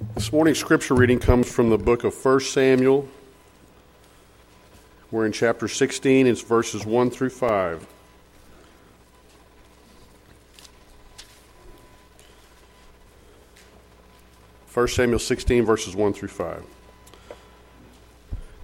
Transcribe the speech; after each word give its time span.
This 0.00 0.32
morning's 0.32 0.58
scripture 0.58 0.94
reading 0.94 1.20
comes 1.20 1.48
from 1.48 1.70
the 1.70 1.78
book 1.78 2.02
of 2.02 2.24
1 2.24 2.40
Samuel. 2.40 3.08
We're 5.12 5.24
in 5.24 5.30
chapter 5.30 5.68
16, 5.68 6.26
it's 6.26 6.40
verses 6.40 6.84
1 6.84 7.10
through 7.10 7.30
5. 7.30 7.86
First 14.66 14.96
Samuel 14.96 15.20
16, 15.20 15.64
verses 15.64 15.94
1 15.94 16.12
through 16.12 16.28
5. 16.28 16.64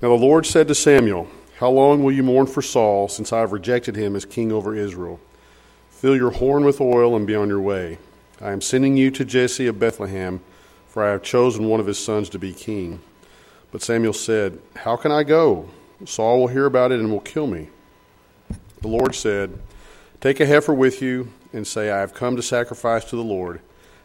Now 0.03 0.09
the 0.09 0.15
Lord 0.15 0.47
said 0.47 0.67
to 0.67 0.75
Samuel, 0.75 1.29
How 1.59 1.71
long 1.71 2.03
will 2.03 2.12
you 2.12 2.25
mourn 2.25 2.49
for 2.49 2.62
Saul, 2.62 3.07
since 3.07 3.33
I 3.33 3.39
have 3.39 3.53
rejected 3.53 3.95
him 3.95 4.17
as 4.17 4.25
king 4.25 4.51
over 4.51 4.75
Israel? 4.75 5.21
Fill 5.91 6.17
your 6.17 6.33
horn 6.33 6.65
with 6.65 6.81
oil 6.81 7.15
and 7.15 7.25
be 7.25 7.37
on 7.37 7.47
your 7.47 7.61
way. 7.61 7.99
I 8.41 8.50
am 8.50 8.61
sending 8.61 8.96
you 8.96 9.12
to 9.12 9.25
Jesse 9.25 9.68
of 9.68 9.79
Bethlehem 9.79 10.40
for 10.90 11.04
I 11.04 11.11
have 11.11 11.22
chosen 11.22 11.68
one 11.68 11.79
of 11.79 11.86
his 11.86 11.99
sons 11.99 12.29
to 12.30 12.39
be 12.39 12.53
king. 12.53 13.00
But 13.71 13.81
Samuel 13.81 14.12
said, 14.12 14.58
How 14.75 14.96
can 14.96 15.12
I 15.12 15.22
go? 15.22 15.71
Saul 16.04 16.40
will 16.40 16.48
hear 16.48 16.67
about 16.67 16.90
it 16.90 16.98
and 16.98 17.11
will 17.11 17.21
kill 17.21 17.46
me. 17.46 17.68
The 18.82 18.89
Lord 18.89 19.14
said, 19.14 19.57
Take 20.21 20.40
a 20.40 20.46
heifer 20.46 20.75
with 20.75 21.00
you 21.00 21.32
and 21.53 21.64
say, 21.64 21.90
I 21.90 22.00
have 22.00 22.12
come 22.12 22.34
to 22.34 22.43
sacrifice 22.43 23.04
to 23.07 23.17
the 23.17 23.22
Lord. 23.22 23.61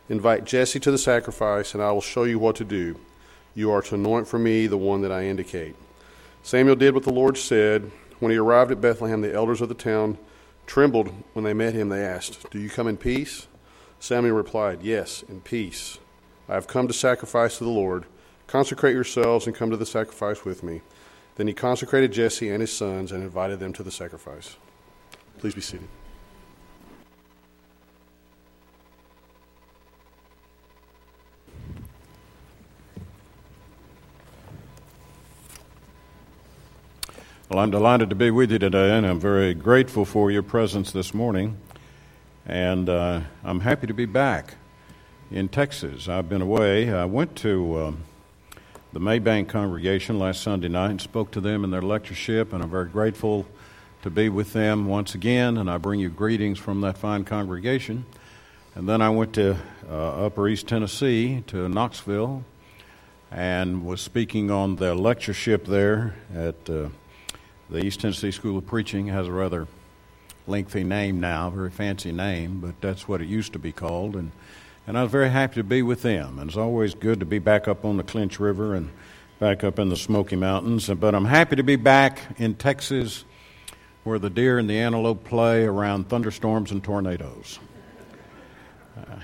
Invite 0.10 0.46
Jesse 0.46 0.80
to 0.80 0.92
the 0.92 0.98
sacrifice, 1.00 1.74
and 1.74 1.82
I 1.82 1.92
will 1.92 2.02
show 2.02 2.24
you 2.24 2.38
what 2.38 2.56
to 2.58 2.64
do. 2.64 3.00
You 3.56 3.72
are 3.72 3.82
to 3.82 3.96
anoint 3.96 4.28
for 4.28 4.38
me 4.38 4.68
the 4.68 4.78
one 4.78 5.02
that 5.02 5.12
I 5.12 5.26
indicate. 5.26 5.76
Samuel 6.44 6.76
did 6.76 6.94
what 6.94 7.04
the 7.04 7.12
Lord 7.12 7.36
said. 7.36 7.92
When 8.20 8.32
he 8.32 8.38
arrived 8.38 8.72
at 8.72 8.80
Bethlehem, 8.80 9.22
the 9.22 9.34
elders 9.34 9.62
of 9.62 9.70
the 9.70 9.76
town 9.76 10.20
trembled 10.68 11.12
when 11.34 11.44
they 11.44 11.54
met 11.54 11.74
him. 11.74 11.90
They 11.90 12.04
asked, 12.04 12.52
Do 12.52 12.60
you 12.60 12.70
come 12.70 12.88
in 12.88 12.98
peace? 12.98 13.48
Samuel 14.00 14.36
replied, 14.36 14.84
Yes, 14.84 15.24
in 15.28 15.42
peace. 15.42 15.98
I 16.48 16.54
have 16.54 16.68
come 16.68 16.88
to 16.88 16.94
sacrifice 16.94 17.58
to 17.58 17.64
the 17.64 17.70
Lord. 17.70 18.06
Consecrate 18.48 18.94
yourselves 18.94 19.48
and 19.48 19.56
come 19.56 19.72
to 19.72 19.78
the 19.78 19.86
sacrifice 19.86 20.46
with 20.46 20.62
me. 20.62 20.82
Then 21.36 21.48
he 21.48 21.54
consecrated 21.54 22.14
Jesse 22.14 22.50
and 22.50 22.62
his 22.62 22.72
sons 22.72 23.12
and 23.12 23.24
invited 23.24 23.60
them 23.60 23.74
to 23.74 23.84
the 23.84 23.92
sacrifice. 23.92 24.56
Please 25.40 25.56
be 25.56 25.62
seated. 25.62 25.88
Well, 37.50 37.60
I'm 37.60 37.72
delighted 37.72 38.10
to 38.10 38.16
be 38.16 38.32
with 38.32 38.52
you 38.52 38.60
today, 38.60 38.98
and 38.98 39.06
I'm 39.06 39.20
very 39.20 39.54
grateful 39.54 40.04
for 40.04 40.32
your 40.32 40.44
presence 40.44 40.92
this 40.92 41.14
morning. 41.14 41.58
And 42.46 42.90
uh, 42.90 43.22
I'm 43.44 43.62
happy 43.62 43.88
to 43.88 43.94
be 43.94 44.06
back 44.06 44.56
in 45.32 45.50
Texas. 45.50 46.08
I've 46.08 46.30
been 46.30 46.42
away. 46.42 46.92
I 46.92 47.06
went 47.06 47.36
to 47.38 47.80
um, 47.80 47.98
the 48.94 49.00
Mabank 49.00 49.50
congregation 49.50 50.20
last 50.20 50.42
Sunday 50.42 50.68
night 50.68 50.92
and 50.92 51.02
spoke 51.02 51.32
to 51.32 51.42
them 51.42 51.64
in 51.64 51.72
their 51.72 51.82
lectureship, 51.82 52.54
and 52.54 52.64
I'm 52.64 52.70
very 52.70 52.90
grateful 52.90 53.46
to 54.04 54.10
be 54.10 54.30
with 54.30 54.54
them 54.54 54.86
once 54.88 55.16
again. 55.16 55.58
And 55.58 55.70
I 55.70 55.78
bring 55.78 56.00
you 56.00 56.10
greetings 56.10 56.60
from 56.60 56.82
that 56.82 56.98
fine 56.98 57.26
congregation. 57.26 58.06
And 58.76 58.88
then 58.88 59.02
I 59.02 59.10
went 59.10 59.34
to 59.34 59.58
uh, 59.90 60.26
Upper 60.26 60.48
East 60.48 60.68
Tennessee 60.68 61.44
to 61.48 61.68
Knoxville 61.70 62.44
and 63.32 63.86
was 63.86 64.02
speaking 64.02 64.52
on 64.52 64.76
the 64.76 64.94
lectureship 64.94 65.66
there 65.66 66.14
at 66.36 66.70
uh, 66.70 66.90
the 67.70 67.84
East 67.84 68.02
Tennessee 68.02 68.32
School 68.32 68.58
of 68.58 68.68
Preaching. 68.68 69.08
It 69.08 69.14
has 69.14 69.28
a 69.28 69.32
rather 69.32 69.68
lengthy 70.46 70.84
name 70.84 71.20
now, 71.20 71.50
very 71.50 71.72
fancy 71.72 72.12
name, 72.12 72.60
but 72.60 72.80
that's 72.80 73.08
what 73.08 73.22
it 73.22 73.28
used 73.28 73.54
to 73.54 73.60
be 73.60 73.72
called. 73.72 74.16
And 74.16 74.32
and 74.88 74.98
I 74.98 75.04
was 75.04 75.12
very 75.12 75.30
happy 75.30 75.56
to 75.56 75.64
be 75.64 75.82
with 75.82 76.04
them. 76.04 76.40
And 76.40 76.50
it's 76.50 76.58
always 76.58 76.94
good 76.94 77.20
to 77.20 77.26
be 77.26 77.40
back 77.40 77.68
up 77.68 77.86
on 77.86 77.98
the 77.98 78.04
Clinch 78.04 78.40
River 78.40 78.76
and 78.76 78.90
back 79.40 79.64
up 79.64 79.80
in 79.80 79.90
the 79.90 79.96
Smoky 79.96 80.36
Mountains. 80.36 80.88
But 80.90 81.16
I'm 81.16 81.26
happy 81.26 81.56
to 81.56 81.64
be 81.64 81.76
back 81.76 82.20
in 82.38 82.56
Texas 82.56 83.26
where 84.04 84.20
the 84.20 84.30
deer 84.30 84.60
and 84.60 84.70
the 84.70 84.78
antelope 84.78 85.24
play 85.24 85.64
around 85.64 86.08
thunderstorms 86.08 86.72
and 86.72 86.84
tornadoes. 86.84 87.60
Uh, 88.96 89.16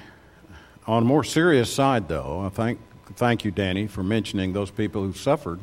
on 0.88 1.04
a 1.04 1.06
more 1.06 1.24
serious 1.24 1.72
side, 1.72 2.08
though, 2.08 2.42
I 2.44 2.50
thank, 2.50 2.80
thank 3.16 3.46
you, 3.46 3.52
Danny, 3.52 3.86
for 3.86 4.02
mentioning 4.02 4.54
those 4.54 4.72
people 4.72 5.04
who 5.04 5.14
suffered 5.14 5.60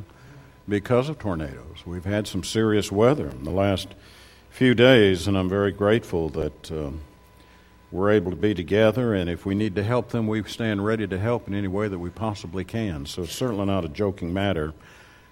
because 0.69 1.09
of 1.09 1.19
tornadoes. 1.19 1.83
We've 1.85 2.05
had 2.05 2.29
some 2.29 2.45
serious 2.45 2.93
weather 2.93 3.29
in 3.29 3.43
the 3.43 3.51
last 3.51 3.89
few 4.51 4.75
days, 4.75 5.27
and 5.27 5.37
I'm 5.37 5.49
very 5.49 5.73
grateful 5.73 6.29
that. 6.31 6.71
Um, 6.71 7.01
we're 7.91 8.11
able 8.11 8.31
to 8.31 8.37
be 8.37 8.55
together, 8.55 9.15
and 9.15 9.31
if 9.31 9.47
we 9.47 9.55
need 9.55 9.75
to 9.77 9.83
help 9.83 10.11
them, 10.11 10.27
we 10.27 10.43
stand 10.45 10.85
ready 10.85 11.07
to 11.07 11.19
help 11.19 11.49
in 11.49 11.55
any 11.55 11.69
way 11.69 11.89
that 11.89 11.99
we 11.99 12.11
possibly 12.11 12.65
can. 12.65 13.07
So 13.07 13.23
it's 13.23 13.35
certainly 13.35 13.65
not 13.65 13.85
a 13.85 13.89
joking 13.89 14.33
matter 14.33 14.75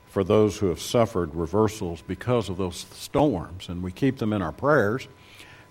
for 0.07 0.25
those 0.25 0.57
who 0.57 0.69
have 0.69 0.81
suffered 0.81 1.35
reversals 1.35 2.01
because 2.01 2.49
of 2.49 2.57
those 2.57 2.87
storms, 2.93 3.69
and 3.69 3.83
we 3.83 3.93
keep 3.93 4.17
them 4.19 4.33
in 4.33 4.41
our 4.41 4.53
prayers, 4.53 5.07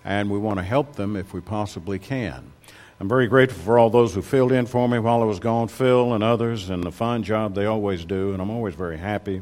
and 0.03 0.29
we 0.29 0.37
want 0.37 0.59
to 0.59 0.63
help 0.63 0.95
them 0.95 1.15
if 1.15 1.33
we 1.33 1.41
possibly 1.41 1.97
can. 1.97 2.51
I'm 2.99 3.09
very 3.09 3.27
grateful 3.27 3.63
for 3.63 3.79
all 3.79 3.89
those 3.89 4.13
who 4.13 4.21
filled 4.21 4.51
in 4.51 4.67
for 4.67 4.87
me 4.87 4.99
while 4.99 5.21
I 5.21 5.25
was 5.25 5.39
gone, 5.39 5.67
Phil 5.67 6.13
and 6.13 6.23
others, 6.23 6.69
and 6.69 6.83
the 6.83 6.91
fine 6.91 7.23
job 7.23 7.55
they 7.55 7.65
always 7.65 8.05
do, 8.05 8.31
and 8.31 8.41
I'm 8.41 8.51
always 8.51 8.75
very 8.75 8.97
happy 8.97 9.41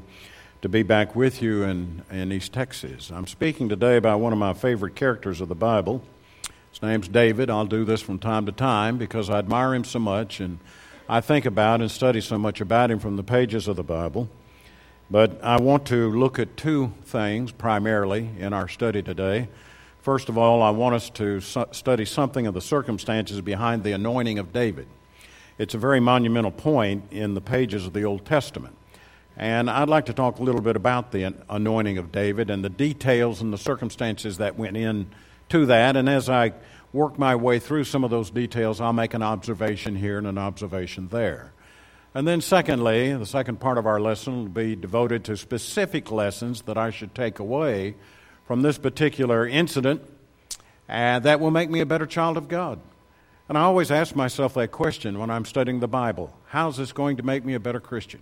to 0.62 0.70
be 0.70 0.81
back 0.81 1.14
with 1.14 1.42
you 1.42 1.64
in, 1.64 2.04
in 2.10 2.31
East 2.31 2.54
Texas. 2.54 3.12
I'm 3.12 3.28
speaking 3.28 3.68
today 3.68 3.98
about 3.98 4.22
one 4.22 4.31
of 4.31 4.40
my 4.40 4.54
favorite 4.54 4.96
characters 4.96 5.42
of 5.42 5.50
the 5.50 5.56
Bible. 5.56 6.02
His 6.73 6.81
name's 6.81 7.07
David. 7.07 7.51
I'll 7.51 7.67
do 7.67 7.85
this 7.85 8.01
from 8.01 8.17
time 8.17 8.47
to 8.47 8.51
time 8.51 8.97
because 8.97 9.29
I 9.29 9.38
admire 9.38 9.75
him 9.75 9.84
so 9.84 10.00
much 10.00 10.39
and 10.39 10.57
I 11.07 11.22
think 11.22 11.45
about 11.45 11.81
and 11.81 11.91
study 11.91 12.19
so 12.19 12.39
much 12.39 12.61
about 12.61 12.89
him 12.89 12.97
from 12.97 13.16
the 13.16 13.22
pages 13.22 13.67
of 13.67 13.75
the 13.75 13.84
Bible. 13.84 14.28
But 15.12 15.39
I 15.44 15.62
want 15.62 15.85
to 15.88 16.09
look 16.09 16.39
at 16.39 16.57
two 16.57 16.91
things 17.03 17.51
primarily 17.51 18.28
in 18.39 18.53
our 18.53 18.67
study 18.67 19.03
today. 19.03 19.50
First 20.01 20.29
of 20.29 20.38
all, 20.39 20.63
I 20.63 20.72
want 20.72 20.95
us 20.95 21.12
to 21.12 21.41
study 21.41 22.06
something 22.06 22.47
of 22.47 22.56
the 22.56 22.62
circumstances 22.62 23.39
behind 23.39 23.83
the 23.83 23.91
anointing 23.91 24.39
of 24.39 24.51
David. 24.51 24.88
It's 25.59 25.75
a 25.75 25.78
very 25.78 26.00
monumental 26.00 26.50
point 26.50 27.03
in 27.12 27.35
the 27.35 27.41
pages 27.41 27.85
of 27.85 27.94
the 27.94 28.03
Old 28.03 28.25
Testament. 28.25 28.75
And 29.38 29.69
I'd 29.69 29.89
like 29.89 30.07
to 30.07 30.13
talk 30.13 30.39
a 30.39 30.44
little 30.44 30.62
bit 30.62 30.75
about 30.75 31.12
the 31.12 31.35
anointing 31.50 32.00
of 32.00 32.12
David 32.12 32.50
and 32.50 32.66
the 32.66 32.69
details 32.69 33.41
and 33.41 33.53
the 33.53 33.59
circumstances 33.59 34.39
that 34.39 34.57
went 34.57 34.75
in 34.75 35.12
to 35.53 35.68
that. 35.68 35.96
And 35.96 36.09
as 36.09 36.30
I 36.30 36.52
work 36.91 37.19
my 37.19 37.36
way 37.36 37.59
through 37.59 37.84
some 37.84 38.03
of 38.03 38.09
those 38.09 38.31
details, 38.31 38.81
I'll 38.81 38.91
make 38.91 39.14
an 39.14 39.22
observation 39.22 39.96
here 39.96 40.18
and 40.18 40.25
an 40.25 40.40
observation 40.40 41.09
there. 41.09 41.53
And 42.16 42.28
then, 42.28 42.41
secondly, 42.41 43.14
the 43.14 43.28
second 43.28 43.59
part 43.59 43.78
of 43.78 43.86
our 43.86 44.00
lesson 44.00 44.36
will 44.36 44.50
be 44.50 44.75
devoted 44.75 45.24
to 45.25 45.38
specific 45.38 46.12
lessons 46.12 46.63
that 46.63 46.75
I 46.75 46.90
should 46.90 47.13
take 47.13 47.38
away 47.38 47.94
from 48.47 48.63
this 48.63 48.80
particular 48.80 49.47
incident 49.47 50.02
and 50.88 51.24
that 51.24 51.40
will 51.40 51.52
make 51.52 51.69
me 51.69 51.81
a 51.81 51.86
better 51.86 52.08
child 52.08 52.36
of 52.36 52.47
God. 52.47 52.80
And 53.47 53.56
I 53.56 53.62
always 53.62 53.92
ask 53.92 54.16
myself 54.16 54.56
that 54.56 54.72
question 54.72 55.19
when 55.19 55.30
I'm 55.30 55.46
studying 55.46 55.81
the 55.81 55.88
Bible 55.88 56.36
How's 56.47 56.78
this 56.78 56.92
going 56.92 57.18
to 57.18 57.24
make 57.24 57.46
me 57.46 57.53
a 57.53 57.59
better 57.59 57.80
Christian? 57.80 58.22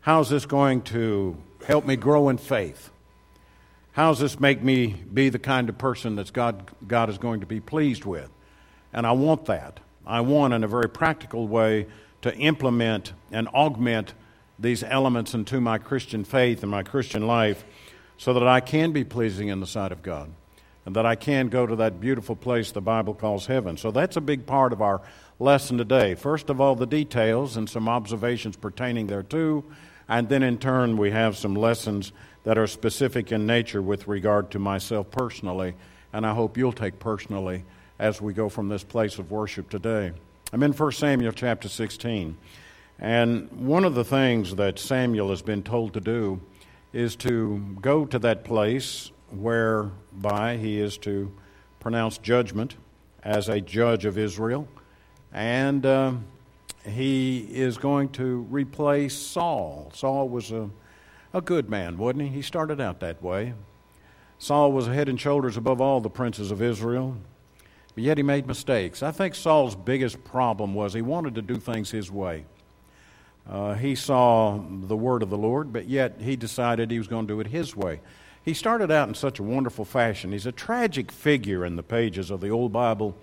How's 0.00 0.30
this 0.30 0.46
going 0.46 0.82
to 0.82 1.36
help 1.64 1.86
me 1.86 1.94
grow 1.94 2.28
in 2.28 2.38
faith? 2.38 2.90
How 3.94 4.10
does 4.10 4.18
this 4.18 4.40
make 4.40 4.60
me 4.60 5.04
be 5.14 5.28
the 5.28 5.38
kind 5.38 5.68
of 5.68 5.78
person 5.78 6.16
that 6.16 6.32
God, 6.32 6.68
God 6.84 7.08
is 7.08 7.16
going 7.16 7.38
to 7.40 7.46
be 7.46 7.60
pleased 7.60 8.04
with? 8.04 8.28
And 8.92 9.06
I 9.06 9.12
want 9.12 9.44
that. 9.44 9.78
I 10.04 10.20
want, 10.20 10.52
in 10.52 10.64
a 10.64 10.68
very 10.68 10.88
practical 10.88 11.46
way, 11.46 11.86
to 12.22 12.34
implement 12.34 13.12
and 13.30 13.46
augment 13.48 14.14
these 14.58 14.82
elements 14.82 15.32
into 15.32 15.60
my 15.60 15.78
Christian 15.78 16.24
faith 16.24 16.62
and 16.62 16.72
my 16.72 16.82
Christian 16.82 17.28
life 17.28 17.64
so 18.16 18.34
that 18.34 18.48
I 18.48 18.58
can 18.58 18.90
be 18.90 19.04
pleasing 19.04 19.46
in 19.46 19.60
the 19.60 19.66
sight 19.66 19.92
of 19.92 20.02
God 20.02 20.28
and 20.84 20.96
that 20.96 21.06
I 21.06 21.14
can 21.14 21.46
go 21.46 21.64
to 21.64 21.76
that 21.76 22.00
beautiful 22.00 22.34
place 22.34 22.72
the 22.72 22.80
Bible 22.80 23.14
calls 23.14 23.46
heaven. 23.46 23.76
So 23.76 23.92
that's 23.92 24.16
a 24.16 24.20
big 24.20 24.44
part 24.44 24.72
of 24.72 24.82
our 24.82 25.02
lesson 25.38 25.78
today. 25.78 26.16
First 26.16 26.50
of 26.50 26.60
all, 26.60 26.74
the 26.74 26.84
details 26.84 27.56
and 27.56 27.70
some 27.70 27.88
observations 27.88 28.56
pertaining 28.56 29.06
thereto, 29.06 29.64
and 30.08 30.28
then 30.28 30.42
in 30.42 30.58
turn, 30.58 30.96
we 30.96 31.12
have 31.12 31.36
some 31.36 31.54
lessons 31.54 32.12
that 32.44 32.58
are 32.58 32.66
specific 32.66 33.32
in 33.32 33.46
nature 33.46 33.82
with 33.82 34.06
regard 34.06 34.50
to 34.52 34.58
myself 34.58 35.10
personally, 35.10 35.74
and 36.12 36.26
I 36.26 36.34
hope 36.34 36.56
you'll 36.56 36.72
take 36.72 36.98
personally 36.98 37.64
as 37.98 38.20
we 38.20 38.32
go 38.32 38.48
from 38.48 38.68
this 38.68 38.84
place 38.84 39.18
of 39.18 39.30
worship 39.30 39.68
today. 39.70 40.12
I'm 40.52 40.62
in 40.62 40.72
1 40.72 40.92
Samuel 40.92 41.32
chapter 41.32 41.68
16, 41.68 42.36
and 42.98 43.50
one 43.52 43.84
of 43.84 43.94
the 43.94 44.04
things 44.04 44.54
that 44.56 44.78
Samuel 44.78 45.30
has 45.30 45.42
been 45.42 45.62
told 45.62 45.94
to 45.94 46.00
do 46.00 46.40
is 46.92 47.16
to 47.16 47.76
go 47.80 48.04
to 48.04 48.18
that 48.20 48.44
place 48.44 49.10
whereby 49.30 50.56
he 50.56 50.78
is 50.78 50.96
to 50.98 51.32
pronounce 51.80 52.18
judgment 52.18 52.76
as 53.22 53.48
a 53.48 53.60
judge 53.60 54.04
of 54.04 54.18
Israel, 54.18 54.68
and 55.32 55.84
uh, 55.84 56.12
he 56.86 57.48
is 57.50 57.78
going 57.78 58.10
to 58.10 58.46
replace 58.50 59.14
Saul. 59.14 59.90
Saul 59.94 60.28
was 60.28 60.52
a 60.52 60.68
a 61.34 61.40
good 61.40 61.68
man, 61.68 61.98
wasn't 61.98 62.22
he? 62.22 62.28
He 62.28 62.42
started 62.42 62.80
out 62.80 63.00
that 63.00 63.20
way. 63.20 63.54
Saul 64.38 64.72
was 64.72 64.86
head 64.86 65.08
and 65.08 65.20
shoulders 65.20 65.56
above 65.56 65.80
all 65.80 66.00
the 66.00 66.08
princes 66.08 66.50
of 66.50 66.62
Israel, 66.62 67.16
but 67.94 68.04
yet 68.04 68.16
he 68.16 68.22
made 68.22 68.46
mistakes. 68.46 69.02
I 69.02 69.10
think 69.10 69.34
Saul's 69.34 69.74
biggest 69.74 70.22
problem 70.24 70.74
was 70.74 70.94
he 70.94 71.02
wanted 71.02 71.34
to 71.34 71.42
do 71.42 71.56
things 71.56 71.90
his 71.90 72.10
way. 72.10 72.44
Uh, 73.50 73.74
he 73.74 73.94
saw 73.94 74.58
the 74.70 74.96
word 74.96 75.22
of 75.22 75.30
the 75.30 75.36
Lord, 75.36 75.72
but 75.72 75.88
yet 75.88 76.20
he 76.20 76.36
decided 76.36 76.90
he 76.90 76.98
was 76.98 77.08
going 77.08 77.26
to 77.26 77.34
do 77.34 77.40
it 77.40 77.48
his 77.48 77.76
way. 77.76 78.00
He 78.44 78.54
started 78.54 78.90
out 78.90 79.08
in 79.08 79.14
such 79.14 79.38
a 79.38 79.42
wonderful 79.42 79.84
fashion. 79.84 80.32
He's 80.32 80.46
a 80.46 80.52
tragic 80.52 81.10
figure 81.10 81.64
in 81.64 81.76
the 81.76 81.82
pages 81.82 82.30
of 82.30 82.40
the 82.40 82.50
Old 82.50 82.72
Bible. 82.72 83.16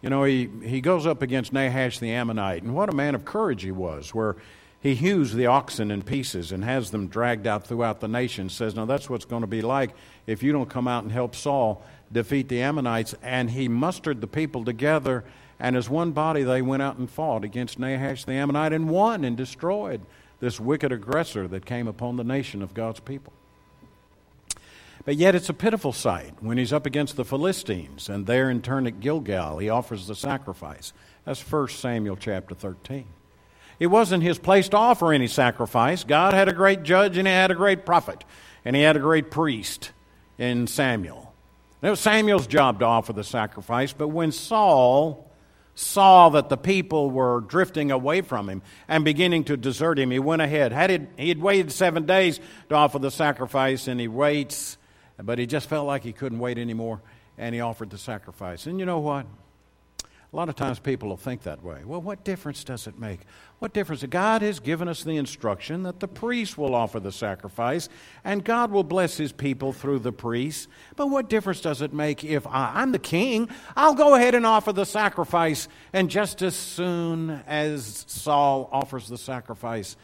You 0.00 0.10
know, 0.10 0.24
he, 0.24 0.48
he 0.64 0.80
goes 0.80 1.06
up 1.06 1.22
against 1.22 1.52
Nahash 1.52 1.98
the 1.98 2.12
Ammonite, 2.12 2.62
and 2.62 2.74
what 2.74 2.88
a 2.88 2.92
man 2.94 3.14
of 3.14 3.24
courage 3.24 3.62
he 3.62 3.72
was, 3.72 4.14
where 4.14 4.36
he 4.82 4.96
hews 4.96 5.32
the 5.32 5.46
oxen 5.46 5.92
in 5.92 6.02
pieces 6.02 6.50
and 6.50 6.64
has 6.64 6.90
them 6.90 7.06
dragged 7.06 7.46
out 7.46 7.64
throughout 7.64 8.00
the 8.00 8.08
nation. 8.08 8.48
Says, 8.48 8.74
Now 8.74 8.84
that's 8.84 9.08
what's 9.08 9.24
going 9.24 9.42
to 9.42 9.46
be 9.46 9.62
like 9.62 9.92
if 10.26 10.42
you 10.42 10.50
don't 10.50 10.68
come 10.68 10.88
out 10.88 11.04
and 11.04 11.12
help 11.12 11.36
Saul 11.36 11.84
defeat 12.10 12.48
the 12.48 12.60
Ammonites. 12.60 13.14
And 13.22 13.48
he 13.48 13.68
mustered 13.68 14.20
the 14.20 14.26
people 14.26 14.64
together, 14.64 15.22
and 15.60 15.76
as 15.76 15.88
one 15.88 16.10
body 16.10 16.42
they 16.42 16.62
went 16.62 16.82
out 16.82 16.96
and 16.96 17.08
fought 17.08 17.44
against 17.44 17.78
Nahash 17.78 18.24
the 18.24 18.32
Ammonite 18.32 18.72
and 18.72 18.90
won 18.90 19.24
and 19.24 19.36
destroyed 19.36 20.00
this 20.40 20.58
wicked 20.58 20.90
aggressor 20.90 21.46
that 21.46 21.64
came 21.64 21.86
upon 21.86 22.16
the 22.16 22.24
nation 22.24 22.60
of 22.60 22.74
God's 22.74 22.98
people. 22.98 23.32
But 25.04 25.14
yet 25.14 25.36
it's 25.36 25.48
a 25.48 25.54
pitiful 25.54 25.92
sight 25.92 26.34
when 26.40 26.58
he's 26.58 26.72
up 26.72 26.86
against 26.86 27.14
the 27.14 27.24
Philistines, 27.24 28.08
and 28.08 28.26
there 28.26 28.50
in 28.50 28.60
turn 28.60 28.88
at 28.88 28.98
Gilgal 28.98 29.58
he 29.58 29.68
offers 29.68 30.08
the 30.08 30.16
sacrifice. 30.16 30.92
That's 31.24 31.40
1 31.40 31.68
Samuel 31.68 32.16
chapter 32.16 32.56
13. 32.56 33.06
It 33.82 33.90
wasn't 33.90 34.22
his 34.22 34.38
place 34.38 34.68
to 34.68 34.76
offer 34.76 35.12
any 35.12 35.26
sacrifice. 35.26 36.04
God 36.04 36.34
had 36.34 36.48
a 36.48 36.52
great 36.52 36.84
judge 36.84 37.16
and 37.16 37.26
he 37.26 37.34
had 37.34 37.50
a 37.50 37.56
great 37.56 37.84
prophet, 37.84 38.22
and 38.64 38.76
he 38.76 38.82
had 38.82 38.94
a 38.94 39.00
great 39.00 39.28
priest 39.28 39.90
in 40.38 40.68
Samuel. 40.68 41.34
It 41.82 41.90
was 41.90 41.98
Samuel's 41.98 42.46
job 42.46 42.78
to 42.78 42.84
offer 42.84 43.12
the 43.12 43.24
sacrifice, 43.24 43.92
but 43.92 44.06
when 44.06 44.30
Saul 44.30 45.28
saw 45.74 46.28
that 46.28 46.48
the 46.48 46.56
people 46.56 47.10
were 47.10 47.40
drifting 47.40 47.90
away 47.90 48.20
from 48.20 48.48
him 48.48 48.62
and 48.86 49.04
beginning 49.04 49.42
to 49.44 49.56
desert 49.56 49.98
him, 49.98 50.12
he 50.12 50.20
went 50.20 50.42
ahead. 50.42 50.70
Had 50.70 50.92
it, 50.92 51.08
he 51.16 51.28
had 51.28 51.40
waited 51.40 51.72
seven 51.72 52.06
days 52.06 52.38
to 52.68 52.76
offer 52.76 53.00
the 53.00 53.10
sacrifice, 53.10 53.88
and 53.88 53.98
he 53.98 54.06
waits 54.06 54.78
but 55.18 55.40
he 55.40 55.46
just 55.46 55.68
felt 55.68 55.88
like 55.88 56.04
he 56.04 56.12
couldn't 56.12 56.38
wait 56.38 56.56
anymore, 56.56 57.02
and 57.36 57.52
he 57.52 57.60
offered 57.60 57.90
the 57.90 57.98
sacrifice. 57.98 58.66
And 58.66 58.78
you 58.78 58.86
know 58.86 59.00
what? 59.00 59.26
A 60.32 60.36
lot 60.36 60.48
of 60.48 60.56
times 60.56 60.78
people 60.78 61.10
will 61.10 61.18
think 61.18 61.42
that 61.42 61.62
way. 61.62 61.82
Well, 61.84 62.00
what 62.00 62.24
difference 62.24 62.64
does 62.64 62.86
it 62.86 62.98
make? 62.98 63.20
What 63.58 63.74
difference? 63.74 64.02
God 64.04 64.40
has 64.40 64.60
given 64.60 64.88
us 64.88 65.04
the 65.04 65.18
instruction 65.18 65.82
that 65.82 66.00
the 66.00 66.08
priest 66.08 66.56
will 66.56 66.74
offer 66.74 66.98
the 67.00 67.12
sacrifice 67.12 67.90
and 68.24 68.42
God 68.42 68.70
will 68.70 68.82
bless 68.82 69.18
his 69.18 69.30
people 69.30 69.74
through 69.74 69.98
the 69.98 70.12
priest. 70.12 70.68
But 70.96 71.08
what 71.08 71.28
difference 71.28 71.60
does 71.60 71.82
it 71.82 71.92
make 71.92 72.24
if 72.24 72.46
I, 72.46 72.72
I'm 72.76 72.92
the 72.92 72.98
king? 72.98 73.50
I'll 73.76 73.94
go 73.94 74.14
ahead 74.14 74.34
and 74.34 74.46
offer 74.46 74.72
the 74.72 74.86
sacrifice. 74.86 75.68
And 75.92 76.08
just 76.08 76.40
as 76.40 76.56
soon 76.56 77.42
as 77.46 78.06
Saul 78.08 78.70
offers 78.72 79.08
the 79.08 79.18
sacrifice, 79.18 79.96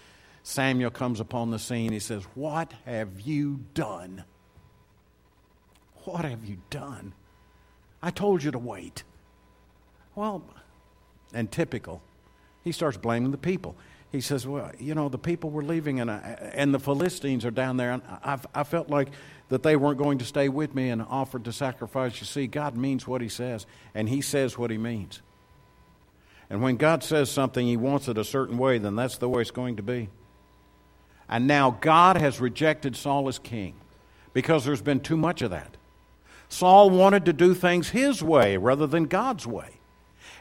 Samuel 0.42 0.90
comes 0.90 1.20
upon 1.20 1.50
the 1.50 1.58
scene. 1.58 1.90
He 1.90 2.00
says, 2.00 2.24
What 2.34 2.74
have 2.84 3.22
you 3.22 3.60
done? 3.72 4.24
What 6.04 6.26
have 6.26 6.44
you 6.44 6.58
done? 6.69 7.14
I 8.02 8.10
told 8.10 8.42
you 8.42 8.50
to 8.50 8.58
wait. 8.58 9.04
Well, 10.19 10.43
and 11.32 11.49
typical, 11.49 12.03
he 12.65 12.73
starts 12.73 12.97
blaming 12.97 13.31
the 13.31 13.38
people. 13.38 13.76
He 14.11 14.20
says, 14.20 14.49
Well, 14.49 14.73
you 14.76 14.97
know, 14.97 15.09
the 15.09 15.17
people 15.17 15.49
were 15.50 15.62
leaving, 15.62 16.00
and, 16.00 16.11
I, 16.11 16.50
and 16.55 16.75
the 16.75 16.81
Philistines 16.81 17.44
are 17.44 17.53
down 17.53 17.76
there. 17.76 17.93
And 17.93 18.03
I, 18.25 18.37
I 18.53 18.65
felt 18.65 18.91
like 18.91 19.11
that 19.49 19.62
they 19.62 19.76
weren't 19.76 19.99
going 19.99 20.19
to 20.19 20.25
stay 20.25 20.49
with 20.49 20.75
me 20.75 20.88
and 20.88 21.03
offered 21.03 21.44
to 21.44 21.53
sacrifice. 21.53 22.19
You 22.19 22.26
see, 22.26 22.49
God 22.49 22.76
means 22.76 23.06
what 23.06 23.20
He 23.20 23.29
says, 23.29 23.65
and 23.94 24.09
He 24.09 24.20
says 24.20 24.59
what 24.59 24.73
He 24.73 24.76
means. 24.76 25.23
And 26.50 26.62
when 26.62 26.79
God 26.79 27.05
says 27.05 27.31
something, 27.31 27.65
He 27.65 27.76
wants 27.76 28.09
it 28.09 28.19
a 28.19 28.25
certain 28.25 28.59
way, 28.59 28.79
then 28.79 28.97
that's 28.97 29.19
the 29.19 29.29
way 29.29 29.43
it's 29.43 29.53
going 29.53 29.76
to 29.76 29.85
be. 29.85 30.09
And 31.29 31.47
now 31.47 31.79
God 31.81 32.17
has 32.17 32.41
rejected 32.41 32.97
Saul 32.97 33.29
as 33.29 33.38
king 33.38 33.76
because 34.32 34.65
there's 34.65 34.82
been 34.82 34.99
too 34.99 35.17
much 35.17 35.43
of 35.43 35.53
that. 35.53 35.76
Saul 36.49 36.91
wanted 36.91 37.25
to 37.26 37.32
do 37.32 37.55
things 37.55 37.91
his 37.91 38.20
way 38.20 38.56
rather 38.56 38.88
than 38.88 39.05
God's 39.05 39.47
way. 39.47 39.77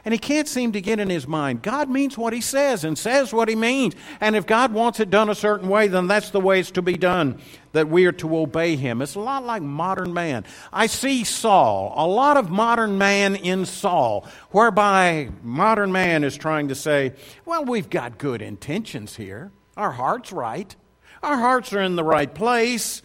And 0.04 0.14
he 0.14 0.18
can't 0.18 0.48
seem 0.48 0.72
to 0.72 0.80
get 0.80 1.00
in 1.00 1.10
his 1.10 1.28
mind. 1.28 1.62
God 1.62 1.90
means 1.90 2.16
what 2.16 2.32
he 2.32 2.40
says 2.40 2.84
and 2.84 2.96
says 2.96 3.32
what 3.32 3.48
he 3.48 3.54
means. 3.54 3.94
And 4.20 4.36
if 4.36 4.46
God 4.46 4.72
wants 4.72 5.00
it 5.00 5.10
done 5.10 5.28
a 5.28 5.34
certain 5.34 5.68
way, 5.68 5.88
then 5.88 6.06
that's 6.06 6.30
the 6.30 6.40
way 6.40 6.60
it's 6.60 6.70
to 6.72 6.82
be 6.82 6.96
done, 6.96 7.40
that 7.72 7.88
we 7.88 8.06
are 8.06 8.12
to 8.12 8.36
obey 8.36 8.76
him. 8.76 9.02
It's 9.02 9.16
a 9.16 9.20
lot 9.20 9.44
like 9.44 9.60
modern 9.60 10.14
man. 10.14 10.44
I 10.72 10.86
see 10.86 11.24
Saul, 11.24 11.92
a 11.96 12.06
lot 12.06 12.36
of 12.36 12.50
modern 12.50 12.96
man 12.96 13.36
in 13.36 13.66
Saul, 13.66 14.26
whereby 14.50 15.30
modern 15.42 15.92
man 15.92 16.24
is 16.24 16.36
trying 16.36 16.68
to 16.68 16.74
say, 16.74 17.12
well, 17.44 17.64
we've 17.64 17.90
got 17.90 18.18
good 18.18 18.40
intentions 18.40 19.16
here. 19.16 19.52
Our 19.76 19.92
heart's 19.92 20.32
right. 20.32 20.74
Our 21.22 21.36
hearts 21.36 21.72
are 21.72 21.82
in 21.82 21.96
the 21.96 22.04
right 22.04 22.32
place. 22.32 23.02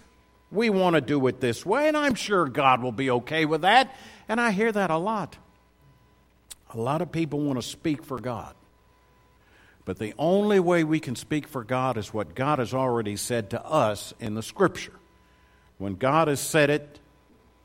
We 0.51 0.69
want 0.69 0.93
to 0.95 1.01
do 1.01 1.25
it 1.27 1.41
this 1.41 1.65
way, 1.65 1.87
and 1.87 1.97
I'm 1.97 2.13
sure 2.13 2.45
God 2.47 2.83
will 2.83 2.91
be 2.91 3.09
okay 3.09 3.45
with 3.45 3.61
that. 3.61 3.95
And 4.29 4.39
I 4.39 4.51
hear 4.51 4.71
that 4.71 4.91
a 4.91 4.97
lot. 4.97 5.37
A 6.73 6.77
lot 6.77 7.01
of 7.01 7.11
people 7.11 7.39
want 7.39 7.59
to 7.59 7.67
speak 7.67 8.03
for 8.03 8.19
God. 8.19 8.55
But 9.85 9.99
the 9.99 10.13
only 10.17 10.59
way 10.59 10.83
we 10.83 10.99
can 10.99 11.15
speak 11.15 11.47
for 11.47 11.63
God 11.63 11.97
is 11.97 12.13
what 12.13 12.35
God 12.35 12.59
has 12.59 12.73
already 12.73 13.15
said 13.15 13.49
to 13.51 13.63
us 13.65 14.13
in 14.19 14.33
the 14.33 14.43
Scripture. 14.43 14.93
When 15.77 15.95
God 15.95 16.29
has 16.29 16.39
said 16.39 16.69
it, 16.69 16.99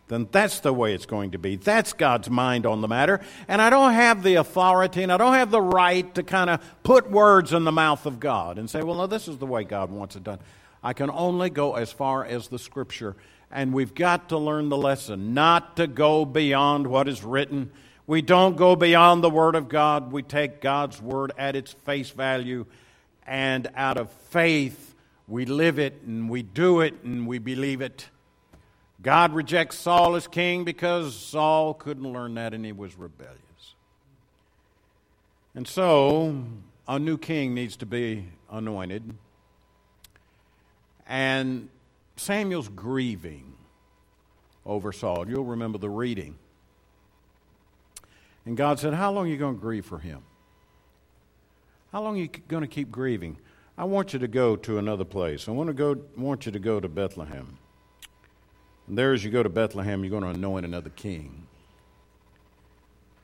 then 0.08 0.26
that's 0.32 0.60
the 0.60 0.72
way 0.72 0.94
it's 0.94 1.06
going 1.06 1.32
to 1.32 1.38
be. 1.38 1.56
That's 1.56 1.92
God's 1.92 2.28
mind 2.28 2.66
on 2.66 2.80
the 2.80 2.88
matter. 2.88 3.20
And 3.46 3.62
I 3.62 3.70
don't 3.70 3.92
have 3.92 4.22
the 4.22 4.36
authority 4.36 5.02
and 5.02 5.12
I 5.12 5.16
don't 5.16 5.34
have 5.34 5.50
the 5.50 5.62
right 5.62 6.12
to 6.14 6.22
kind 6.22 6.50
of 6.50 6.60
put 6.82 7.10
words 7.10 7.52
in 7.52 7.64
the 7.64 7.72
mouth 7.72 8.06
of 8.06 8.18
God 8.18 8.58
and 8.58 8.68
say, 8.68 8.82
well, 8.82 8.96
no, 8.96 9.06
this 9.06 9.28
is 9.28 9.38
the 9.38 9.46
way 9.46 9.64
God 9.64 9.90
wants 9.90 10.16
it 10.16 10.24
done. 10.24 10.38
I 10.82 10.94
can 10.94 11.10
only 11.10 11.50
go 11.50 11.74
as 11.74 11.92
far 11.92 12.24
as 12.24 12.48
the 12.48 12.58
Scripture. 12.58 13.16
And 13.50 13.72
we've 13.72 13.94
got 13.94 14.30
to 14.30 14.38
learn 14.38 14.70
the 14.70 14.76
lesson 14.76 15.34
not 15.34 15.76
to 15.76 15.86
go 15.86 16.24
beyond 16.24 16.86
what 16.86 17.06
is 17.06 17.22
written. 17.22 17.70
We 18.08 18.22
don't 18.22 18.56
go 18.56 18.74
beyond 18.74 19.22
the 19.22 19.28
Word 19.28 19.54
of 19.54 19.68
God. 19.68 20.12
We 20.12 20.22
take 20.22 20.62
God's 20.62 21.00
Word 21.00 21.30
at 21.36 21.54
its 21.54 21.74
face 21.84 22.08
value, 22.08 22.64
and 23.26 23.68
out 23.76 23.98
of 23.98 24.10
faith, 24.30 24.94
we 25.26 25.44
live 25.44 25.78
it 25.78 26.00
and 26.06 26.30
we 26.30 26.42
do 26.42 26.80
it 26.80 26.94
and 27.04 27.26
we 27.26 27.38
believe 27.38 27.82
it. 27.82 28.08
God 29.02 29.34
rejects 29.34 29.76
Saul 29.76 30.16
as 30.16 30.26
king 30.26 30.64
because 30.64 31.14
Saul 31.14 31.74
couldn't 31.74 32.10
learn 32.10 32.32
that 32.36 32.54
and 32.54 32.64
he 32.64 32.72
was 32.72 32.96
rebellious. 32.96 33.36
And 35.54 35.68
so, 35.68 36.44
a 36.88 36.98
new 36.98 37.18
king 37.18 37.52
needs 37.52 37.76
to 37.76 37.86
be 37.86 38.24
anointed. 38.50 39.02
And 41.06 41.68
Samuel's 42.16 42.68
grieving 42.68 43.52
over 44.64 44.92
Saul. 44.92 45.28
You'll 45.28 45.44
remember 45.44 45.76
the 45.76 45.90
reading. 45.90 46.36
And 48.48 48.56
God 48.56 48.80
said, 48.80 48.94
How 48.94 49.12
long 49.12 49.26
are 49.26 49.28
you 49.28 49.36
going 49.36 49.56
to 49.56 49.60
grieve 49.60 49.84
for 49.84 49.98
him? 49.98 50.22
How 51.92 52.00
long 52.00 52.16
are 52.16 52.22
you 52.22 52.30
going 52.48 52.62
to 52.62 52.66
keep 52.66 52.90
grieving? 52.90 53.36
I 53.76 53.84
want 53.84 54.14
you 54.14 54.18
to 54.20 54.26
go 54.26 54.56
to 54.56 54.78
another 54.78 55.04
place. 55.04 55.48
I 55.48 55.50
want, 55.50 55.66
to 55.66 55.74
go, 55.74 55.98
want 56.16 56.46
you 56.46 56.52
to 56.52 56.58
go 56.58 56.80
to 56.80 56.88
Bethlehem. 56.88 57.58
And 58.86 58.96
there, 58.96 59.12
as 59.12 59.22
you 59.22 59.30
go 59.30 59.42
to 59.42 59.50
Bethlehem, 59.50 60.02
you're 60.02 60.18
going 60.18 60.22
to 60.22 60.30
anoint 60.30 60.64
another 60.64 60.88
king. 60.88 61.46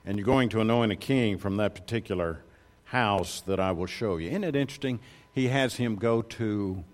And 0.05 0.19
you're 0.19 0.27
going 0.27 0.51
to 0.51 0.61
anoint 0.61 0.93
a 0.93 0.97
king 0.97 1.39
from 1.39 1.57
that 1.57 1.75
particular 1.75 2.43
house 2.85 3.41
that 3.47 3.59
I 3.59 3.73
will 3.73 3.87
show 3.87 4.19
you. 4.19 4.29
Isn't 4.29 4.45
it 4.45 4.55
interesting? 4.55 5.01
He 5.33 5.49
has 5.49 5.77
him 5.77 5.97
go 5.97 6.21
to 6.21 6.85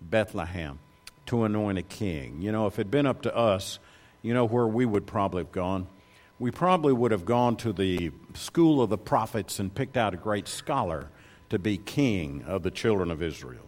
Bethlehem 0.00 0.78
to 1.26 1.42
anoint 1.42 1.78
a 1.78 1.82
king. 1.82 2.40
You 2.40 2.52
know, 2.52 2.68
if 2.68 2.74
it 2.74 2.82
had 2.82 2.90
been 2.92 3.06
up 3.06 3.22
to 3.22 3.36
us, 3.36 3.80
you 4.22 4.32
know 4.32 4.44
where 4.44 4.68
we 4.68 4.86
would 4.86 5.08
probably 5.08 5.42
have 5.42 5.50
gone? 5.50 5.88
We 6.40 6.50
probably 6.50 6.94
would 6.94 7.12
have 7.12 7.26
gone 7.26 7.56
to 7.56 7.72
the 7.74 8.12
school 8.32 8.80
of 8.80 8.88
the 8.88 8.96
prophets 8.96 9.58
and 9.58 9.72
picked 9.72 9.98
out 9.98 10.14
a 10.14 10.16
great 10.16 10.48
scholar 10.48 11.10
to 11.50 11.58
be 11.58 11.76
king 11.76 12.44
of 12.46 12.62
the 12.62 12.70
children 12.70 13.10
of 13.10 13.22
Israel. 13.22 13.66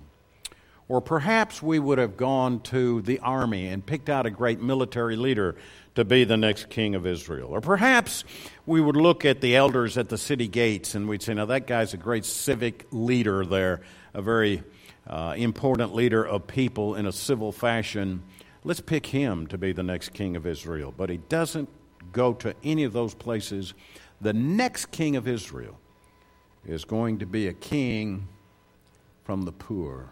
Or 0.88 1.02
perhaps 1.02 1.62
we 1.62 1.79
would 1.79 1.99
have 1.99 2.17
gone 2.17 2.61
to 2.61 3.02
the 3.02 3.19
army 3.19 3.67
and 3.67 3.85
picked 3.85 4.09
out 4.09 4.25
a 4.25 4.31
great 4.31 4.62
military 4.62 5.17
leader 5.17 5.55
to 5.97 6.05
be 6.07 6.25
the 6.25 6.38
next 6.38 6.71
king 6.71 6.95
of 6.95 7.07
Israel. 7.07 7.50
Or 7.50 7.61
perhaps 7.61 8.25
we 8.64 8.81
would 8.81 8.97
look 8.97 9.26
at 9.26 9.43
the 9.43 9.55
elders 9.55 9.99
at 9.99 10.09
the 10.09 10.17
city 10.17 10.49
gates 10.49 10.95
and 10.95 11.07
we'd 11.07 11.21
say, 11.21 11.35
now 11.35 11.45
that 11.45 11.67
guy's 11.67 11.93
a 11.93 11.99
great 11.99 12.25
civic 12.25 12.87
leader 12.91 13.45
there, 13.45 13.83
a 14.14 14.23
very 14.23 14.62
uh, 15.07 15.35
important 15.37 15.95
leader 15.95 16.26
of 16.26 16.47
people 16.47 16.95
in 16.95 17.05
a 17.05 17.12
civil 17.12 17.52
fashion. 17.52 18.23
Let's 18.64 18.81
pick 18.81 19.05
him 19.05 19.47
to 19.49 19.59
be 19.59 19.73
the 19.73 19.83
next 19.83 20.14
king 20.14 20.37
of 20.37 20.47
Israel. 20.47 20.95
But 20.97 21.11
he 21.11 21.19
doesn't 21.19 21.69
go 22.12 22.35
to 22.35 22.54
any 22.62 22.85
of 22.85 22.92
those 22.92 23.14
places. 23.14 23.75
The 24.21 24.33
next 24.33 24.87
king 24.87 25.16
of 25.16 25.26
Israel 25.26 25.78
is 26.66 26.85
going 26.85 27.19
to 27.19 27.26
be 27.26 27.49
a 27.49 27.52
king 27.52 28.28
from 29.25 29.42
the 29.42 29.52
poor. 29.52 30.11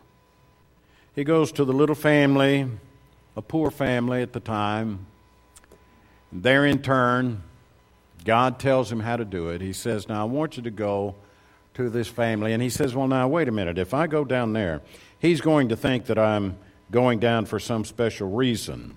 He 1.15 1.25
goes 1.25 1.53
to 1.53 1.65
the 1.65 1.73
little 1.73 1.95
family, 1.95 2.67
a 3.37 3.43
poor 3.43 3.71
family 3.71 4.23
at 4.23 4.33
the 4.33 4.41
time. 4.41 5.07
There, 6.33 6.65
in 6.65 6.83
turn, 6.83 7.43
God 8.25 8.59
tells 8.59 8.91
him 8.91 9.01
how 9.01 9.17
to 9.17 9.25
do 9.25 9.49
it. 9.49 9.61
He 9.61 9.73
says, 9.73 10.09
Now 10.09 10.23
I 10.23 10.25
want 10.25 10.57
you 10.57 10.63
to 10.65 10.71
go 10.71 11.17
to 11.75 11.91
this 11.91 12.09
family. 12.09 12.53
And 12.53 12.63
he 12.63 12.71
says, 12.71 12.95
Well, 12.95 13.09
now, 13.09 13.29
wait 13.29 13.49
a 13.49 13.53
minute. 13.53 13.79
If 13.79 13.95
I 13.95 14.07
go 14.07 14.25
down 14.25 14.53
there, 14.53 14.83
he's 15.19 15.41
going 15.41 15.69
to 15.71 15.77
think 15.77 16.07
that 16.07 16.19
I'm 16.19 16.57
going 16.91 17.19
down 17.19 17.47
for 17.47 17.59
some 17.59 17.85
special 17.85 18.31
reason. 18.31 18.97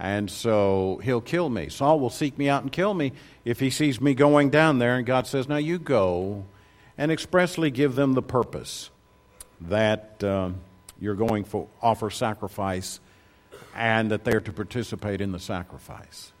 And 0.00 0.30
so 0.30 0.98
he'll 1.04 1.20
kill 1.20 1.50
me. 1.50 1.68
Saul 1.68 2.00
will 2.00 2.08
seek 2.08 2.38
me 2.38 2.48
out 2.48 2.62
and 2.62 2.72
kill 2.72 2.94
me 2.94 3.12
if 3.44 3.60
he 3.60 3.68
sees 3.68 4.00
me 4.00 4.14
going 4.14 4.48
down 4.48 4.78
there. 4.78 4.96
And 4.96 5.04
God 5.04 5.26
says, 5.26 5.46
Now 5.46 5.58
you 5.58 5.78
go 5.78 6.46
and 6.96 7.12
expressly 7.12 7.70
give 7.70 7.96
them 7.96 8.14
the 8.14 8.22
purpose 8.22 8.88
that 9.60 10.24
uh, 10.24 10.52
you're 10.98 11.14
going 11.14 11.44
to 11.44 11.68
offer 11.82 12.08
sacrifice 12.08 12.98
and 13.76 14.10
that 14.10 14.24
they're 14.24 14.40
to 14.40 14.52
participate 14.54 15.20
in 15.20 15.32
the 15.32 15.38
sacrifice. 15.38 16.32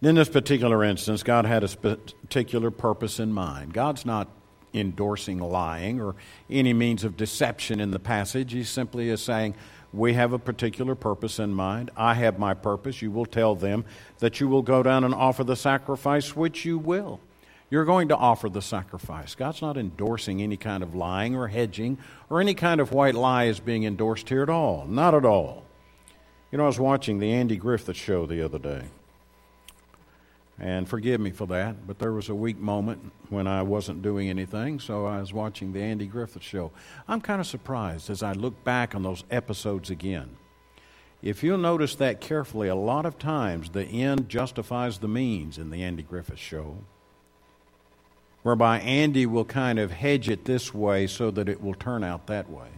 In 0.00 0.14
this 0.14 0.30
particular 0.30 0.82
instance, 0.82 1.22
God 1.22 1.44
had 1.44 1.62
a 1.62 1.68
particular 1.68 2.70
purpose 2.70 3.20
in 3.20 3.34
mind. 3.34 3.74
God's 3.74 4.06
not 4.06 4.28
endorsing 4.72 5.38
lying 5.38 6.00
or 6.00 6.14
any 6.48 6.72
means 6.72 7.04
of 7.04 7.18
deception 7.18 7.80
in 7.80 7.90
the 7.90 7.98
passage. 7.98 8.52
He 8.52 8.64
simply 8.64 9.10
is 9.10 9.20
saying, 9.20 9.56
We 9.92 10.14
have 10.14 10.32
a 10.32 10.38
particular 10.38 10.94
purpose 10.94 11.38
in 11.38 11.54
mind. 11.54 11.90
I 11.96 12.14
have 12.14 12.38
my 12.38 12.54
purpose. 12.54 13.00
You 13.00 13.10
will 13.10 13.26
tell 13.26 13.54
them 13.54 13.84
that 14.18 14.40
you 14.40 14.48
will 14.48 14.62
go 14.62 14.82
down 14.82 15.04
and 15.04 15.14
offer 15.14 15.44
the 15.44 15.56
sacrifice, 15.56 16.36
which 16.36 16.64
you 16.64 16.78
will. 16.78 17.20
You're 17.70 17.84
going 17.84 18.08
to 18.08 18.16
offer 18.16 18.48
the 18.48 18.62
sacrifice. 18.62 19.34
God's 19.34 19.60
not 19.60 19.76
endorsing 19.76 20.42
any 20.42 20.56
kind 20.56 20.82
of 20.82 20.94
lying 20.94 21.34
or 21.36 21.48
hedging 21.48 21.98
or 22.30 22.40
any 22.40 22.54
kind 22.54 22.80
of 22.80 22.92
white 22.92 23.14
lie 23.14 23.44
is 23.44 23.60
being 23.60 23.84
endorsed 23.84 24.28
here 24.28 24.42
at 24.42 24.50
all. 24.50 24.86
Not 24.86 25.14
at 25.14 25.24
all. 25.24 25.64
You 26.50 26.58
know, 26.58 26.64
I 26.64 26.68
was 26.68 26.80
watching 26.80 27.18
the 27.18 27.30
Andy 27.32 27.56
Griffith 27.56 27.96
show 27.96 28.26
the 28.26 28.42
other 28.42 28.58
day. 28.58 28.84
And 30.60 30.88
forgive 30.88 31.20
me 31.20 31.30
for 31.30 31.46
that, 31.46 31.86
but 31.86 32.00
there 32.00 32.12
was 32.12 32.28
a 32.28 32.34
weak 32.34 32.58
moment 32.58 33.12
when 33.28 33.46
I 33.46 33.62
wasn't 33.62 34.02
doing 34.02 34.28
anything, 34.28 34.80
so 34.80 35.06
I 35.06 35.20
was 35.20 35.32
watching 35.32 35.72
the 35.72 35.82
Andy 35.82 36.06
Griffith 36.06 36.42
show. 36.42 36.72
I'm 37.06 37.20
kind 37.20 37.40
of 37.40 37.46
surprised 37.46 38.10
as 38.10 38.24
I 38.24 38.32
look 38.32 38.64
back 38.64 38.94
on 38.94 39.04
those 39.04 39.22
episodes 39.30 39.88
again. 39.88 40.36
If 41.22 41.44
you'll 41.44 41.58
notice 41.58 41.94
that 41.96 42.20
carefully, 42.20 42.68
a 42.68 42.74
lot 42.74 43.06
of 43.06 43.18
times 43.18 43.70
the 43.70 43.84
end 43.84 44.28
justifies 44.28 44.98
the 44.98 45.08
means 45.08 45.58
in 45.58 45.70
the 45.70 45.82
Andy 45.82 46.02
Griffith 46.02 46.38
show, 46.38 46.78
whereby 48.42 48.80
Andy 48.80 49.26
will 49.26 49.44
kind 49.44 49.78
of 49.78 49.92
hedge 49.92 50.28
it 50.28 50.44
this 50.44 50.74
way 50.74 51.06
so 51.06 51.30
that 51.30 51.48
it 51.48 51.62
will 51.62 51.74
turn 51.74 52.02
out 52.02 52.26
that 52.26 52.50
way. 52.50 52.68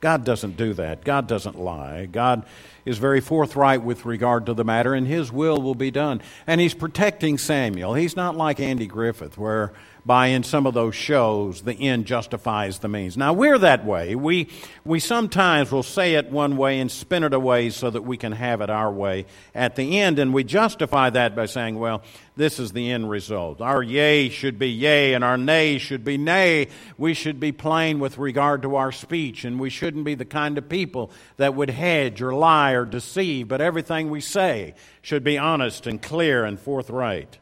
God 0.00 0.24
doesn't 0.24 0.56
do 0.56 0.74
that. 0.74 1.04
God 1.04 1.26
doesn't 1.26 1.58
lie. 1.58 2.06
God 2.06 2.46
is 2.84 2.98
very 2.98 3.20
forthright 3.20 3.82
with 3.82 4.04
regard 4.04 4.46
to 4.46 4.54
the 4.54 4.64
matter, 4.64 4.94
and 4.94 5.06
His 5.06 5.32
will 5.32 5.60
will 5.60 5.74
be 5.74 5.90
done. 5.90 6.22
And 6.46 6.60
He's 6.60 6.74
protecting 6.74 7.36
Samuel. 7.36 7.94
He's 7.94 8.14
not 8.14 8.36
like 8.36 8.60
Andy 8.60 8.86
Griffith, 8.86 9.36
where 9.36 9.72
by 10.08 10.28
in 10.28 10.42
some 10.42 10.66
of 10.66 10.72
those 10.72 10.94
shows 10.94 11.60
the 11.60 11.74
end 11.74 12.06
justifies 12.06 12.78
the 12.78 12.88
means. 12.88 13.18
Now 13.18 13.34
we're 13.34 13.58
that 13.58 13.84
way. 13.84 14.14
We 14.14 14.48
we 14.82 15.00
sometimes 15.00 15.70
will 15.70 15.82
say 15.82 16.14
it 16.14 16.32
one 16.32 16.56
way 16.56 16.80
and 16.80 16.90
spin 16.90 17.24
it 17.24 17.34
away 17.34 17.68
so 17.68 17.90
that 17.90 18.02
we 18.02 18.16
can 18.16 18.32
have 18.32 18.62
it 18.62 18.70
our 18.70 18.90
way 18.90 19.26
at 19.54 19.76
the 19.76 20.00
end, 20.00 20.18
and 20.18 20.32
we 20.32 20.44
justify 20.44 21.10
that 21.10 21.36
by 21.36 21.44
saying, 21.44 21.78
well, 21.78 22.02
this 22.36 22.58
is 22.58 22.72
the 22.72 22.90
end 22.90 23.10
result. 23.10 23.60
Our 23.60 23.82
yea 23.82 24.30
should 24.30 24.58
be 24.58 24.70
yea 24.70 25.12
and 25.12 25.22
our 25.22 25.36
nay 25.36 25.76
should 25.76 26.04
be 26.04 26.16
nay. 26.16 26.68
We 26.96 27.12
should 27.12 27.38
be 27.38 27.52
plain 27.52 28.00
with 28.00 28.16
regard 28.16 28.62
to 28.62 28.76
our 28.76 28.92
speech, 28.92 29.44
and 29.44 29.60
we 29.60 29.68
shouldn't 29.68 30.06
be 30.06 30.14
the 30.14 30.24
kind 30.24 30.56
of 30.56 30.70
people 30.70 31.10
that 31.36 31.54
would 31.54 31.70
hedge 31.70 32.22
or 32.22 32.32
lie 32.32 32.72
or 32.72 32.86
deceive, 32.86 33.48
but 33.48 33.60
everything 33.60 34.08
we 34.08 34.22
say 34.22 34.74
should 35.02 35.22
be 35.22 35.36
honest 35.36 35.86
and 35.86 36.00
clear 36.00 36.46
and 36.46 36.58
forthright. 36.58 37.38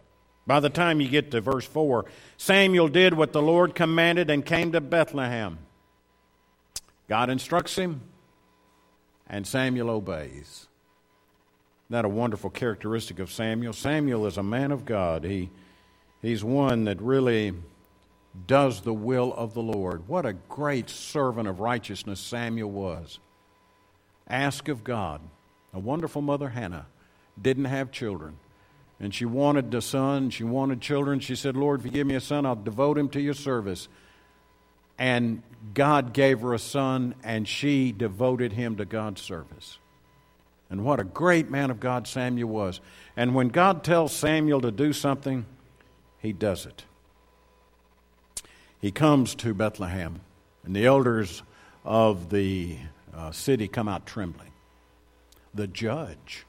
By 0.46 0.60
the 0.60 0.70
time 0.70 1.00
you 1.00 1.08
get 1.08 1.32
to 1.32 1.40
verse 1.40 1.66
4, 1.66 2.04
Samuel 2.36 2.88
did 2.88 3.14
what 3.14 3.32
the 3.32 3.42
Lord 3.42 3.74
commanded 3.74 4.30
and 4.30 4.44
came 4.44 4.72
to 4.72 4.80
Bethlehem. 4.80 5.58
God 7.08 7.30
instructs 7.30 7.76
him, 7.76 8.00
and 9.28 9.46
Samuel 9.46 9.90
obeys. 9.90 10.66
That 11.88 12.04
a 12.04 12.08
wonderful 12.08 12.50
characteristic 12.50 13.18
of 13.18 13.30
Samuel? 13.30 13.72
Samuel 13.72 14.26
is 14.26 14.36
a 14.36 14.42
man 14.42 14.72
of 14.72 14.84
God. 14.84 15.24
He, 15.24 15.50
he's 16.20 16.42
one 16.42 16.84
that 16.84 17.00
really 17.00 17.54
does 18.46 18.80
the 18.82 18.92
will 18.92 19.32
of 19.34 19.54
the 19.54 19.62
Lord. 19.62 20.08
What 20.08 20.26
a 20.26 20.32
great 20.32 20.90
servant 20.90 21.48
of 21.48 21.60
righteousness 21.60 22.20
Samuel 22.20 22.70
was. 22.70 23.18
Ask 24.28 24.68
of 24.68 24.84
God. 24.84 25.20
A 25.72 25.78
wonderful 25.78 26.22
mother, 26.22 26.50
Hannah, 26.50 26.86
didn't 27.40 27.66
have 27.66 27.92
children 27.92 28.38
and 28.98 29.14
she 29.14 29.26
wanted 29.26 29.72
a 29.74 29.82
son, 29.82 30.30
she 30.30 30.44
wanted 30.44 30.80
children. 30.80 31.20
She 31.20 31.36
said, 31.36 31.56
Lord, 31.56 31.80
if 31.80 31.86
you 31.86 31.92
give 31.92 32.06
me 32.06 32.14
a 32.14 32.20
son, 32.20 32.46
I'll 32.46 32.56
devote 32.56 32.96
him 32.96 33.08
to 33.10 33.20
your 33.20 33.34
service. 33.34 33.88
And 34.98 35.42
God 35.74 36.14
gave 36.14 36.40
her 36.40 36.54
a 36.54 36.58
son, 36.58 37.14
and 37.22 37.46
she 37.46 37.92
devoted 37.92 38.54
him 38.54 38.76
to 38.76 38.86
God's 38.86 39.20
service. 39.20 39.78
And 40.70 40.84
what 40.84 40.98
a 40.98 41.04
great 41.04 41.50
man 41.50 41.70
of 41.70 41.78
God 41.78 42.06
Samuel 42.06 42.48
was. 42.48 42.80
And 43.16 43.34
when 43.34 43.48
God 43.48 43.84
tells 43.84 44.12
Samuel 44.12 44.62
to 44.62 44.70
do 44.70 44.94
something, 44.94 45.44
he 46.18 46.32
does 46.32 46.64
it. 46.64 46.84
He 48.80 48.90
comes 48.90 49.34
to 49.36 49.52
Bethlehem, 49.52 50.20
and 50.64 50.74
the 50.74 50.86
elders 50.86 51.42
of 51.84 52.30
the 52.30 52.78
uh, 53.14 53.30
city 53.30 53.68
come 53.68 53.88
out 53.88 54.06
trembling. 54.06 54.52
The 55.54 55.66
judge 55.66 56.46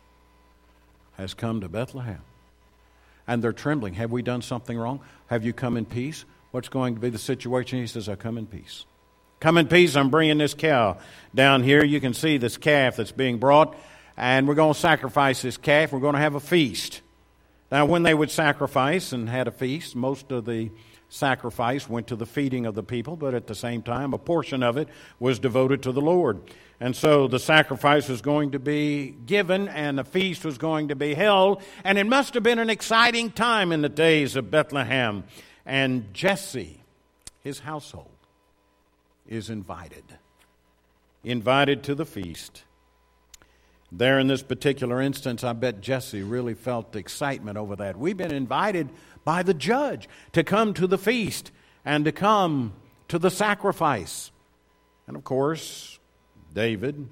has 1.18 1.34
come 1.34 1.62
to 1.62 1.70
Bethlehem 1.70 2.22
and 3.28 3.44
they're 3.44 3.54
trembling. 3.54 3.96
Have 3.96 4.12
we 4.12 4.22
done 4.22 4.42
something 4.42 4.78
wrong? 4.78 5.02
Have 5.28 5.44
you 5.44 5.54
come 5.54 5.78
in 5.78 5.86
peace? 5.86 6.26
What's 6.52 6.70
going 6.70 6.96
to 6.96 7.02
be 7.02 7.10
the 7.10 7.18
situation? 7.18 7.80
He 7.80 7.88
says, 7.88 8.08
I 8.08 8.16
come 8.16 8.38
in 8.38 8.48
peace. 8.48 8.86
Come 9.40 9.58
in 9.58 9.68
peace. 9.68 9.96
I'm 9.96 10.10
bringing 10.10 10.38
this 10.38 10.54
cow 10.54 10.98
down 11.36 11.62
here. 11.62 11.84
You 11.84 12.00
can 12.00 12.14
see 12.14 12.38
this 12.38 12.58
calf 12.58 12.96
that's 12.96 13.12
being 13.12 13.38
brought, 13.38 13.76
and 14.16 14.48
we're 14.48 14.56
going 14.56 14.74
to 14.74 14.80
sacrifice 14.80 15.42
this 15.42 15.58
calf. 15.58 15.92
We're 15.92 16.00
going 16.00 16.16
to 16.16 16.22
have 16.22 16.36
a 16.36 16.40
feast. 16.40 17.02
Now, 17.72 17.86
when 17.86 18.04
they 18.04 18.14
would 18.14 18.32
sacrifice 18.32 19.12
and 19.12 19.30
had 19.30 19.48
a 19.48 19.52
feast, 19.52 19.96
most 19.96 20.32
of 20.32 20.46
the 20.46 20.72
sacrifice 21.10 21.90
went 21.90 22.08
to 22.08 22.16
the 22.16 22.26
feeding 22.26 22.66
of 22.66 22.76
the 22.76 22.84
people, 22.84 23.16
but 23.16 23.34
at 23.34 23.48
the 23.48 23.56
same 23.56 23.82
time, 23.82 24.14
a 24.14 24.18
portion 24.18 24.64
of 24.64 24.78
it 24.78 24.90
was 25.20 25.40
devoted 25.40 25.84
to 25.84 25.92
the 25.92 26.02
Lord. 26.02 26.42
And 26.80 26.96
so 26.96 27.28
the 27.28 27.40
sacrifice 27.40 28.08
was 28.08 28.22
going 28.22 28.52
to 28.52 28.60
be 28.60 29.16
given 29.26 29.68
and 29.68 29.98
the 29.98 30.04
feast 30.04 30.46
was 30.46 30.58
going 30.58 30.90
to 30.90 30.96
be 30.96 31.16
held. 31.16 31.64
And 31.84 31.98
it 31.98 32.06
must 32.06 32.34
have 32.36 32.44
been 32.44 32.60
an 32.60 32.70
exciting 32.70 33.32
time 33.32 33.72
in 33.72 33.82
the 33.82 33.90
days 33.90 34.36
of 34.36 34.52
Bethlehem. 34.52 35.24
And 35.66 36.14
Jesse, 36.14 36.84
his 37.44 37.60
household, 37.60 38.12
is 39.28 39.50
invited. 39.50 40.04
Invited 41.24 41.84
to 41.84 41.96
the 41.96 42.06
feast. 42.06 42.64
There, 43.92 44.20
in 44.20 44.28
this 44.28 44.44
particular 44.44 45.02
instance, 45.02 45.44
I 45.44 45.54
bet 45.54 45.80
Jesse 45.82 46.22
really 46.22 46.54
felt 46.54 46.96
excitement 46.96 47.58
over 47.58 47.76
that. 47.78 47.98
We've 47.98 48.18
been 48.18 48.34
invited 48.34 48.90
by 49.24 49.44
the 49.44 49.54
judge 49.54 50.10
to 50.34 50.44
come 50.44 50.74
to 50.74 50.88
the 50.88 50.98
feast 50.98 51.52
and 51.86 52.04
to 52.06 52.12
come 52.12 52.74
to 53.08 53.18
the 53.18 53.32
sacrifice. 53.32 54.32
And 55.08 55.16
of 55.16 55.24
course, 55.24 56.00
David 56.54 57.08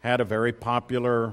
had 0.00 0.20
a 0.20 0.24
very 0.24 0.52
popular 0.52 1.32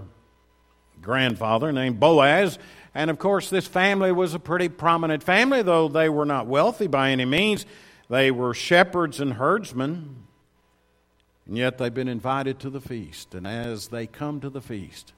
grandfather 1.02 1.72
named 1.72 2.00
Boaz. 2.00 2.58
And 2.96 3.10
of 3.10 3.20
course, 3.20 3.50
this 3.50 3.68
family 3.68 4.12
was 4.12 4.34
a 4.34 4.40
pretty 4.40 4.70
prominent 4.70 5.24
family, 5.24 5.62
though 5.62 5.90
they 5.90 6.08
were 6.08 6.26
not 6.26 6.48
wealthy 6.48 6.88
by 6.88 7.12
any 7.12 7.26
means. 7.26 7.66
They 8.10 8.32
were 8.32 8.54
shepherds 8.54 9.20
and 9.20 9.34
herdsmen. 9.34 10.16
And 11.50 11.58
yet 11.58 11.80
they've 11.80 11.92
been 11.92 12.08
invited 12.08 12.60
to 12.60 12.70
the 12.70 12.80
feast. 12.80 13.34
And 13.34 13.48
as 13.48 13.88
they 13.88 14.06
come 14.06 14.40
to 14.42 14.52
the 14.52 14.62
feast, 14.62 15.14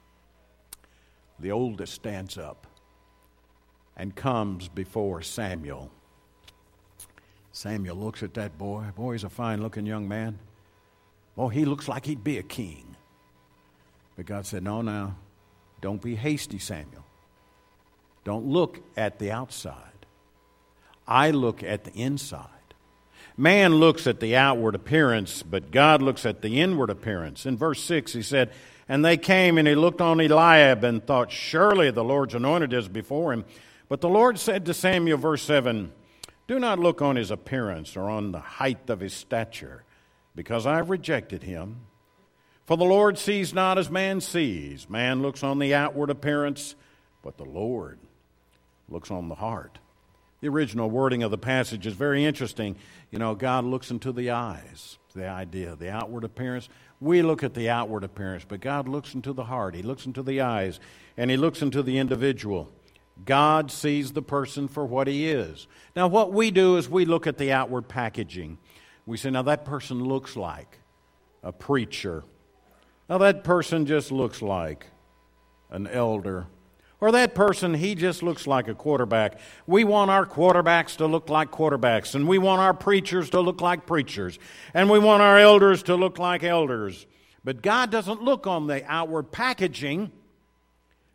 the 1.38 1.52
oldest 1.52 1.92
stands 1.92 2.38
up 2.38 2.66
and 3.98 4.16
comes 4.16 4.66
before 4.68 5.20
Samuel. 5.20 5.90
Samuel 7.52 7.96
looks 7.96 8.22
at 8.22 8.32
that 8.32 8.56
boy. 8.56 8.84
Boy, 8.96 9.12
he's 9.12 9.24
a 9.24 9.28
fine 9.28 9.60
looking 9.60 9.84
young 9.84 10.08
man. 10.08 10.38
Oh, 11.36 11.48
he 11.48 11.66
looks 11.66 11.86
like 11.86 12.06
he'd 12.06 12.24
be 12.24 12.38
a 12.38 12.42
king. 12.42 12.96
But 14.16 14.24
God 14.24 14.46
said, 14.46 14.62
No, 14.62 14.80
now, 14.80 15.16
don't 15.82 16.00
be 16.00 16.14
hasty, 16.14 16.58
Samuel. 16.58 17.04
Don't 18.24 18.46
look 18.46 18.82
at 18.96 19.18
the 19.18 19.32
outside. 19.32 20.06
I 21.06 21.30
look 21.30 21.62
at 21.62 21.84
the 21.84 21.92
inside. 21.92 22.48
Man 23.36 23.76
looks 23.76 24.06
at 24.06 24.20
the 24.20 24.36
outward 24.36 24.74
appearance, 24.74 25.42
but 25.42 25.70
God 25.70 26.02
looks 26.02 26.26
at 26.26 26.42
the 26.42 26.60
inward 26.60 26.90
appearance. 26.90 27.46
In 27.46 27.56
verse 27.56 27.82
6, 27.82 28.12
he 28.12 28.22
said, 28.22 28.52
And 28.88 29.04
they 29.04 29.16
came, 29.16 29.56
and 29.56 29.66
he 29.66 29.74
looked 29.74 30.00
on 30.00 30.20
Eliab 30.20 30.84
and 30.84 31.04
thought, 31.04 31.30
Surely 31.30 31.90
the 31.90 32.04
Lord's 32.04 32.34
anointed 32.34 32.72
is 32.72 32.88
before 32.88 33.32
him. 33.32 33.44
But 33.88 34.00
the 34.00 34.08
Lord 34.08 34.38
said 34.38 34.66
to 34.66 34.74
Samuel, 34.74 35.18
verse 35.18 35.42
7, 35.42 35.92
Do 36.46 36.58
not 36.58 36.78
look 36.78 37.00
on 37.00 37.16
his 37.16 37.30
appearance 37.30 37.96
or 37.96 38.10
on 38.10 38.32
the 38.32 38.40
height 38.40 38.90
of 38.90 39.00
his 39.00 39.14
stature 39.14 39.84
because 40.34 40.66
I 40.66 40.76
have 40.76 40.90
rejected 40.90 41.42
him. 41.42 41.80
For 42.66 42.76
the 42.76 42.84
Lord 42.84 43.18
sees 43.18 43.52
not 43.52 43.78
as 43.78 43.90
man 43.90 44.20
sees. 44.20 44.88
Man 44.88 45.20
looks 45.20 45.42
on 45.42 45.58
the 45.58 45.74
outward 45.74 46.10
appearance, 46.10 46.74
but 47.22 47.36
the 47.36 47.44
Lord 47.44 47.98
looks 48.88 49.10
on 49.10 49.28
the 49.28 49.34
heart. 49.34 49.78
The 50.42 50.48
original 50.48 50.90
wording 50.90 51.22
of 51.22 51.30
the 51.30 51.38
passage 51.38 51.86
is 51.86 51.94
very 51.94 52.24
interesting. 52.24 52.74
You 53.12 53.20
know, 53.20 53.36
God 53.36 53.64
looks 53.64 53.92
into 53.92 54.10
the 54.10 54.32
eyes, 54.32 54.98
the 55.14 55.28
idea, 55.28 55.76
the 55.76 55.88
outward 55.88 56.24
appearance. 56.24 56.68
We 57.00 57.22
look 57.22 57.44
at 57.44 57.54
the 57.54 57.70
outward 57.70 58.02
appearance, 58.02 58.44
but 58.46 58.60
God 58.60 58.88
looks 58.88 59.14
into 59.14 59.32
the 59.32 59.44
heart. 59.44 59.76
He 59.76 59.82
looks 59.82 60.04
into 60.04 60.20
the 60.20 60.40
eyes, 60.40 60.80
and 61.16 61.30
He 61.30 61.36
looks 61.36 61.62
into 61.62 61.80
the 61.80 61.96
individual. 61.96 62.72
God 63.24 63.70
sees 63.70 64.12
the 64.12 64.22
person 64.22 64.66
for 64.66 64.84
what 64.84 65.06
he 65.06 65.28
is. 65.28 65.68
Now, 65.94 66.08
what 66.08 66.32
we 66.32 66.50
do 66.50 66.76
is 66.76 66.88
we 66.88 67.04
look 67.04 67.28
at 67.28 67.38
the 67.38 67.52
outward 67.52 67.86
packaging. 67.86 68.58
We 69.06 69.18
say, 69.18 69.30
now 69.30 69.42
that 69.42 69.64
person 69.64 70.02
looks 70.02 70.34
like 70.34 70.80
a 71.44 71.52
preacher. 71.52 72.24
Now, 73.08 73.18
that 73.18 73.44
person 73.44 73.86
just 73.86 74.10
looks 74.10 74.42
like 74.42 74.86
an 75.70 75.86
elder. 75.86 76.46
Or 77.02 77.10
that 77.10 77.34
person, 77.34 77.74
he 77.74 77.96
just 77.96 78.22
looks 78.22 78.46
like 78.46 78.68
a 78.68 78.76
quarterback. 78.76 79.40
We 79.66 79.82
want 79.82 80.12
our 80.12 80.24
quarterbacks 80.24 80.98
to 80.98 81.06
look 81.08 81.28
like 81.28 81.50
quarterbacks, 81.50 82.14
and 82.14 82.28
we 82.28 82.38
want 82.38 82.60
our 82.60 82.72
preachers 82.72 83.28
to 83.30 83.40
look 83.40 83.60
like 83.60 83.86
preachers, 83.86 84.38
and 84.72 84.88
we 84.88 85.00
want 85.00 85.20
our 85.20 85.36
elders 85.36 85.82
to 85.84 85.96
look 85.96 86.20
like 86.20 86.44
elders. 86.44 87.08
But 87.42 87.60
God 87.60 87.90
doesn't 87.90 88.22
look 88.22 88.46
on 88.46 88.68
the 88.68 88.84
outward 88.86 89.32
packaging. 89.32 90.12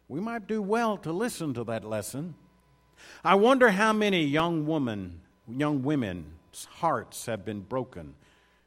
We 0.10 0.20
might 0.20 0.46
do 0.46 0.62
well 0.62 0.98
to 0.98 1.14
listen 1.14 1.54
to 1.54 1.64
that 1.64 1.86
lesson. 1.86 2.36
I 3.24 3.36
wonder 3.36 3.70
how 3.70 3.94
many 3.94 4.26
young 4.26 4.66
women, 4.68 5.22
young 5.48 5.84
women's 5.84 6.66
hearts 6.66 7.28
have 7.28 7.46
been 7.46 7.62
broken 7.62 8.14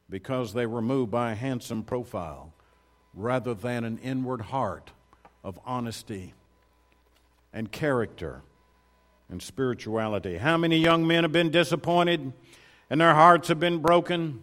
because 0.08 0.54
they 0.54 0.64
were 0.64 0.80
moved 0.80 1.10
by 1.10 1.32
a 1.32 1.34
handsome 1.34 1.82
profile 1.82 2.54
rather 3.12 3.52
than 3.52 3.84
an 3.84 3.98
inward 3.98 4.40
heart 4.40 4.92
of 5.44 5.60
honesty 5.66 6.32
and 7.52 7.70
character 7.70 8.42
and 9.28 9.42
spirituality. 9.42 10.36
How 10.36 10.56
many 10.56 10.78
young 10.78 11.06
men 11.06 11.24
have 11.24 11.32
been 11.32 11.50
disappointed 11.50 12.32
and 12.88 13.00
their 13.00 13.14
hearts 13.14 13.48
have 13.48 13.60
been 13.60 13.78
broken 13.78 14.42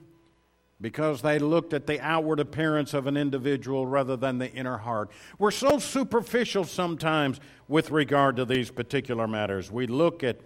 because 0.79 1.21
they 1.21 1.39
looked 1.39 1.73
at 1.73 1.87
the 1.87 1.99
outward 1.99 2.39
appearance 2.39 2.93
of 2.93 3.07
an 3.07 3.17
individual 3.17 3.85
rather 3.85 4.15
than 4.15 4.37
the 4.37 4.51
inner 4.51 4.77
heart? 4.77 5.09
We're 5.37 5.51
so 5.51 5.79
superficial 5.79 6.63
sometimes 6.63 7.39
with 7.67 7.91
regard 7.91 8.37
to 8.37 8.45
these 8.45 8.71
particular 8.71 9.27
matters. 9.27 9.71
We 9.71 9.87
look 9.87 10.23
at 10.23 10.39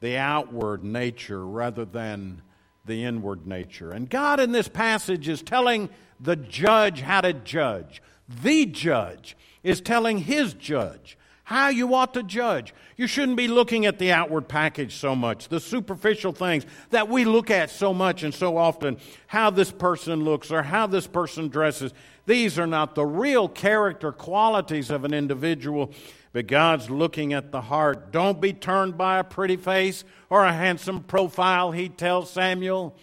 the 0.00 0.16
outward 0.16 0.84
nature 0.84 1.46
rather 1.46 1.84
than 1.84 2.42
the 2.86 3.04
inward 3.04 3.46
nature. 3.46 3.92
And 3.92 4.08
God 4.08 4.40
in 4.40 4.52
this 4.52 4.68
passage 4.68 5.28
is 5.28 5.42
telling 5.42 5.90
the 6.18 6.36
judge 6.36 7.02
how 7.02 7.20
to 7.20 7.32
judge. 7.32 8.02
The 8.28 8.66
judge 8.66 9.36
is 9.62 9.80
telling 9.80 10.18
his 10.18 10.54
judge 10.54 11.18
how 11.50 11.66
you 11.68 11.92
ought 11.96 12.14
to 12.14 12.22
judge. 12.22 12.72
You 12.96 13.08
shouldn't 13.08 13.36
be 13.36 13.48
looking 13.48 13.84
at 13.84 13.98
the 13.98 14.12
outward 14.12 14.46
package 14.46 14.94
so 14.94 15.16
much, 15.16 15.48
the 15.48 15.58
superficial 15.58 16.30
things 16.30 16.64
that 16.90 17.08
we 17.08 17.24
look 17.24 17.50
at 17.50 17.70
so 17.70 17.92
much 17.92 18.22
and 18.22 18.32
so 18.32 18.56
often, 18.56 18.98
how 19.26 19.50
this 19.50 19.72
person 19.72 20.22
looks 20.22 20.52
or 20.52 20.62
how 20.62 20.86
this 20.86 21.08
person 21.08 21.48
dresses. 21.48 21.92
These 22.24 22.56
are 22.56 22.68
not 22.68 22.94
the 22.94 23.04
real 23.04 23.48
character 23.48 24.12
qualities 24.12 24.90
of 24.90 25.04
an 25.04 25.12
individual, 25.12 25.90
but 26.32 26.46
God's 26.46 26.88
looking 26.88 27.32
at 27.32 27.50
the 27.50 27.62
heart. 27.62 28.12
Don't 28.12 28.40
be 28.40 28.52
turned 28.52 28.96
by 28.96 29.18
a 29.18 29.24
pretty 29.24 29.56
face 29.56 30.04
or 30.28 30.44
a 30.44 30.52
handsome 30.52 31.02
profile, 31.02 31.72
he 31.72 31.88
tells 31.88 32.30
Samuel. 32.30 32.96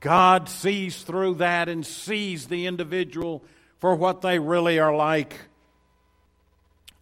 God 0.00 0.48
sees 0.48 1.02
through 1.02 1.34
that 1.34 1.68
and 1.68 1.84
sees 1.84 2.46
the 2.46 2.64
individual 2.64 3.44
for 3.76 3.94
what 3.94 4.22
they 4.22 4.38
really 4.38 4.78
are 4.78 4.96
like. 4.96 5.36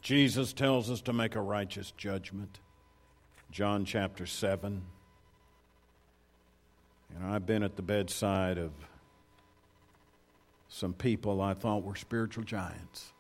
Jesus 0.07 0.53
tells 0.53 0.89
us 0.89 1.01
to 1.01 1.13
make 1.13 1.35
a 1.35 1.41
righteous 1.41 1.93
judgment. 1.97 2.61
John 3.51 3.85
chapter 3.85 4.25
7. 4.25 4.81
And 7.13 7.27
I've 7.27 7.45
been 7.45 7.65
at 7.65 7.75
the 7.75 7.83
bedside 7.83 8.57
of 8.57 8.71
some 10.69 10.93
people 10.93 11.41
I 11.41 11.55
thought 11.55 11.83
were 11.83 11.97
spiritual 11.97 12.45
giants. 12.45 13.15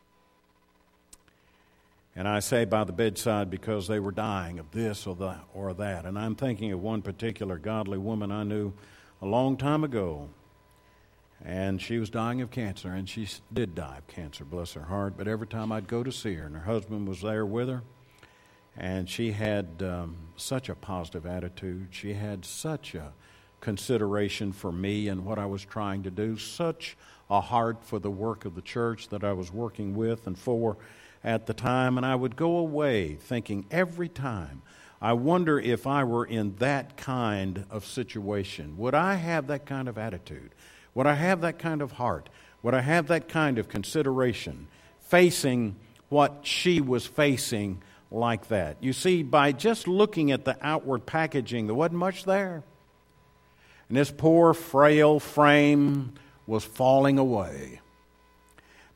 And 2.14 2.28
I 2.28 2.38
say 2.38 2.64
by 2.64 2.84
the 2.84 2.92
bedside 2.92 3.50
because 3.50 3.88
they 3.88 3.98
were 3.98 4.12
dying 4.12 4.60
of 4.60 4.70
this 4.70 5.08
or 5.08 5.16
that 5.16 5.42
or 5.54 5.74
that. 5.74 6.04
And 6.04 6.16
I'm 6.16 6.36
thinking 6.36 6.70
of 6.70 6.80
one 6.80 7.02
particular 7.02 7.58
godly 7.58 7.98
woman 7.98 8.30
I 8.30 8.44
knew 8.44 8.72
a 9.20 9.26
long 9.26 9.56
time 9.56 9.82
ago 9.82 10.28
and 11.44 11.80
she 11.80 11.98
was 11.98 12.10
dying 12.10 12.40
of 12.40 12.50
cancer, 12.50 12.88
and 12.88 13.08
she 13.08 13.28
did 13.52 13.74
die 13.74 13.98
of 13.98 14.06
cancer, 14.06 14.44
bless 14.44 14.72
her 14.72 14.84
heart. 14.84 15.14
But 15.16 15.28
every 15.28 15.46
time 15.46 15.70
I'd 15.72 15.88
go 15.88 16.02
to 16.02 16.12
see 16.12 16.34
her, 16.34 16.46
and 16.46 16.56
her 16.56 16.64
husband 16.64 17.06
was 17.06 17.22
there 17.22 17.46
with 17.46 17.68
her, 17.68 17.82
and 18.76 19.08
she 19.08 19.32
had 19.32 19.82
um, 19.82 20.16
such 20.36 20.68
a 20.68 20.74
positive 20.74 21.26
attitude. 21.26 21.88
She 21.90 22.14
had 22.14 22.44
such 22.44 22.94
a 22.94 23.12
consideration 23.60 24.52
for 24.52 24.70
me 24.70 25.08
and 25.08 25.24
what 25.24 25.38
I 25.38 25.46
was 25.46 25.64
trying 25.64 26.02
to 26.02 26.10
do, 26.10 26.36
such 26.36 26.96
a 27.30 27.40
heart 27.40 27.84
for 27.84 27.98
the 27.98 28.10
work 28.10 28.44
of 28.44 28.54
the 28.54 28.62
church 28.62 29.08
that 29.08 29.24
I 29.24 29.32
was 29.32 29.52
working 29.52 29.94
with 29.94 30.26
and 30.26 30.38
for 30.38 30.76
at 31.24 31.46
the 31.46 31.54
time. 31.54 31.96
And 31.96 32.06
I 32.06 32.14
would 32.14 32.36
go 32.36 32.58
away 32.58 33.14
thinking 33.14 33.66
every 33.70 34.08
time, 34.08 34.62
I 35.00 35.14
wonder 35.14 35.58
if 35.58 35.86
I 35.86 36.04
were 36.04 36.24
in 36.24 36.56
that 36.56 36.96
kind 36.96 37.66
of 37.70 37.84
situation, 37.84 38.76
would 38.78 38.94
I 38.94 39.14
have 39.14 39.46
that 39.48 39.66
kind 39.66 39.88
of 39.88 39.98
attitude? 39.98 40.54
Would 40.96 41.06
I 41.06 41.12
have 41.12 41.42
that 41.42 41.58
kind 41.58 41.82
of 41.82 41.92
heart? 41.92 42.30
Would 42.62 42.72
I 42.72 42.80
have 42.80 43.08
that 43.08 43.28
kind 43.28 43.58
of 43.58 43.68
consideration 43.68 44.66
facing 44.98 45.76
what 46.08 46.38
she 46.42 46.80
was 46.80 47.06
facing 47.06 47.82
like 48.10 48.48
that? 48.48 48.78
You 48.80 48.94
see, 48.94 49.22
by 49.22 49.52
just 49.52 49.86
looking 49.86 50.32
at 50.32 50.46
the 50.46 50.56
outward 50.62 51.04
packaging, 51.04 51.66
there 51.66 51.74
wasn't 51.74 51.98
much 51.98 52.24
there. 52.24 52.64
And 53.90 53.98
this 53.98 54.10
poor, 54.10 54.54
frail 54.54 55.20
frame 55.20 56.14
was 56.46 56.64
falling 56.64 57.18
away. 57.18 57.82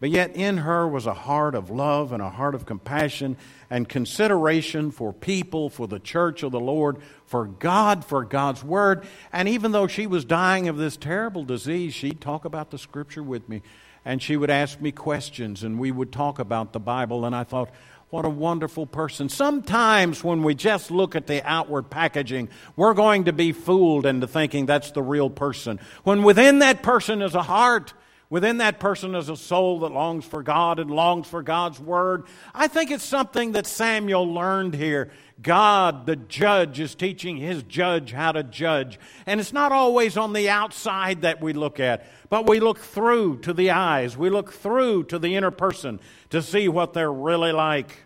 But 0.01 0.09
yet 0.09 0.35
in 0.35 0.59
her 0.59 0.89
was 0.89 1.07
a 1.07 1.13
heart 1.13 1.55
of 1.55 1.69
love 1.69 2.11
and 2.13 2.23
a 2.23 2.31
heart 2.31 2.55
of 2.55 2.65
compassion 2.65 3.37
and 3.69 3.87
consideration 3.87 4.91
for 4.91 5.13
people, 5.13 5.69
for 5.69 5.87
the 5.87 6.01
church 6.01 6.43
of 6.43 6.53
the 6.53 6.61
Lord, 6.61 6.97
for 7.27 7.45
God, 7.45 8.03
for 8.03 8.25
God's 8.25 8.65
Word. 8.65 9.07
And 9.31 9.47
even 9.47 9.73
though 9.73 9.87
she 9.87 10.07
was 10.07 10.25
dying 10.25 10.69
of 10.69 10.79
this 10.79 10.97
terrible 10.97 11.45
disease, 11.45 11.93
she'd 11.93 12.21
talk 12.21 12.47
about 12.47 12.71
the 12.71 12.79
Scripture 12.79 13.23
with 13.23 13.47
me. 13.47 13.61
And 14.03 14.23
she 14.23 14.39
would 14.39 14.49
ask 14.49 14.81
me 14.81 14.91
questions, 14.91 15.63
and 15.63 15.79
we 15.79 15.93
would 15.93 16.11
talk 16.11 16.39
about 16.39 16.73
the 16.73 16.81
Bible. 16.81 17.27
And 17.27 17.37
I 17.37 17.45
thought, 17.45 17.71
what 18.09 18.25
a 18.25 18.31
wonderful 18.31 18.87
person. 18.87 19.29
Sometimes 19.29 20.25
when 20.25 20.43
we 20.43 20.55
just 20.55 20.91
look 20.91 21.15
at 21.15 21.27
the 21.27 21.47
outward 21.47 21.91
packaging, 21.91 22.49
we're 22.75 22.95
going 22.95 23.25
to 23.25 23.35
be 23.35 23.53
fooled 23.53 24.07
into 24.07 24.27
thinking 24.27 24.65
that's 24.65 24.93
the 24.93 25.03
real 25.03 25.29
person. 25.29 25.79
When 26.05 26.23
within 26.23 26.61
that 26.61 26.83
person 26.83 27.21
is 27.21 27.35
a 27.35 27.43
heart 27.43 27.93
Within 28.31 28.59
that 28.59 28.79
person 28.79 29.17
is 29.17 29.29
a 29.29 29.37
soul 29.37 29.81
that 29.81 29.91
longs 29.91 30.25
for 30.25 30.45
God 30.45 30.79
and 30.79 30.89
longs 30.89 31.27
for 31.27 31.43
God's 31.43 31.81
word. 31.81 32.27
I 32.55 32.69
think 32.69 32.93
it's 32.93 33.05
something 33.05 33.53
that 33.53 33.67
Samuel 33.67 34.33
learned 34.33 34.75
here. 34.75 35.11
God, 35.43 36.07
the 36.07 36.15
judge, 36.15 36.79
is 36.79 36.95
teaching 36.95 37.39
his 37.39 37.65
judge 37.65 38.13
how 38.13 38.31
to 38.31 38.45
judge. 38.45 39.01
And 39.27 39.41
it's 39.41 39.53
not 39.53 39.73
always 39.73 40.17
on 40.17 40.33
the 40.33 40.49
outside 40.49 41.23
that 41.23 41.43
we 41.43 41.53
look 41.53 41.81
at, 41.81 42.07
but 42.29 42.49
we 42.49 42.61
look 42.61 42.79
through 42.79 43.39
to 43.39 43.53
the 43.53 43.73
eyes. 43.73 44.17
We 44.17 44.31
look 44.31 44.53
through 44.53 45.05
to 45.05 45.19
the 45.19 45.35
inner 45.35 45.51
person 45.51 45.99
to 46.29 46.41
see 46.41 46.69
what 46.69 46.93
they're 46.93 47.13
really 47.13 47.51
like. 47.51 48.05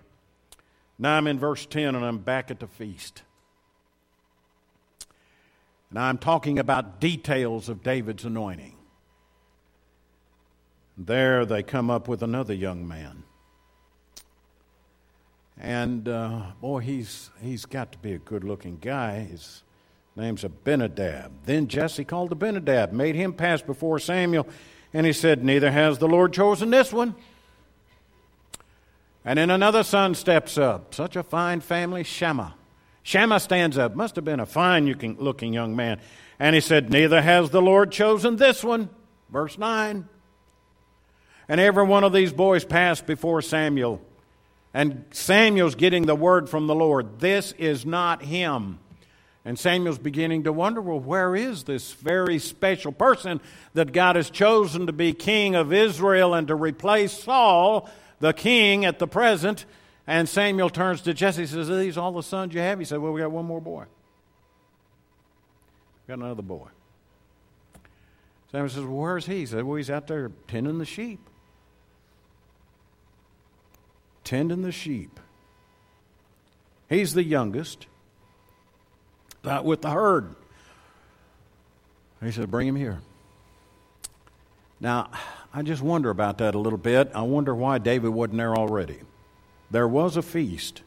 Now 0.99 1.19
I'm 1.19 1.27
in 1.27 1.39
verse 1.39 1.67
10 1.67 1.95
and 1.95 2.05
I'm 2.05 2.19
back 2.19 2.51
at 2.51 2.61
the 2.61 2.67
feast. 2.67 3.23
Now 5.91 6.05
I'm 6.05 6.19
talking 6.19 6.59
about 6.59 6.99
details 6.99 7.69
of 7.69 7.83
David's 7.83 8.25
anointing. 8.25 8.74
There 10.97 11.45
they 11.45 11.63
come 11.63 11.91
up 11.91 12.07
with 12.07 12.23
another 12.23 12.55
young 12.55 12.87
man. 12.87 13.25
And 15.59 16.09
uh, 16.09 16.53
boy, 16.61 16.81
he's, 16.81 17.31
he's 17.41 17.65
got 17.65 17.93
to 17.93 17.99
be 17.99 18.13
a 18.13 18.19
good 18.19 18.45
looking 18.45 18.79
guy. 18.81 19.21
His 19.21 19.63
name's 20.17 20.45
Abinadab. 20.45 21.33
Then 21.45 21.69
Jesse 21.69 22.05
called 22.05 22.33
Abinadab, 22.33 22.93
made 22.93 23.15
him 23.15 23.33
pass 23.33 23.63
before 23.63 23.99
Samuel, 23.99 24.47
and 24.93 25.07
he 25.07 25.13
said, 25.13 25.45
Neither 25.45 25.71
has 25.71 25.99
the 25.99 26.09
Lord 26.09 26.33
chosen 26.33 26.71
this 26.71 26.93
one. 26.93 27.15
And 29.25 29.39
then 29.39 29.51
another 29.51 29.83
son 29.83 30.15
steps 30.15 30.59
up, 30.59 30.95
such 30.95 31.17
a 31.17 31.23
fine 31.23 31.61
family, 31.61 32.05
Shammah. 32.05 32.55
Shammah 33.03 33.41
stands 33.41 33.79
up, 33.79 33.95
must 33.95 34.17
have 34.17 34.25
been 34.25 34.41
a 34.41 34.47
fine 34.47 34.87
looking 35.19 35.53
young 35.53 35.75
man. 35.75 36.01
And 36.39 36.55
he 36.55 36.61
said, 36.61 36.91
Neither 36.91 37.23
has 37.23 37.51
the 37.51 37.63
Lord 37.63 37.91
chosen 37.91 38.37
this 38.37 38.63
one. 38.63 38.91
Verse 39.31 39.57
9. 39.59 40.09
And 41.49 41.61
every 41.61 41.85
one 41.85 42.05
of 42.05 42.13
these 42.13 42.33
boys 42.33 42.65
passed 42.65 43.07
before 43.07 43.43
Samuel. 43.43 44.01
And 44.73 45.05
Samuel's 45.13 45.75
getting 45.75 46.07
the 46.07 46.17
word 46.17 46.49
from 46.49 46.67
the 46.67 46.75
Lord. 46.75 47.21
This 47.21 47.53
is 47.53 47.87
not 47.87 48.23
him. 48.23 48.81
And 49.45 49.59
Samuel's 49.59 49.99
beginning 49.99 50.45
to 50.45 50.53
wonder 50.53 50.81
well, 50.81 50.99
where 50.99 51.37
is 51.37 51.65
this 51.65 51.93
very 51.93 52.39
special 52.39 52.93
person 52.93 53.41
that 53.75 53.93
God 53.93 54.17
has 54.17 54.31
chosen 54.31 54.87
to 54.87 54.93
be 54.93 55.13
king 55.13 55.55
of 55.55 55.73
Israel 55.73 56.33
and 56.33 56.49
to 56.49 56.55
replace 56.55 57.13
Saul, 57.13 57.91
the 58.21 58.33
king 58.33 58.87
at 58.87 58.99
the 58.99 59.07
present? 59.07 59.67
And 60.07 60.29
Samuel 60.29 60.71
turns 60.71 61.03
to 61.03 61.15
Jesse 61.15 61.43
and 61.43 61.51
says, 61.51 61.71
Are 61.71 61.79
these 61.79 61.99
all 61.99 62.13
the 62.13 62.23
sons 62.23 62.55
you 62.55 62.61
have? 62.61 62.79
He 62.79 62.85
said, 62.87 62.99
Well, 62.99 63.13
we 63.13 63.21
got 63.21 63.31
one 63.31 63.45
more 63.45 63.61
boy. 63.61 63.85
We 66.07 66.13
Got 66.13 66.25
another 66.25 66.43
boy. 66.43 66.69
Samuel 68.51 68.71
says, 68.71 68.85
Well, 68.85 68.97
where's 68.97 69.27
he? 69.27 69.41
He 69.41 69.47
said, 69.47 69.65
Well, 69.65 69.77
he's 69.77 69.91
out 69.91 70.07
there 70.07 70.31
tending 70.49 70.79
the 70.79 70.85
sheep. 70.87 71.21
Tending 74.25 74.63
the 74.63 74.73
sheep. 74.73 75.21
He's 76.89 77.15
the 77.15 77.25
youngest, 77.25 77.87
out 79.45 79.65
with 79.65 79.83
the 79.83 79.91
herd. 79.91 80.35
He 82.23 82.31
said, 82.33 82.51
Bring 82.51 82.69
him 82.69 82.77
here. 82.77 83.01
Now, 84.81 85.11
I 85.53 85.63
just 85.63 85.83
wonder 85.83 86.11
about 86.11 86.39
that 86.39 86.55
a 86.55 86.59
little 86.59 86.79
bit. 86.79 87.11
I 87.15 87.23
wonder 87.23 87.55
why 87.55 87.79
David 87.79 88.11
wasn't 88.11 88.39
there 88.39 88.55
already. 88.55 89.01
There 89.71 89.89
was 89.89 90.17
a 90.17 90.23
feast. 90.23 90.83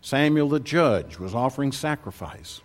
Samuel 0.00 0.48
the 0.48 0.60
judge 0.60 1.18
was 1.18 1.34
offering 1.34 1.72
sacrifice. 1.72 2.60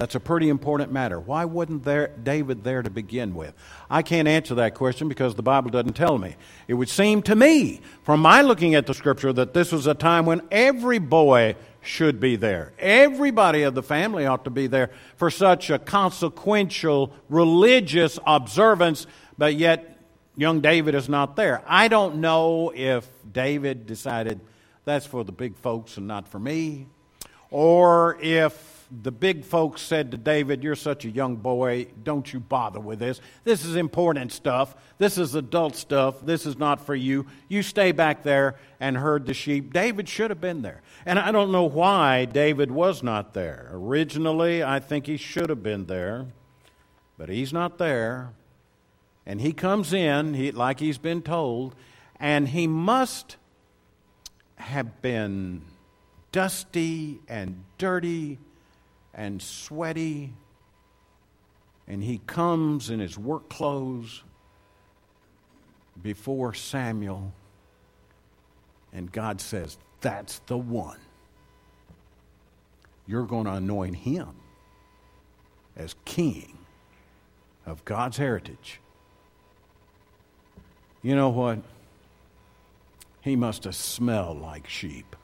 That's 0.00 0.14
a 0.14 0.20
pretty 0.20 0.48
important 0.48 0.90
matter. 0.92 1.20
Why 1.20 1.44
wasn't 1.44 1.84
there 1.84 2.08
David 2.22 2.64
there 2.64 2.80
to 2.80 2.88
begin 2.88 3.34
with? 3.34 3.52
I 3.90 4.00
can't 4.00 4.26
answer 4.26 4.54
that 4.54 4.74
question 4.74 5.10
because 5.10 5.34
the 5.34 5.42
Bible 5.42 5.70
doesn't 5.70 5.92
tell 5.92 6.16
me. 6.16 6.36
It 6.68 6.72
would 6.72 6.88
seem 6.88 7.20
to 7.24 7.36
me, 7.36 7.82
from 8.02 8.20
my 8.20 8.40
looking 8.40 8.74
at 8.74 8.86
the 8.86 8.94
scripture, 8.94 9.30
that 9.34 9.52
this 9.52 9.72
was 9.72 9.86
a 9.86 9.92
time 9.92 10.24
when 10.24 10.40
every 10.50 10.98
boy 10.98 11.54
should 11.82 12.18
be 12.18 12.36
there. 12.36 12.72
Everybody 12.78 13.60
of 13.64 13.74
the 13.74 13.82
family 13.82 14.24
ought 14.24 14.44
to 14.44 14.50
be 14.50 14.68
there 14.68 14.88
for 15.16 15.30
such 15.30 15.68
a 15.68 15.78
consequential 15.78 17.12
religious 17.28 18.18
observance, 18.26 19.06
but 19.36 19.54
yet 19.54 19.98
young 20.34 20.62
David 20.62 20.94
is 20.94 21.10
not 21.10 21.36
there. 21.36 21.62
I 21.66 21.88
don't 21.88 22.22
know 22.22 22.72
if 22.74 23.06
David 23.30 23.84
decided 23.84 24.40
that's 24.86 25.04
for 25.04 25.24
the 25.24 25.32
big 25.32 25.56
folks 25.56 25.98
and 25.98 26.06
not 26.06 26.26
for 26.26 26.38
me, 26.38 26.86
or 27.50 28.16
if 28.22 28.69
the 28.90 29.12
big 29.12 29.44
folks 29.44 29.82
said 29.82 30.10
to 30.10 30.16
David, 30.16 30.64
You're 30.64 30.74
such 30.74 31.04
a 31.04 31.10
young 31.10 31.36
boy, 31.36 31.86
don't 32.02 32.32
you 32.32 32.40
bother 32.40 32.80
with 32.80 32.98
this. 32.98 33.20
This 33.44 33.64
is 33.64 33.76
important 33.76 34.32
stuff. 34.32 34.74
This 34.98 35.16
is 35.16 35.34
adult 35.34 35.76
stuff. 35.76 36.20
This 36.22 36.44
is 36.44 36.58
not 36.58 36.84
for 36.84 36.94
you. 36.94 37.26
You 37.48 37.62
stay 37.62 37.92
back 37.92 38.22
there 38.22 38.56
and 38.80 38.96
herd 38.96 39.26
the 39.26 39.34
sheep. 39.34 39.72
David 39.72 40.08
should 40.08 40.30
have 40.30 40.40
been 40.40 40.62
there. 40.62 40.82
And 41.06 41.18
I 41.18 41.30
don't 41.30 41.52
know 41.52 41.64
why 41.64 42.24
David 42.24 42.70
was 42.70 43.02
not 43.02 43.32
there. 43.32 43.68
Originally, 43.72 44.62
I 44.62 44.80
think 44.80 45.06
he 45.06 45.16
should 45.16 45.50
have 45.50 45.62
been 45.62 45.86
there, 45.86 46.26
but 47.16 47.28
he's 47.28 47.52
not 47.52 47.78
there. 47.78 48.32
And 49.24 49.40
he 49.40 49.52
comes 49.52 49.92
in, 49.92 50.34
he, 50.34 50.50
like 50.50 50.80
he's 50.80 50.98
been 50.98 51.22
told, 51.22 51.76
and 52.18 52.48
he 52.48 52.66
must 52.66 53.36
have 54.56 55.00
been 55.00 55.62
dusty 56.32 57.20
and 57.28 57.64
dirty 57.78 58.38
and 59.14 59.40
sweaty, 59.42 60.32
and 61.86 62.02
he 62.02 62.18
comes 62.26 62.90
in 62.90 63.00
his 63.00 63.18
work 63.18 63.48
clothes 63.48 64.22
before 66.02 66.54
Samuel, 66.54 67.32
and 68.92 69.10
God 69.10 69.40
says, 69.40 69.78
That's 70.00 70.38
the 70.40 70.58
one. 70.58 70.98
You're 73.06 73.26
going 73.26 73.46
to 73.46 73.54
anoint 73.54 73.96
him 73.96 74.28
as 75.76 75.94
king 76.04 76.58
of 77.66 77.84
God's 77.84 78.16
heritage. 78.16 78.80
You 81.02 81.16
know 81.16 81.30
what? 81.30 81.58
He 83.20 83.36
must 83.36 83.64
have 83.64 83.74
smelled 83.74 84.40
like 84.40 84.68
sheep. 84.68 85.16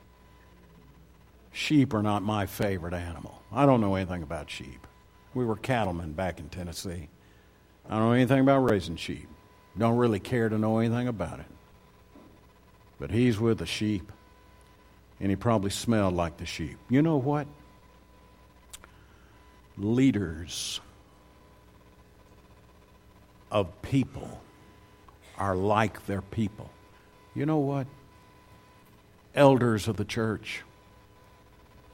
Sheep 1.57 1.95
are 1.95 2.03
not 2.03 2.21
my 2.21 2.45
favorite 2.45 2.93
animal. 2.93 3.41
I 3.51 3.65
don't 3.65 3.81
know 3.81 3.95
anything 3.95 4.21
about 4.21 4.47
sheep. 4.47 4.85
We 5.33 5.43
were 5.43 5.55
cattlemen 5.55 6.11
back 6.11 6.39
in 6.39 6.49
Tennessee. 6.49 7.09
I 7.89 7.93
don't 7.93 8.09
know 8.09 8.11
anything 8.11 8.41
about 8.41 8.69
raising 8.69 8.95
sheep. 8.95 9.27
Don't 9.75 9.97
really 9.97 10.19
care 10.19 10.49
to 10.49 10.57
know 10.59 10.77
anything 10.77 11.07
about 11.07 11.39
it. 11.39 11.47
But 12.99 13.09
he's 13.09 13.39
with 13.39 13.57
the 13.57 13.65
sheep, 13.65 14.11
and 15.19 15.31
he 15.31 15.35
probably 15.35 15.71
smelled 15.71 16.13
like 16.13 16.37
the 16.37 16.45
sheep. 16.45 16.77
You 16.91 17.01
know 17.01 17.17
what? 17.17 17.47
Leaders 19.79 20.79
of 23.49 23.81
people 23.81 24.43
are 25.39 25.55
like 25.55 26.05
their 26.05 26.21
people. 26.21 26.69
You 27.33 27.47
know 27.47 27.57
what? 27.57 27.87
Elders 29.33 29.87
of 29.87 29.97
the 29.97 30.05
church 30.05 30.61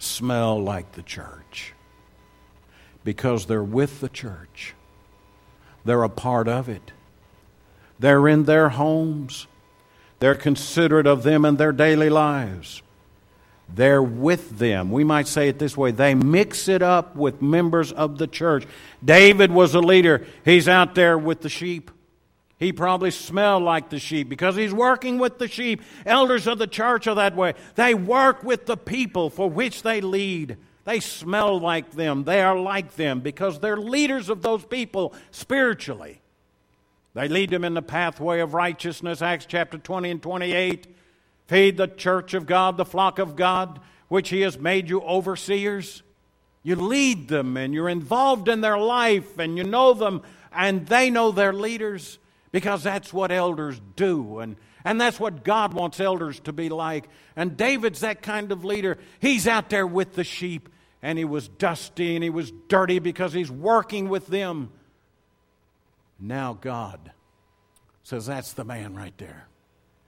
smell 0.04 0.62
like 0.62 0.92
the 0.94 1.02
church 1.02 1.74
because 3.04 3.46
they're 3.46 3.64
with 3.64 4.00
the 4.00 4.10
church. 4.10 4.74
They're 5.86 6.04
a 6.04 6.10
part 6.10 6.48
of 6.48 6.70
it. 6.70 6.92
They're 8.00 8.28
in 8.28 8.44
their 8.44 8.70
homes. 8.70 9.48
They're 10.20 10.36
considerate 10.36 11.08
of 11.08 11.24
them 11.24 11.46
in 11.46 11.58
their 11.58 11.72
daily 11.72 12.10
lives. 12.10 12.82
They're 13.74 14.04
with 14.04 14.58
them. 14.60 14.92
We 14.92 15.04
might 15.04 15.28
say 15.28 15.50
it 15.50 15.58
this 15.58 15.76
way 15.76 15.92
they 15.92 16.16
mix 16.16 16.68
it 16.68 16.82
up 16.82 17.16
with 17.16 17.42
members 17.42 17.92
of 17.92 18.18
the 18.18 18.28
church. 18.28 18.66
David 19.04 19.52
was 19.52 19.74
a 19.74 19.80
leader, 19.80 20.26
he's 20.46 20.68
out 20.68 20.96
there 20.96 21.18
with 21.18 21.42
the 21.42 21.50
sheep. 21.50 21.92
He 22.58 22.72
probably 22.72 23.12
smelled 23.12 23.64
like 23.64 23.90
the 23.90 24.00
sheep 24.00 24.30
because 24.30 24.56
he's 24.56 24.74
working 24.74 25.18
with 25.18 25.38
the 25.38 25.48
sheep. 25.48 25.82
Elders 26.06 26.48
of 26.48 26.60
the 26.60 26.68
church 26.68 27.08
are 27.08 27.16
that 27.16 27.36
way. 27.36 27.56
They 27.76 27.94
work 27.94 28.44
with 28.44 28.66
the 28.66 28.78
people 28.78 29.30
for 29.30 29.50
which 29.50 29.82
they 29.82 30.02
lead. 30.02 30.58
They 30.86 31.00
smell 31.00 31.60
like 31.60 31.92
them. 31.92 32.24
They 32.24 32.42
are 32.42 32.58
like 32.58 32.96
them 32.96 33.22
because 33.22 33.60
they're 33.60 33.78
leaders 33.78 34.30
of 34.30 34.42
those 34.42 34.66
people 34.66 35.14
spiritually. 35.32 36.22
They 37.14 37.28
lead 37.28 37.50
them 37.50 37.64
in 37.64 37.74
the 37.74 37.82
pathway 37.82 38.40
of 38.40 38.54
righteousness, 38.54 39.22
Acts 39.22 39.46
chapter 39.46 39.78
20 39.78 40.12
and 40.12 40.22
28. 40.22 40.88
Feed 41.48 41.78
the 41.78 41.88
church 41.88 42.34
of 42.34 42.46
God, 42.46 42.78
the 42.78 42.86
flock 42.86 43.20
of 43.20 43.36
God, 43.36 43.80
which 44.08 44.30
He 44.30 44.42
has 44.42 44.58
made 44.58 44.90
you 44.90 45.02
overseers. 45.02 46.02
You 46.64 46.76
lead 46.76 47.28
them 47.28 47.58
and 47.58 47.74
you're 47.74 47.90
involved 47.90 48.48
in 48.48 48.62
their 48.62 48.78
life 48.78 49.38
and 49.38 49.58
you 49.58 49.64
know 49.64 49.94
them 49.94 50.22
and 50.52 50.88
they 50.88 51.10
know 51.10 51.32
their 51.32 51.54
leaders 51.54 52.20
because 52.54 52.84
that's 52.84 53.12
what 53.12 53.32
elders 53.32 53.82
do. 53.98 54.40
And, 54.40 54.56
and 54.86 55.02
that's 55.02 55.20
what 55.20 55.44
God 55.44 55.74
wants 55.74 56.00
elders 56.00 56.40
to 56.42 56.54
be 56.54 56.70
like. 56.70 57.10
And 57.36 57.58
David's 57.58 58.02
that 58.02 58.22
kind 58.22 58.54
of 58.54 58.64
leader. 58.64 59.00
He's 59.20 59.48
out 59.48 59.70
there 59.70 59.88
with 59.88 60.14
the 60.14 60.24
sheep, 60.24 60.70
and 61.02 61.18
he 61.18 61.26
was 61.26 61.50
dusty 61.50 62.16
and 62.16 62.24
he 62.24 62.30
was 62.30 62.54
dirty 62.70 63.00
because 63.00 63.34
he's 63.34 63.52
working 63.52 64.08
with 64.08 64.28
them. 64.28 64.72
Now 66.20 66.54
God 66.54 67.12
says, 68.04 68.28
That's 68.28 68.54
the 68.54 68.64
man 68.64 68.96
right 68.96 69.18
there. 69.18 69.48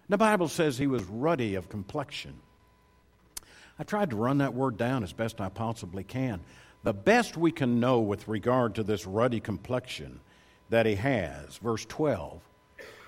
The 0.08 0.17
Bible 0.17 0.47
says 0.47 0.77
he 0.77 0.88
was 0.88 1.03
ruddy 1.03 1.55
of 1.55 1.67
complexion. 1.67 2.36
I 3.79 3.84
tried 3.84 4.12
to 4.12 4.15
run 4.15 4.38
that 4.38 4.53
word 4.53 4.77
down 4.77 5.03
as 5.03 5.13
best 5.13 5.41
I 5.41 5.49
possibly 5.49 6.03
can. 6.03 6.41
The 6.84 6.93
best 6.93 7.36
we 7.36 7.51
can 7.51 7.79
know 7.79 8.01
with 8.01 8.27
regard 8.27 8.75
to 8.75 8.84
this 8.84 9.08
ruddy 9.08 9.39
complexion 9.39 10.19
that 10.69 10.86
he 10.86 10.95
has. 10.95 11.58
Verse 11.58 11.86
12. 11.86 12.41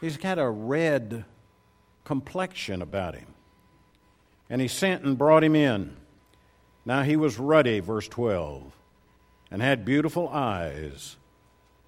He's 0.02 0.18
got 0.18 0.38
a 0.38 0.50
red 0.50 1.26
complexion 2.04 2.82
about 2.82 3.16
him. 3.16 3.34
And 4.50 4.62
he 4.62 4.68
sent 4.68 5.04
and 5.04 5.18
brought 5.18 5.44
him 5.44 5.56
in. 5.56 5.98
Now 6.86 7.04
he 7.04 7.18
was 7.18 7.38
ruddy, 7.38 7.82
verse 7.82 8.08
12, 8.08 8.72
and 9.52 9.62
had 9.62 9.84
beautiful 9.84 10.30
eyes, 10.30 11.18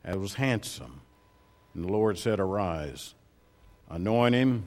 and 0.03 0.19
was 0.19 0.34
handsome. 0.34 0.99
And 1.73 1.86
the 1.86 1.91
Lord 1.91 2.17
said, 2.17 2.41
Arise, 2.41 3.13
anoint 3.89 4.36
him, 4.36 4.65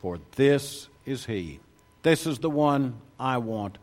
for 0.00 0.18
this 0.34 0.88
is 1.06 1.26
he. 1.26 1.60
This 2.02 2.26
is 2.26 2.40
the 2.40 2.50
one 2.50 2.96
I 3.20 3.38
want, 3.38 3.78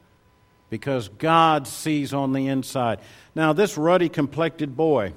because 0.69 1.07
God 1.07 1.65
sees 1.65 2.13
on 2.13 2.33
the 2.33 2.47
inside. 2.47 2.99
Now, 3.33 3.53
this 3.53 3.77
ruddy 3.77 4.09
complected 4.09 4.75
boy, 4.75 5.13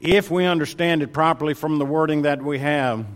if 0.00 0.30
we 0.30 0.44
understand 0.44 1.02
it 1.02 1.12
properly 1.12 1.54
from 1.54 1.78
the 1.78 1.86
wording 1.86 2.22
that 2.22 2.42
we 2.42 2.58
have, 2.58 3.06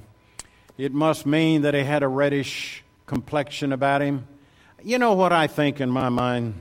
it 0.79 0.93
must 0.93 1.27
mean 1.27 1.63
that 1.63 1.75
he 1.75 1.83
had 1.83 2.03
a 2.03 2.09
reddish 2.09 2.83
complexion 3.07 3.73
about 3.73 4.01
him. 4.01 4.27
You 4.83 4.99
know 4.99 5.13
what 5.13 5.33
I 5.33 5.47
think 5.47 5.81
in 5.81 5.91
my 5.91 6.09
mind? 6.09 6.61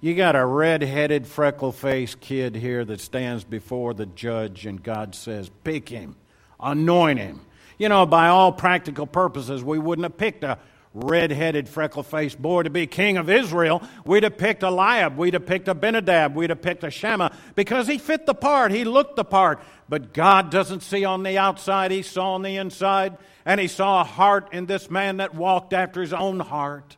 You 0.00 0.14
got 0.14 0.36
a 0.36 0.46
red 0.46 0.82
headed, 0.82 1.26
freckle 1.26 1.72
faced 1.72 2.20
kid 2.20 2.54
here 2.54 2.84
that 2.84 3.00
stands 3.00 3.44
before 3.44 3.94
the 3.94 4.06
judge, 4.06 4.64
and 4.64 4.82
God 4.82 5.14
says, 5.14 5.50
Pick 5.64 5.88
him, 5.88 6.16
anoint 6.60 7.18
him. 7.18 7.40
You 7.78 7.88
know, 7.88 8.06
by 8.06 8.28
all 8.28 8.52
practical 8.52 9.06
purposes, 9.06 9.62
we 9.62 9.78
wouldn't 9.78 10.04
have 10.04 10.16
picked 10.16 10.44
a 10.44 10.58
red 10.94 11.30
headed, 11.30 11.68
freckle 11.68 12.02
faced 12.02 12.40
boy 12.40 12.62
to 12.62 12.70
be 12.70 12.86
king 12.86 13.16
of 13.16 13.28
Israel, 13.28 13.82
we'd 14.04 14.22
have 14.22 14.38
picked 14.38 14.62
Eliab, 14.62 15.16
we'd 15.16 15.34
have 15.34 15.46
picked 15.46 15.68
Abinadab, 15.68 16.34
we'd 16.34 16.50
have 16.50 16.62
picked 16.62 16.84
a 16.84 16.90
Shammah 16.90 17.36
because 17.54 17.86
he 17.86 17.98
fit 17.98 18.26
the 18.26 18.34
part, 18.34 18.72
he 18.72 18.84
looked 18.84 19.16
the 19.16 19.24
part. 19.24 19.60
But 19.88 20.12
God 20.12 20.50
doesn't 20.50 20.82
see 20.82 21.04
on 21.04 21.22
the 21.22 21.38
outside, 21.38 21.90
he 21.90 22.02
saw 22.02 22.34
on 22.34 22.42
the 22.42 22.56
inside, 22.56 23.16
and 23.44 23.60
he 23.60 23.68
saw 23.68 24.00
a 24.00 24.04
heart 24.04 24.48
in 24.52 24.66
this 24.66 24.90
man 24.90 25.18
that 25.18 25.34
walked 25.34 25.72
after 25.72 26.00
his 26.00 26.12
own 26.12 26.40
heart. 26.40 26.96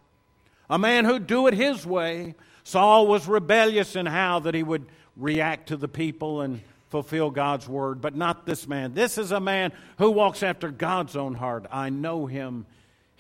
A 0.68 0.78
man 0.78 1.04
who'd 1.04 1.26
do 1.26 1.46
it 1.46 1.54
his 1.54 1.84
way. 1.84 2.34
Saul 2.64 3.06
was 3.06 3.26
rebellious 3.26 3.96
in 3.96 4.06
how 4.06 4.40
that 4.40 4.54
he 4.54 4.62
would 4.62 4.86
react 5.16 5.68
to 5.68 5.76
the 5.76 5.88
people 5.88 6.40
and 6.40 6.60
fulfill 6.88 7.30
God's 7.30 7.68
word, 7.68 8.00
but 8.00 8.16
not 8.16 8.46
this 8.46 8.66
man. 8.66 8.94
This 8.94 9.18
is 9.18 9.32
a 9.32 9.40
man 9.40 9.72
who 9.98 10.10
walks 10.10 10.42
after 10.42 10.70
God's 10.70 11.16
own 11.16 11.34
heart. 11.34 11.66
I 11.70 11.90
know 11.90 12.26
him. 12.26 12.66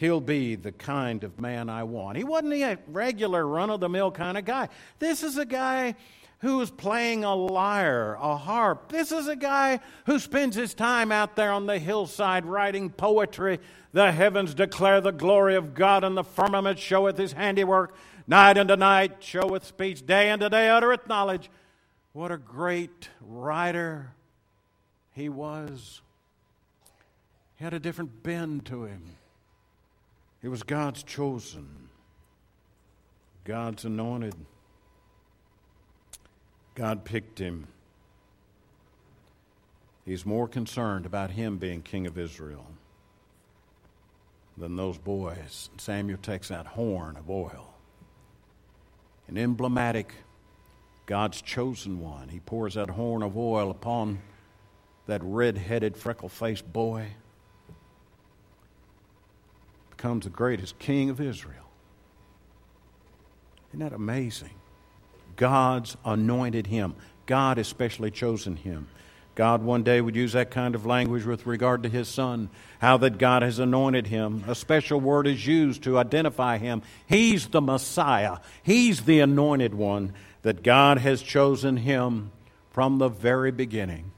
He'll 0.00 0.22
be 0.22 0.54
the 0.54 0.72
kind 0.72 1.24
of 1.24 1.38
man 1.38 1.68
I 1.68 1.82
want. 1.82 2.16
He 2.16 2.24
wasn't 2.24 2.54
a 2.54 2.78
regular 2.86 3.46
run 3.46 3.68
of 3.68 3.80
the 3.80 3.88
mill 3.90 4.10
kind 4.10 4.38
of 4.38 4.46
guy. 4.46 4.70
This 4.98 5.22
is 5.22 5.36
a 5.36 5.44
guy 5.44 5.94
who 6.38 6.58
is 6.62 6.70
playing 6.70 7.22
a 7.22 7.34
lyre, 7.34 8.16
a 8.18 8.34
harp. 8.34 8.90
This 8.90 9.12
is 9.12 9.28
a 9.28 9.36
guy 9.36 9.78
who 10.06 10.18
spends 10.18 10.56
his 10.56 10.72
time 10.72 11.12
out 11.12 11.36
there 11.36 11.52
on 11.52 11.66
the 11.66 11.78
hillside 11.78 12.46
writing 12.46 12.88
poetry. 12.88 13.58
The 13.92 14.10
heavens 14.10 14.54
declare 14.54 15.02
the 15.02 15.12
glory 15.12 15.54
of 15.54 15.74
God, 15.74 16.02
and 16.02 16.16
the 16.16 16.24
firmament 16.24 16.78
showeth 16.78 17.18
his 17.18 17.34
handiwork. 17.34 17.94
Night 18.26 18.56
unto 18.56 18.76
night 18.76 19.22
showeth 19.22 19.66
speech, 19.66 20.06
day 20.06 20.30
unto 20.30 20.48
day 20.48 20.70
uttereth 20.70 21.08
knowledge. 21.08 21.50
What 22.14 22.32
a 22.32 22.38
great 22.38 23.10
writer 23.20 24.14
he 25.12 25.28
was. 25.28 26.00
He 27.56 27.64
had 27.64 27.74
a 27.74 27.78
different 27.78 28.22
bend 28.22 28.64
to 28.64 28.84
him. 28.84 29.02
He 30.42 30.48
was 30.48 30.62
God's 30.62 31.02
chosen, 31.02 31.88
God's 33.44 33.84
anointed. 33.84 34.34
God 36.74 37.04
picked 37.04 37.38
him. 37.38 37.66
He's 40.04 40.24
more 40.24 40.48
concerned 40.48 41.04
about 41.04 41.32
him 41.32 41.58
being 41.58 41.82
king 41.82 42.06
of 42.06 42.16
Israel 42.16 42.66
than 44.56 44.76
those 44.76 44.98
boys. 44.98 45.68
Samuel 45.76 46.18
takes 46.18 46.48
that 46.48 46.66
horn 46.66 47.16
of 47.16 47.28
oil. 47.28 47.74
An 49.28 49.36
emblematic 49.36 50.14
God's 51.06 51.42
chosen 51.42 52.00
one. 52.00 52.28
He 52.28 52.40
pours 52.40 52.74
that 52.74 52.90
horn 52.90 53.22
of 53.22 53.36
oil 53.36 53.70
upon 53.70 54.20
that 55.06 55.20
red 55.24 55.58
headed, 55.58 55.96
freckle 55.96 56.28
faced 56.28 56.72
boy. 56.72 57.08
Becomes 60.00 60.24
the 60.24 60.30
greatest 60.30 60.78
king 60.78 61.10
of 61.10 61.20
Israel. 61.20 61.68
Isn't 63.68 63.80
that 63.80 63.92
amazing? 63.92 64.54
God's 65.36 65.94
anointed 66.06 66.68
him. 66.68 66.94
God 67.26 67.58
especially 67.58 68.10
chosen 68.10 68.56
him. 68.56 68.88
God 69.34 69.62
one 69.62 69.82
day 69.82 70.00
would 70.00 70.16
use 70.16 70.32
that 70.32 70.50
kind 70.50 70.74
of 70.74 70.86
language 70.86 71.26
with 71.26 71.44
regard 71.44 71.82
to 71.82 71.90
his 71.90 72.08
son, 72.08 72.48
how 72.78 72.96
that 72.96 73.18
God 73.18 73.42
has 73.42 73.58
anointed 73.58 74.06
him. 74.06 74.42
A 74.48 74.54
special 74.54 74.98
word 74.98 75.26
is 75.26 75.46
used 75.46 75.82
to 75.82 75.98
identify 75.98 76.56
him. 76.56 76.80
He's 77.06 77.48
the 77.48 77.60
Messiah, 77.60 78.38
he's 78.62 79.02
the 79.02 79.20
anointed 79.20 79.74
one 79.74 80.14
that 80.40 80.62
God 80.62 80.96
has 80.96 81.20
chosen 81.20 81.76
him 81.76 82.32
from 82.70 82.96
the 82.96 83.10
very 83.10 83.50
beginning. 83.50 84.12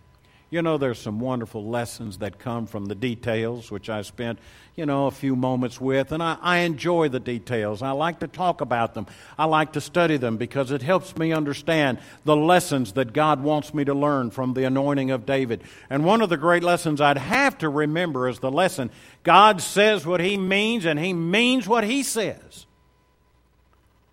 You 0.52 0.60
know, 0.60 0.76
there's 0.76 0.98
some 0.98 1.18
wonderful 1.18 1.64
lessons 1.64 2.18
that 2.18 2.38
come 2.38 2.66
from 2.66 2.84
the 2.84 2.94
details, 2.94 3.70
which 3.70 3.88
I 3.88 4.02
spent, 4.02 4.38
you 4.76 4.84
know, 4.84 5.06
a 5.06 5.10
few 5.10 5.34
moments 5.34 5.80
with, 5.80 6.12
and 6.12 6.22
I, 6.22 6.36
I, 6.42 6.58
enjoy 6.58 7.08
the 7.08 7.18
details. 7.18 7.80
I 7.80 7.92
like 7.92 8.20
to 8.20 8.28
talk 8.28 8.60
about 8.60 8.92
them. 8.92 9.06
I 9.38 9.46
like 9.46 9.72
to 9.72 9.80
study 9.80 10.18
them 10.18 10.36
because 10.36 10.70
it 10.70 10.82
helps 10.82 11.16
me 11.16 11.32
understand 11.32 12.00
the 12.26 12.36
lessons 12.36 12.92
that 12.92 13.14
God 13.14 13.42
wants 13.42 13.72
me 13.72 13.86
to 13.86 13.94
learn 13.94 14.30
from 14.30 14.52
the 14.52 14.64
anointing 14.64 15.10
of 15.10 15.24
David. 15.24 15.62
And 15.88 16.04
one 16.04 16.20
of 16.20 16.28
the 16.28 16.36
great 16.36 16.62
lessons 16.62 17.00
I'd 17.00 17.16
have 17.16 17.56
to 17.58 17.70
remember 17.70 18.28
is 18.28 18.40
the 18.40 18.50
lesson 18.50 18.90
God 19.22 19.62
says 19.62 20.04
what 20.04 20.20
He 20.20 20.36
means, 20.36 20.84
and 20.84 20.98
He 20.98 21.14
means 21.14 21.66
what 21.66 21.84
He 21.84 22.02
says. 22.02 22.66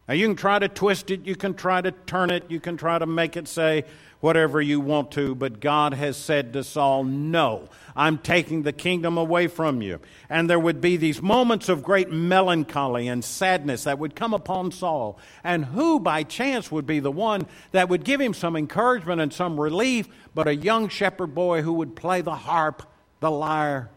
Now, 0.07 0.15
you 0.15 0.25
can 0.25 0.37
try 0.37 0.57
to 0.57 0.69
twist 0.69 1.11
it, 1.11 1.27
you 1.27 1.35
can 1.35 1.53
try 1.53 1.81
to 1.81 1.91
turn 1.91 2.31
it, 2.31 2.45
you 2.49 2.61
can 2.61 2.77
try 2.77 2.97
to 2.97 3.05
make 3.05 3.35
it 3.35 3.47
say 3.47 3.83
whatever 4.19 4.61
you 4.61 4.79
want 4.79 5.11
to, 5.11 5.33
but 5.33 5.59
God 5.59 5.93
has 5.93 6.17
said 6.17 6.53
to 6.53 6.63
Saul, 6.63 7.03
No, 7.03 7.69
I'm 7.95 8.17
taking 8.17 8.63
the 8.63 8.73
kingdom 8.73 9.17
away 9.17 9.47
from 9.47 9.81
you. 9.81 9.99
And 10.29 10.49
there 10.49 10.59
would 10.59 10.81
be 10.81 10.97
these 10.97 11.21
moments 11.21 11.69
of 11.69 11.83
great 11.83 12.11
melancholy 12.11 13.07
and 13.07 13.23
sadness 13.23 13.85
that 13.85 13.99
would 13.99 14.15
come 14.15 14.33
upon 14.33 14.71
Saul. 14.71 15.17
And 15.43 15.65
who 15.65 15.99
by 15.99 16.23
chance 16.23 16.71
would 16.71 16.85
be 16.85 16.99
the 16.99 17.11
one 17.11 17.47
that 17.71 17.89
would 17.89 18.03
give 18.03 18.19
him 18.19 18.33
some 18.33 18.55
encouragement 18.55 19.21
and 19.21 19.33
some 19.33 19.59
relief, 19.59 20.07
but 20.35 20.47
a 20.47 20.55
young 20.55 20.89
shepherd 20.89 21.33
boy 21.33 21.61
who 21.61 21.73
would 21.73 21.95
play 21.95 22.21
the 22.21 22.35
harp, 22.35 22.83
the 23.19 23.31
lyre, 23.31 23.89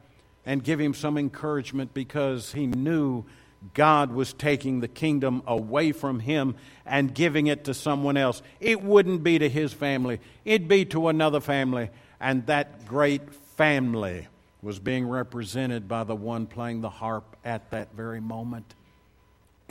and 0.44 0.64
give 0.64 0.80
him 0.80 0.94
some 0.94 1.18
encouragement 1.18 1.94
because 1.94 2.52
he 2.52 2.66
knew 2.66 3.24
God 3.74 4.12
was 4.12 4.32
taking 4.32 4.80
the 4.80 4.88
kingdom 4.88 5.42
away 5.46 5.92
from 5.92 6.20
him 6.20 6.56
and 6.84 7.14
giving 7.14 7.46
it 7.46 7.64
to 7.64 7.74
someone 7.74 8.16
else. 8.16 8.42
It 8.60 8.82
wouldn't 8.82 9.22
be 9.22 9.38
to 9.38 9.48
his 9.48 9.72
family, 9.72 10.20
it'd 10.44 10.68
be 10.68 10.84
to 10.86 11.08
another 11.08 11.40
family. 11.40 11.90
And 12.20 12.46
that 12.46 12.86
great 12.86 13.34
family 13.56 14.28
was 14.62 14.78
being 14.78 15.08
represented 15.08 15.88
by 15.88 16.04
the 16.04 16.14
one 16.14 16.46
playing 16.46 16.80
the 16.80 16.88
harp 16.88 17.36
at 17.44 17.70
that 17.72 17.94
very 17.94 18.20
moment. 18.20 18.74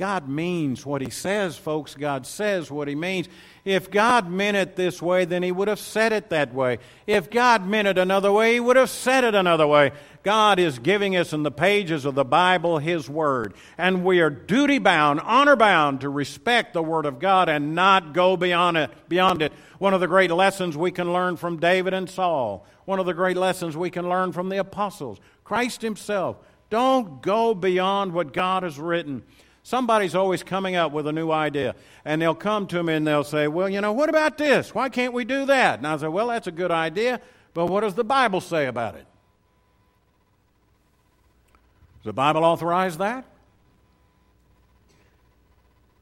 God 0.02 0.28
means 0.28 0.84
what 0.84 1.04
He 1.04 1.12
says, 1.12 1.58
folks. 1.58 1.94
God 1.94 2.26
says 2.26 2.72
what 2.72 2.88
He 2.88 2.96
means. 2.96 3.30
If 3.64 3.92
God 3.92 4.32
meant 4.32 4.58
it 4.58 4.76
this 4.76 5.00
way, 5.00 5.26
then 5.26 5.44
He 5.44 5.52
would 5.52 5.68
have 5.68 5.80
said 5.80 6.12
it 6.12 6.32
that 6.32 6.56
way. 6.56 6.80
If 7.06 7.30
God 7.30 7.68
meant 7.68 7.88
it 7.88 8.00
another 8.00 8.32
way, 8.32 8.56
He 8.56 8.60
would 8.60 8.78
have 8.78 8.90
said 8.90 9.24
it 9.24 9.36
another 9.36 9.68
way. 9.68 9.92
God 10.24 10.58
is 10.58 10.80
giving 10.80 11.16
us 11.16 11.34
in 11.34 11.44
the 11.44 11.52
pages 11.52 12.04
of 12.04 12.16
the 12.16 12.26
Bible 12.26 12.80
His 12.80 13.08
Word. 13.08 13.54
And 13.78 14.04
we 14.04 14.22
are 14.22 14.32
duty 14.32 14.80
bound, 14.80 15.20
honor 15.20 15.56
bound 15.56 16.02
to 16.02 16.10
respect 16.10 16.74
the 16.74 16.82
Word 16.82 17.06
of 17.06 17.20
God 17.20 17.48
and 17.48 17.76
not 17.76 18.12
go 18.12 18.36
beyond 18.36 18.78
it. 18.78 18.90
Beyond 19.08 19.44
it. 19.44 19.54
One 19.78 19.94
of 19.94 20.00
the 20.00 20.08
great 20.08 20.32
lessons 20.32 20.76
we 20.76 20.90
can 20.90 21.14
learn 21.14 21.38
from 21.38 21.60
David 21.60 21.94
and 21.94 22.10
Saul, 22.10 22.66
one 22.86 22.98
of 22.98 23.06
the 23.06 23.14
great 23.14 23.38
lessons 23.38 23.78
we 23.78 23.92
can 23.92 24.10
learn 24.10 24.32
from 24.32 24.50
the 24.50 24.58
apostles, 24.58 25.20
Christ 25.44 25.84
Himself. 25.84 26.38
Don't 26.72 27.22
go 27.22 27.54
beyond 27.54 28.14
what 28.14 28.34
God 28.34 28.64
has 28.64 28.80
written. 28.80 29.22
Somebody's 29.64 30.16
always 30.16 30.42
coming 30.42 30.76
up 30.76 30.92
with 30.92 31.08
a 31.08 31.12
new 31.12 31.32
idea. 31.32 31.76
And 32.04 32.22
they'll 32.22 32.34
come 32.34 32.66
to 32.68 32.82
me 32.82 32.96
and 32.96 33.06
they'll 33.06 33.24
say, 33.24 33.48
Well, 33.48 33.70
you 33.70 33.82
know, 33.82 33.94
what 33.94 34.10
about 34.10 34.38
this? 34.38 34.74
Why 34.74 34.90
can't 34.90 35.14
we 35.14 35.24
do 35.24 35.46
that? 35.46 35.80
And 35.80 35.88
I 35.88 35.98
say, 35.98 36.08
Well, 36.08 36.28
that's 36.28 36.48
a 36.48 36.52
good 36.52 36.72
idea, 36.72 37.22
but 37.54 37.68
what 37.68 37.82
does 37.82 37.94
the 37.94 38.04
Bible 38.04 38.42
say 38.42 38.66
about 38.66 38.96
it? 38.96 39.06
Does 42.00 42.06
the 42.06 42.14
Bible 42.14 42.44
authorize 42.44 42.98
that? 42.98 43.26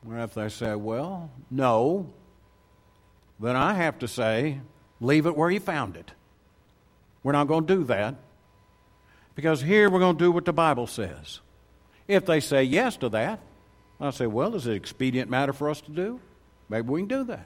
Well, 0.03 0.23
if 0.23 0.33
they 0.33 0.47
say, 0.47 0.75
Well, 0.75 1.29
no, 1.51 2.13
then 3.39 3.55
I 3.57 3.73
have 3.73 3.99
to 3.99 4.07
say, 4.07 4.61
Leave 5.01 5.25
it 5.25 5.35
where 5.35 5.49
you 5.49 5.59
found 5.59 5.97
it. 5.97 6.11
We're 7.23 7.33
not 7.33 7.47
going 7.47 7.67
to 7.67 7.75
do 7.75 7.83
that 7.85 8.15
because 9.35 9.61
here 9.61 9.89
we're 9.89 9.99
going 9.99 10.17
to 10.17 10.23
do 10.23 10.31
what 10.31 10.45
the 10.45 10.53
Bible 10.53 10.87
says. 10.87 11.39
If 12.07 12.25
they 12.25 12.39
say 12.39 12.63
yes 12.63 12.97
to 12.97 13.09
that, 13.09 13.39
I 13.99 14.11
say, 14.11 14.27
well, 14.27 14.55
is 14.55 14.65
it 14.65 14.71
an 14.71 14.75
expedient 14.77 15.29
matter 15.29 15.53
for 15.53 15.69
us 15.69 15.81
to 15.81 15.91
do? 15.91 16.19
Maybe 16.69 16.87
we 16.87 17.01
can 17.01 17.07
do 17.07 17.23
that. 17.25 17.45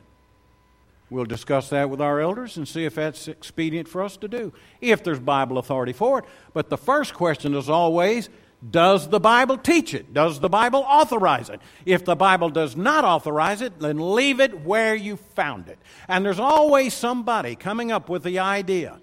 We'll 1.10 1.26
discuss 1.26 1.70
that 1.70 1.90
with 1.90 2.02
our 2.02 2.20
elders 2.20 2.58
and 2.58 2.68
see 2.68 2.86
if 2.86 2.96
that's 2.96 3.28
expedient 3.28 3.88
for 3.88 4.04
us 4.04 4.18
to 4.18 4.28
do, 4.28 4.54
if 4.82 5.04
there's 5.04 5.20
Bible 5.20 5.58
authority 5.58 5.94
for 5.94 6.20
it. 6.20 6.26
But 6.54 6.70
the 6.70 6.78
first 6.78 7.14
question 7.14 7.54
is 7.56 7.70
always 7.70 8.30
does 8.72 9.10
the 9.10 9.20
Bible 9.20 9.58
teach 9.58 9.94
it? 9.94 10.14
Does 10.14 10.40
the 10.40 10.48
Bible 10.48 10.86
authorize 10.88 11.50
it? 11.50 11.60
If 11.86 12.06
the 12.06 12.16
Bible 12.16 12.50
does 12.50 12.78
not 12.78 13.04
authorize 13.04 13.62
it, 13.62 13.80
then 13.80 14.16
leave 14.16 14.40
it 14.40 14.62
where 14.62 14.96
you 14.96 15.18
found 15.18 15.68
it. 15.68 15.78
And 16.08 16.26
there's 16.26 16.40
always 16.40 16.94
somebody 16.94 17.56
coming 17.56 17.92
up 17.92 18.08
with 18.08 18.24
the 18.24 18.40
idea. 18.40 19.02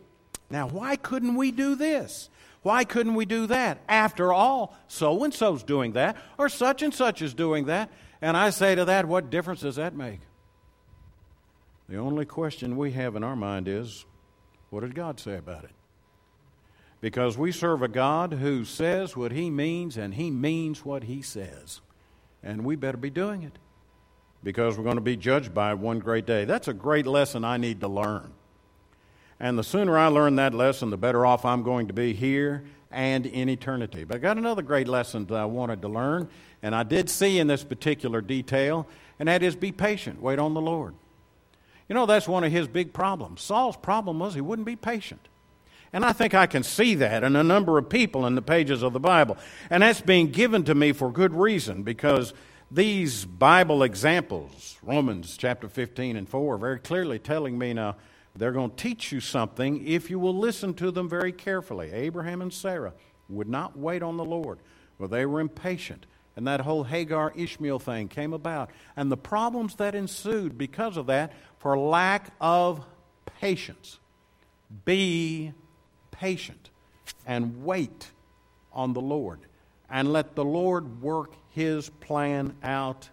Now, 0.48 0.66
why 0.66 0.96
couldn't 0.96 1.34
we 1.34 1.52
do 1.52 1.74
this? 1.74 2.29
Why 2.62 2.84
couldn't 2.84 3.14
we 3.14 3.24
do 3.24 3.46
that? 3.46 3.80
After 3.88 4.32
all, 4.32 4.76
so 4.86 5.24
and 5.24 5.32
so's 5.32 5.62
doing 5.62 5.92
that, 5.92 6.16
or 6.38 6.48
such 6.48 6.82
and 6.82 6.92
such 6.92 7.22
is 7.22 7.32
doing 7.32 7.66
that. 7.66 7.90
And 8.20 8.36
I 8.36 8.50
say 8.50 8.74
to 8.74 8.84
that, 8.84 9.06
what 9.06 9.30
difference 9.30 9.60
does 9.60 9.76
that 9.76 9.94
make? 9.94 10.20
The 11.88 11.96
only 11.96 12.26
question 12.26 12.76
we 12.76 12.92
have 12.92 13.16
in 13.16 13.24
our 13.24 13.36
mind 13.36 13.66
is, 13.66 14.04
what 14.68 14.80
did 14.80 14.94
God 14.94 15.18
say 15.18 15.36
about 15.36 15.64
it? 15.64 15.70
Because 17.00 17.38
we 17.38 17.50
serve 17.50 17.82
a 17.82 17.88
God 17.88 18.34
who 18.34 18.64
says 18.64 19.16
what 19.16 19.32
he 19.32 19.48
means 19.48 19.96
and 19.96 20.14
he 20.14 20.30
means 20.30 20.84
what 20.84 21.04
he 21.04 21.22
says. 21.22 21.80
And 22.42 22.64
we 22.64 22.76
better 22.76 22.98
be 22.98 23.10
doing 23.10 23.42
it 23.42 23.58
because 24.42 24.76
we're 24.76 24.84
going 24.84 24.96
to 24.96 25.02
be 25.02 25.16
judged 25.16 25.54
by 25.54 25.74
one 25.74 25.98
great 25.98 26.26
day. 26.26 26.44
That's 26.44 26.68
a 26.68 26.74
great 26.74 27.06
lesson 27.06 27.44
I 27.44 27.56
need 27.56 27.80
to 27.80 27.88
learn. 27.88 28.32
And 29.40 29.58
the 29.58 29.64
sooner 29.64 29.96
I 29.96 30.08
learn 30.08 30.36
that 30.36 30.52
lesson, 30.52 30.90
the 30.90 30.98
better 30.98 31.24
off 31.24 31.46
I'm 31.46 31.62
going 31.62 31.88
to 31.88 31.94
be 31.94 32.12
here 32.12 32.62
and 32.90 33.24
in 33.24 33.48
eternity. 33.48 34.04
But 34.04 34.16
I 34.16 34.18
got 34.18 34.36
another 34.36 34.62
great 34.62 34.86
lesson 34.86 35.24
that 35.26 35.34
I 35.34 35.46
wanted 35.46 35.80
to 35.82 35.88
learn, 35.88 36.28
and 36.62 36.74
I 36.74 36.82
did 36.82 37.08
see 37.08 37.38
in 37.38 37.46
this 37.46 37.64
particular 37.64 38.20
detail, 38.20 38.86
and 39.18 39.28
that 39.28 39.42
is 39.42 39.56
be 39.56 39.72
patient, 39.72 40.20
wait 40.20 40.38
on 40.38 40.52
the 40.52 40.60
Lord. 40.60 40.94
You 41.88 41.94
know, 41.94 42.04
that's 42.04 42.28
one 42.28 42.44
of 42.44 42.52
his 42.52 42.68
big 42.68 42.92
problems. 42.92 43.40
Saul's 43.40 43.76
problem 43.76 44.18
was 44.18 44.34
he 44.34 44.40
wouldn't 44.40 44.66
be 44.66 44.76
patient. 44.76 45.26
And 45.92 46.04
I 46.04 46.12
think 46.12 46.34
I 46.34 46.46
can 46.46 46.62
see 46.62 46.94
that 46.96 47.24
in 47.24 47.34
a 47.34 47.42
number 47.42 47.78
of 47.78 47.88
people 47.88 48.26
in 48.26 48.34
the 48.34 48.42
pages 48.42 48.82
of 48.82 48.92
the 48.92 49.00
Bible. 49.00 49.36
And 49.70 49.82
that's 49.82 50.00
being 50.00 50.30
given 50.30 50.64
to 50.64 50.74
me 50.74 50.92
for 50.92 51.10
good 51.10 51.34
reason 51.34 51.82
because 51.82 52.32
These 52.72 53.24
Bible 53.24 53.82
examples, 53.82 54.78
Romans 54.80 55.36
chapter 55.36 55.68
15 55.68 56.14
and 56.14 56.28
4, 56.28 56.54
are 56.54 56.58
very 56.58 56.78
clearly 56.78 57.18
telling 57.18 57.58
me 57.58 57.72
now 57.72 57.96
they're 58.40 58.52
going 58.52 58.70
to 58.70 58.76
teach 58.76 59.12
you 59.12 59.20
something 59.20 59.86
if 59.86 60.08
you 60.08 60.18
will 60.18 60.34
listen 60.34 60.72
to 60.72 60.90
them 60.90 61.10
very 61.10 61.30
carefully. 61.30 61.92
Abraham 61.92 62.40
and 62.40 62.50
Sarah 62.50 62.94
would 63.28 63.50
not 63.50 63.78
wait 63.78 64.02
on 64.02 64.16
the 64.16 64.24
Lord, 64.24 64.58
well, 64.98 65.08
they 65.08 65.26
were 65.26 65.40
impatient. 65.40 66.06
And 66.36 66.46
that 66.46 66.62
whole 66.62 66.84
Hagar 66.84 67.34
Ishmael 67.36 67.80
thing 67.80 68.08
came 68.08 68.32
about. 68.32 68.70
And 68.96 69.12
the 69.12 69.16
problems 69.16 69.74
that 69.74 69.94
ensued 69.94 70.56
because 70.56 70.96
of 70.96 71.06
that 71.08 71.34
for 71.58 71.76
lack 71.76 72.32
of 72.40 72.82
patience. 73.40 73.98
Be 74.86 75.52
patient 76.10 76.70
and 77.26 77.62
wait 77.62 78.10
on 78.72 78.94
the 78.94 79.02
Lord 79.02 79.40
and 79.90 80.14
let 80.14 80.34
the 80.34 80.44
Lord 80.46 81.02
work 81.02 81.34
His 81.50 81.90
plan 81.90 82.54
out 82.62 83.10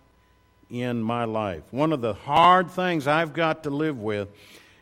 in 0.69 1.01
my 1.01 1.25
life. 1.25 1.63
One 1.71 1.91
of 1.91 1.99
the 1.99 2.13
hard 2.13 2.71
things 2.71 3.07
I've 3.07 3.33
got 3.33 3.63
to 3.63 3.69
live 3.69 3.99
with 3.99 4.29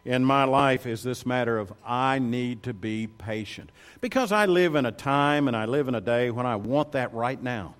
in 0.05 0.23
my 0.23 0.43
life 0.43 0.85
is 0.85 1.01
this 1.01 1.25
matter 1.25 1.57
of 1.57 1.73
I 1.85 2.19
need 2.19 2.63
to 2.63 2.73
be 2.73 3.07
patient. 3.07 3.71
Because 3.99 4.31
I 4.31 4.45
live 4.45 4.75
in 4.75 4.85
a 4.85 4.91
time 4.91 5.47
and 5.47 5.57
I 5.57 5.65
live 5.65 5.87
in 5.87 5.95
a 5.95 6.01
day 6.01 6.29
when 6.29 6.45
I 6.45 6.55
want 6.55 6.91
that 6.91 7.13
right 7.13 7.41
now. 7.41 7.73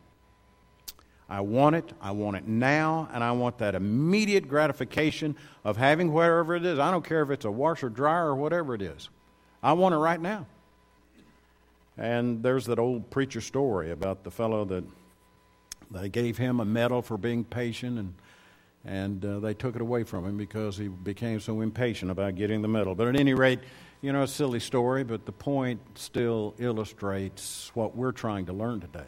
I 1.29 1.41
want 1.41 1.75
it, 1.75 1.91
I 2.01 2.11
want 2.11 2.37
it 2.37 2.47
now, 2.47 3.09
and 3.11 3.23
I 3.23 3.31
want 3.31 3.57
that 3.59 3.73
immediate 3.73 4.47
gratification 4.47 5.35
of 5.63 5.77
having 5.77 6.11
whatever 6.11 6.55
it 6.55 6.65
is. 6.65 6.77
I 6.77 6.91
don't 6.91 7.05
care 7.05 7.23
if 7.23 7.31
it's 7.31 7.45
a 7.45 7.51
washer, 7.51 7.89
dryer, 7.89 8.27
or 8.27 8.35
whatever 8.35 8.75
it 8.75 8.81
is. 8.81 9.09
I 9.63 9.73
want 9.73 9.95
it 9.95 9.97
right 9.97 10.21
now. 10.21 10.45
And 11.97 12.43
there's 12.43 12.65
that 12.65 12.77
old 12.77 13.09
preacher 13.09 13.41
story 13.41 13.91
about 13.91 14.23
the 14.23 14.29
fellow 14.29 14.65
that 14.65 14.83
they 15.89 16.09
gave 16.09 16.37
him 16.37 16.59
a 16.59 16.65
medal 16.65 17.01
for 17.01 17.17
being 17.17 17.43
patient 17.43 17.97
and 17.97 18.13
and 18.85 19.25
uh, 19.25 19.39
they 19.39 19.53
took 19.53 19.75
it 19.75 19.81
away 19.81 20.03
from 20.03 20.25
him 20.25 20.37
because 20.37 20.77
he 20.77 20.87
became 20.87 21.39
so 21.39 21.61
impatient 21.61 22.11
about 22.11 22.35
getting 22.35 22.61
the 22.61 22.67
medal. 22.67 22.95
But 22.95 23.07
at 23.07 23.19
any 23.19 23.33
rate, 23.33 23.59
you 24.01 24.13
know, 24.13 24.23
a 24.23 24.27
silly 24.27 24.59
story, 24.59 25.03
but 25.03 25.25
the 25.25 25.31
point 25.31 25.81
still 25.95 26.53
illustrates 26.59 27.71
what 27.73 27.95
we're 27.95 28.11
trying 28.11 28.45
to 28.45 28.53
learn 28.53 28.81
today. 28.81 29.07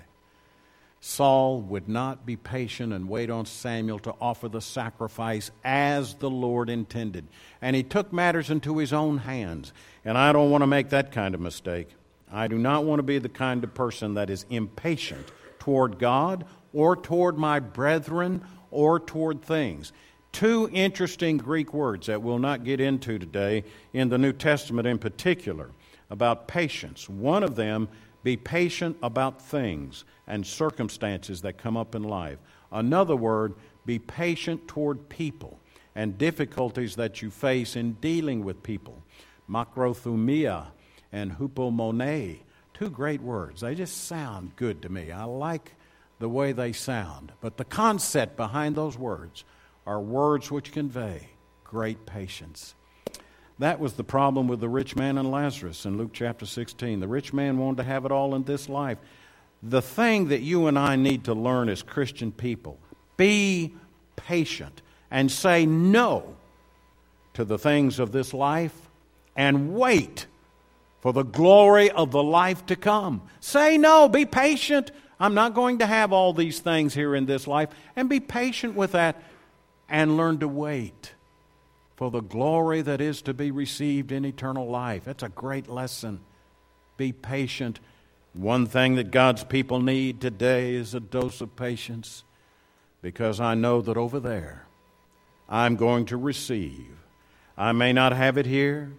Saul 1.00 1.62
would 1.62 1.88
not 1.88 2.26
be 2.26 2.36
patient 2.36 2.92
and 2.92 3.08
wait 3.08 3.30
on 3.30 3.46
Samuel 3.46 4.00
to 4.00 4.16
offer 4.20 4.50
the 4.50 4.62
sacrifice 4.62 5.52
as 5.64 6.16
the 6.16 6.30
Lord 6.30 6.70
intended. 6.70 7.28
And 7.62 7.76
he 7.76 7.84
took 7.84 8.12
matters 8.12 8.50
into 8.50 8.80
his 8.80 8.92
own 8.92 9.20
hands. 9.20 9.74
And 10.04 10.18
I 10.18 10.32
don't 10.32 10.50
want 10.50 10.64
to 10.64 10.68
make 10.68 10.90
that 10.90 11.12
kind 11.12 11.36
of 11.36 11.42
mistake. 11.42 11.90
I 12.32 12.48
do 12.48 12.58
not 12.58 12.84
want 12.84 13.00
to 13.00 13.04
be 13.04 13.20
the 13.20 13.30
kind 13.30 13.64
of 13.64 13.74
person 13.74 14.16
that 14.16 14.30
is 14.30 14.46
impatient 14.50 15.32
toward 15.60 16.00
God 16.00 16.46
or 16.74 16.96
toward 16.96 17.38
my 17.38 17.60
brethren 17.60 18.44
or 18.72 19.00
toward 19.00 19.42
things. 19.42 19.92
Two 20.32 20.70
interesting 20.72 21.38
Greek 21.38 21.74
words 21.74 22.08
that 22.08 22.22
we'll 22.22 22.40
not 22.40 22.64
get 22.64 22.80
into 22.80 23.18
today 23.18 23.64
in 23.94 24.10
the 24.10 24.18
New 24.18 24.34
Testament 24.34 24.88
in 24.88 25.00
particular 25.00 25.72
about 26.10 26.48
patience. 26.48 27.10
One 27.10 27.44
of 27.44 27.56
them, 27.56 27.90
be 28.24 28.38
patient 28.38 28.98
about 29.02 29.42
things 29.42 30.04
and 30.28 30.46
circumstances 30.46 31.42
that 31.42 31.58
come 31.58 31.78
up 31.78 31.96
in 31.96 32.04
life. 32.04 32.40
Another 32.72 33.16
word, 33.16 33.54
be 33.86 34.00
patient 34.00 34.68
toward 34.68 35.08
people 35.08 35.60
and 35.96 36.18
difficulties 36.18 36.96
that 36.98 37.22
you 37.22 37.32
face 37.32 37.76
in 37.76 37.94
dealing 37.94 38.44
with 38.44 38.62
people. 38.62 39.02
Makrothumia 39.50 40.68
and 41.12 41.32
hupomone, 41.38 42.40
two 42.74 42.90
great 42.90 43.22
words. 43.22 43.62
They 43.62 43.76
just 43.76 44.06
sound 44.06 44.56
good 44.56 44.82
to 44.82 44.90
me. 44.90 45.12
I 45.12 45.24
like 45.24 45.74
the 46.20 46.30
way 46.30 46.52
they 46.52 46.72
sound. 46.72 47.32
But 47.42 47.58
the 47.58 47.66
concept 47.66 48.38
behind 48.38 48.76
those 48.76 48.98
words 48.98 49.44
are 49.86 50.02
words 50.02 50.52
which 50.52 50.72
convey 50.72 51.30
great 51.64 52.06
patience. 52.06 52.76
That 53.60 53.80
was 53.80 53.94
the 53.94 54.04
problem 54.04 54.48
with 54.48 54.60
the 54.60 54.70
rich 54.70 54.96
man 54.96 55.18
and 55.18 55.32
Lazarus 55.32 55.86
in 55.86 55.98
Luke 55.98 56.12
chapter 56.14 56.46
16. 56.46 57.00
The 57.00 57.08
rich 57.08 57.34
man 57.34 57.58
wanted 57.58 57.78
to 57.78 57.84
have 57.84 58.06
it 58.06 58.12
all 58.12 58.36
in 58.36 58.44
this 58.44 58.70
life. 58.70 59.00
The 59.64 59.82
thing 59.82 60.28
that 60.28 60.42
you 60.42 60.68
and 60.68 60.78
I 60.78 60.96
need 60.96 61.24
to 61.26 61.34
learn 61.34 61.68
as 61.70 61.82
Christian 61.82 62.32
people 62.32 62.78
be 63.18 63.74
patient 64.16 64.82
and 65.10 65.32
say 65.32 65.66
no 65.66 66.36
to 67.34 67.44
the 67.44 67.58
things 67.58 68.00
of 68.00 68.12
this 68.12 68.34
life 68.34 68.90
and 69.36 69.74
wait 69.74 70.28
for 71.02 71.14
the 71.14 71.24
glory 71.24 71.90
of 71.90 72.12
the 72.12 72.24
life 72.24 72.66
to 72.68 72.76
come. 72.76 73.22
Say 73.40 73.78
no, 73.78 74.10
be 74.10 74.26
patient. 74.26 74.92
I'm 75.20 75.34
not 75.34 75.54
going 75.54 75.80
to 75.80 75.86
have 75.86 76.14
all 76.14 76.34
these 76.34 76.60
things 76.60 76.94
here 76.94 77.16
in 77.16 77.26
this 77.26 77.48
life, 77.48 77.70
and 77.96 78.08
be 78.08 78.20
patient 78.20 78.76
with 78.76 78.92
that 78.92 79.22
and 79.90 80.18
learn 80.18 80.40
to 80.40 80.48
wait 80.48 81.14
for 81.96 82.12
the 82.12 82.22
glory 82.22 82.82
that 82.84 83.02
is 83.02 83.22
to 83.24 83.34
be 83.34 83.50
received 83.50 84.12
in 84.12 84.24
eternal 84.24 84.68
life. 84.70 85.06
That's 85.06 85.24
a 85.24 85.30
great 85.30 85.68
lesson. 85.68 86.20
Be 86.96 87.12
patient. 87.12 87.80
One 88.34 88.68
thing 88.68 88.96
that 88.96 89.10
God's 89.10 89.44
people 89.44 89.82
need 89.82 90.22
today 90.22 90.76
is 90.76 90.94
a 90.94 91.00
dose 91.00 91.42
of 91.42 91.56
patience 91.56 92.24
because 93.02 93.40
I 93.40 93.56
know 93.56 93.82
that 93.82 93.98
over 93.98 94.20
there 94.20 94.68
I'm 95.50 95.76
going 95.76 96.06
to 96.08 96.18
receive. 96.18 96.98
I 97.58 97.72
may 97.72 97.94
not 97.94 98.14
have 98.14 98.38
it 98.38 98.46
here, 98.46 98.92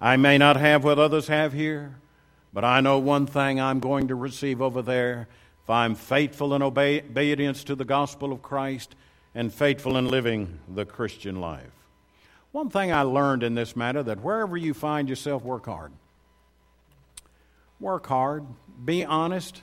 I 0.00 0.16
may 0.16 0.36
not 0.36 0.56
have 0.56 0.82
what 0.82 0.98
others 0.98 1.28
have 1.28 1.52
here, 1.52 1.94
but 2.52 2.64
I 2.64 2.80
know 2.80 2.98
one 2.98 3.26
thing 3.26 3.60
I'm 3.60 3.78
going 3.78 4.08
to 4.08 4.16
receive 4.16 4.60
over 4.60 4.82
there 4.82 5.28
if 5.64 5.70
I'm 5.70 5.94
faithful 5.94 6.54
in 6.54 6.62
obedience 6.62 7.64
to 7.64 7.74
the 7.74 7.84
gospel 7.84 8.32
of 8.32 8.42
Christ 8.42 8.94
and 9.34 9.52
faithful 9.52 9.96
in 9.96 10.08
living 10.08 10.58
the 10.68 10.84
Christian 10.84 11.40
life. 11.40 11.70
One 12.50 12.68
thing 12.68 12.92
I 12.92 13.02
learned 13.02 13.42
in 13.42 13.54
this 13.54 13.76
matter 13.76 14.02
that 14.02 14.20
wherever 14.20 14.56
you 14.56 14.74
find 14.74 15.08
yourself, 15.08 15.42
work 15.42 15.66
hard. 15.66 15.92
Work 17.80 18.06
hard, 18.06 18.44
be 18.84 19.04
honest, 19.04 19.62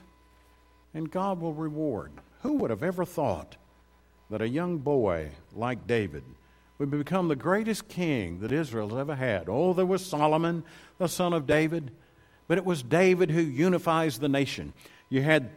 and 0.94 1.12
God 1.12 1.40
will 1.40 1.54
reward. 1.54 2.12
Who 2.42 2.54
would 2.54 2.70
have 2.70 2.84
ever 2.84 3.06
thought 3.06 3.58
that 4.30 4.42
a 4.42 4.50
young 4.50 4.78
boy 4.78 5.32
like 5.54 5.86
David 5.86 6.24
would 6.78 6.90
become 6.90 7.28
the 7.28 7.36
greatest 7.36 7.90
king 7.90 8.40
that 8.40 8.52
Israel 8.52 8.90
has 8.90 8.98
ever 8.98 9.16
had? 9.16 9.50
Oh, 9.50 9.74
there 9.74 9.86
was 9.86 10.06
Solomon, 10.06 10.64
the 10.98 11.08
son 11.08 11.34
of 11.34 11.46
David, 11.46 11.92
but 12.48 12.58
it 12.58 12.66
was 12.66 12.82
David 12.82 13.30
who 13.30 13.42
unifies 13.42 14.18
the 14.18 14.30
nation. 14.30 14.74
You 15.10 15.22
had 15.22 15.52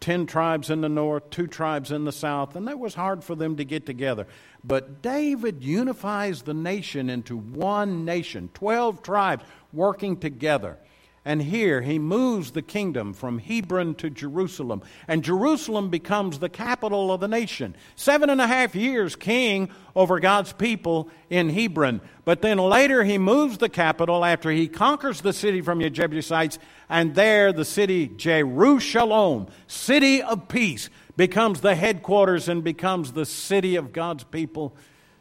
10 0.00 0.26
tribes 0.26 0.70
in 0.70 0.80
the 0.80 0.88
north, 0.88 1.28
two 1.30 1.46
tribes 1.46 1.92
in 1.92 2.04
the 2.04 2.12
south, 2.12 2.56
and 2.56 2.68
it 2.68 2.78
was 2.78 2.94
hard 2.94 3.22
for 3.22 3.34
them 3.34 3.56
to 3.56 3.64
get 3.64 3.84
together. 3.84 4.26
But 4.64 5.02
David 5.02 5.62
unifies 5.62 6.42
the 6.42 6.54
nation 6.54 7.10
into 7.10 7.36
one 7.36 8.04
nation, 8.04 8.50
12 8.54 9.02
tribes 9.02 9.44
working 9.72 10.16
together. 10.16 10.78
And 11.22 11.42
here 11.42 11.82
he 11.82 11.98
moves 11.98 12.52
the 12.52 12.62
kingdom 12.62 13.12
from 13.12 13.40
Hebron 13.40 13.94
to 13.96 14.08
Jerusalem. 14.08 14.80
And 15.06 15.22
Jerusalem 15.22 15.90
becomes 15.90 16.38
the 16.38 16.48
capital 16.48 17.12
of 17.12 17.20
the 17.20 17.28
nation. 17.28 17.76
Seven 17.94 18.30
and 18.30 18.40
a 18.40 18.46
half 18.46 18.74
years 18.74 19.16
king 19.16 19.68
over 19.94 20.18
God's 20.18 20.54
people 20.54 21.10
in 21.28 21.50
Hebron. 21.50 22.00
But 22.24 22.40
then 22.40 22.56
later 22.56 23.04
he 23.04 23.18
moves 23.18 23.58
the 23.58 23.68
capital 23.68 24.24
after 24.24 24.50
he 24.50 24.66
conquers 24.66 25.20
the 25.20 25.34
city 25.34 25.60
from 25.60 25.80
the 25.80 25.90
Jebusites. 25.90 26.58
And 26.88 27.14
there 27.14 27.52
the 27.52 27.66
city 27.66 28.08
Jerusalem, 28.08 29.48
city 29.66 30.22
of 30.22 30.48
peace, 30.48 30.88
becomes 31.18 31.60
the 31.60 31.74
headquarters 31.74 32.48
and 32.48 32.64
becomes 32.64 33.12
the 33.12 33.26
city 33.26 33.76
of 33.76 33.92
God's 33.92 34.24
people. 34.24 34.74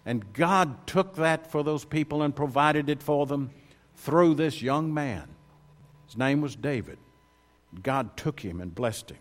And 0.06 0.32
God 0.32 0.88
took 0.88 1.18
that 1.18 1.52
for 1.52 1.62
those 1.62 1.84
people 1.84 2.22
and 2.22 2.34
provided 2.34 2.90
it 2.90 3.04
for 3.04 3.26
them 3.26 3.50
through 3.98 4.36
this 4.36 4.62
young 4.62 4.94
man 4.94 5.28
his 6.10 6.18
name 6.18 6.42
was 6.42 6.56
David. 6.56 6.98
God 7.84 8.18
took 8.18 8.40
him 8.40 8.62
and 8.62 8.74
blessed 8.74 9.12
him. 9.12 9.20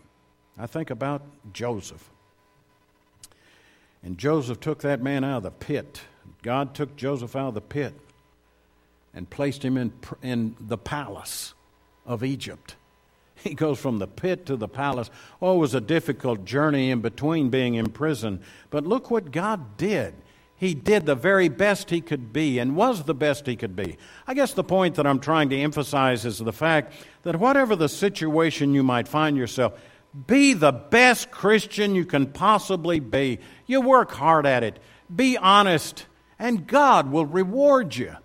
I 0.57 0.65
think 0.65 0.89
about 0.89 1.21
Joseph. 1.53 2.09
And 4.01 4.17
Joseph 4.17 4.59
took 4.59 4.81
that 4.81 4.99
man 4.99 5.23
out 5.23 5.37
of 5.37 5.43
the 5.43 5.51
pit. 5.51 6.01
God 6.41 6.73
took 6.73 6.95
Joseph 6.95 7.35
out 7.35 7.49
of 7.49 7.53
the 7.53 7.61
pit 7.61 7.93
and 9.13 9.29
placed 9.29 9.63
him 9.63 9.77
in, 9.77 9.93
in 10.23 10.55
the 10.59 10.79
palace 10.79 11.53
of 12.05 12.23
Egypt. 12.23 12.75
He 13.41 13.53
goes 13.53 13.79
from 13.79 13.99
the 13.99 14.07
pit 14.07 14.47
to 14.47 14.57
the 14.57 14.67
palace. 14.67 15.09
Oh, 15.41 15.55
it 15.55 15.59
was 15.59 15.73
a 15.73 15.79
difficult 15.79 16.43
journey 16.43 16.91
in 16.91 16.99
between 16.99 17.49
being 17.49 17.75
in 17.75 17.89
prison. 17.91 18.41
But 18.69 18.85
look 18.85 19.09
what 19.09 19.31
God 19.31 19.77
did 19.77 20.13
he 20.59 20.73
did 20.73 21.05
the 21.05 21.15
very 21.15 21.47
best 21.47 21.89
he 21.89 22.01
could 22.01 22.33
be 22.33 22.59
and 22.59 22.75
was 22.75 23.03
the 23.03 23.13
best 23.15 23.47
he 23.47 23.55
could 23.55 23.77
be. 23.77 23.97
I 24.27 24.33
guess 24.33 24.53
the 24.53 24.63
point 24.63 24.95
that 24.95 25.07
I'm 25.07 25.19
trying 25.19 25.49
to 25.51 25.57
emphasize 25.57 26.25
is 26.25 26.37
the 26.37 26.51
fact 26.51 26.91
that 27.23 27.37
whatever 27.37 27.77
the 27.77 27.87
situation 27.87 28.73
you 28.73 28.83
might 28.83 29.07
find 29.07 29.37
yourself, 29.37 29.79
be 30.27 30.53
the 30.53 30.73
best 30.73 31.31
Christian 31.31 31.95
you 31.95 32.05
can 32.05 32.27
possibly 32.27 32.99
be. 32.99 33.39
You 33.67 33.79
work 33.79 34.11
hard 34.11 34.45
at 34.45 34.63
it. 34.63 34.79
Be 35.13 35.37
honest, 35.37 36.05
and 36.37 36.67
God 36.67 37.09
will 37.09 37.25
reward 37.25 37.95
you. 37.95 38.17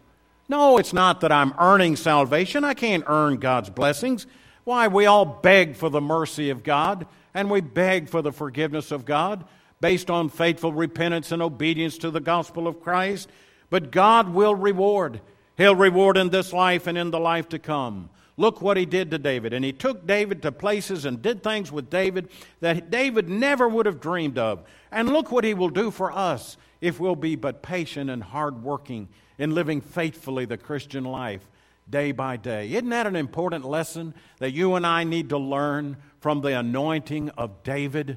No, 0.49 0.79
it's 0.79 0.93
not 0.93 1.21
that 1.21 1.31
I'm 1.31 1.55
earning 1.57 1.95
salvation. 1.95 2.65
I 2.65 2.75
can't 2.75 3.05
earn 3.07 3.37
God's 3.37 3.71
blessings. 3.71 4.27
Why, 4.65 4.89
we 4.89 5.07
all 5.07 5.25
beg 5.25 5.77
for 5.77 5.89
the 5.89 6.01
mercy 6.01 6.51
of 6.51 6.65
God, 6.65 7.07
and 7.33 7.49
we 7.49 7.61
beg 7.61 8.09
for 8.09 8.23
the 8.23 8.33
forgiveness 8.33 8.91
of 8.91 9.05
God. 9.05 9.45
Based 9.85 10.09
on 10.09 10.31
faithful 10.31 10.73
repentance 10.73 11.31
and 11.31 11.43
obedience 11.43 11.99
to 11.99 12.11
the 12.11 12.19
gospel 12.19 12.67
of 12.67 12.81
Christ. 12.81 13.29
But 13.69 13.91
God 13.91 14.31
will 14.31 14.55
reward. 14.55 15.21
He'll 15.59 15.77
reward 15.77 16.17
in 16.17 16.31
this 16.31 16.55
life 16.55 16.87
and 16.87 16.97
in 16.97 17.11
the 17.11 17.21
life 17.21 17.51
to 17.51 17.59
come. 17.59 18.09
Look 18.39 18.63
what 18.63 18.79
he 18.79 18.87
did 18.87 19.11
to 19.11 19.19
David. 19.19 19.53
And 19.53 19.63
he 19.63 19.75
took 19.75 20.07
David 20.07 20.41
to 20.41 20.53
places 20.53 21.05
and 21.05 21.21
did 21.21 21.43
things 21.43 21.71
with 21.71 21.91
David 21.91 22.31
that 22.61 22.91
David 22.91 23.29
never 23.29 23.69
would 23.69 23.85
have 23.85 24.01
dreamed 24.01 24.39
of. 24.39 24.67
And 24.91 25.11
look 25.11 25.31
what 25.31 25.45
he 25.45 25.53
will 25.53 25.69
do 25.69 25.91
for 25.91 26.11
us 26.11 26.57
if 26.81 26.99
we'll 26.99 27.15
be 27.15 27.37
but 27.37 27.63
patient 27.63 28.09
and 28.09 28.23
hardworking 28.23 29.09
in 29.37 29.55
living 29.55 29.83
faithfully 29.83 30.47
the 30.47 30.57
Christian 30.57 31.05
life 31.05 31.47
day 31.91 32.11
by 32.11 32.39
day. 32.39 32.73
Isn't 32.73 32.89
that 32.89 33.07
an 33.07 33.17
important 33.17 33.67
lesson 33.67 34.15
that 34.39 34.53
you 34.53 34.77
and 34.77 34.87
I 34.87 35.05
need 35.05 35.29
to 35.29 35.37
learn 35.37 35.99
from 36.21 36.41
the 36.41 36.59
anointing 36.59 37.29
of 37.37 37.63
David? 37.65 38.17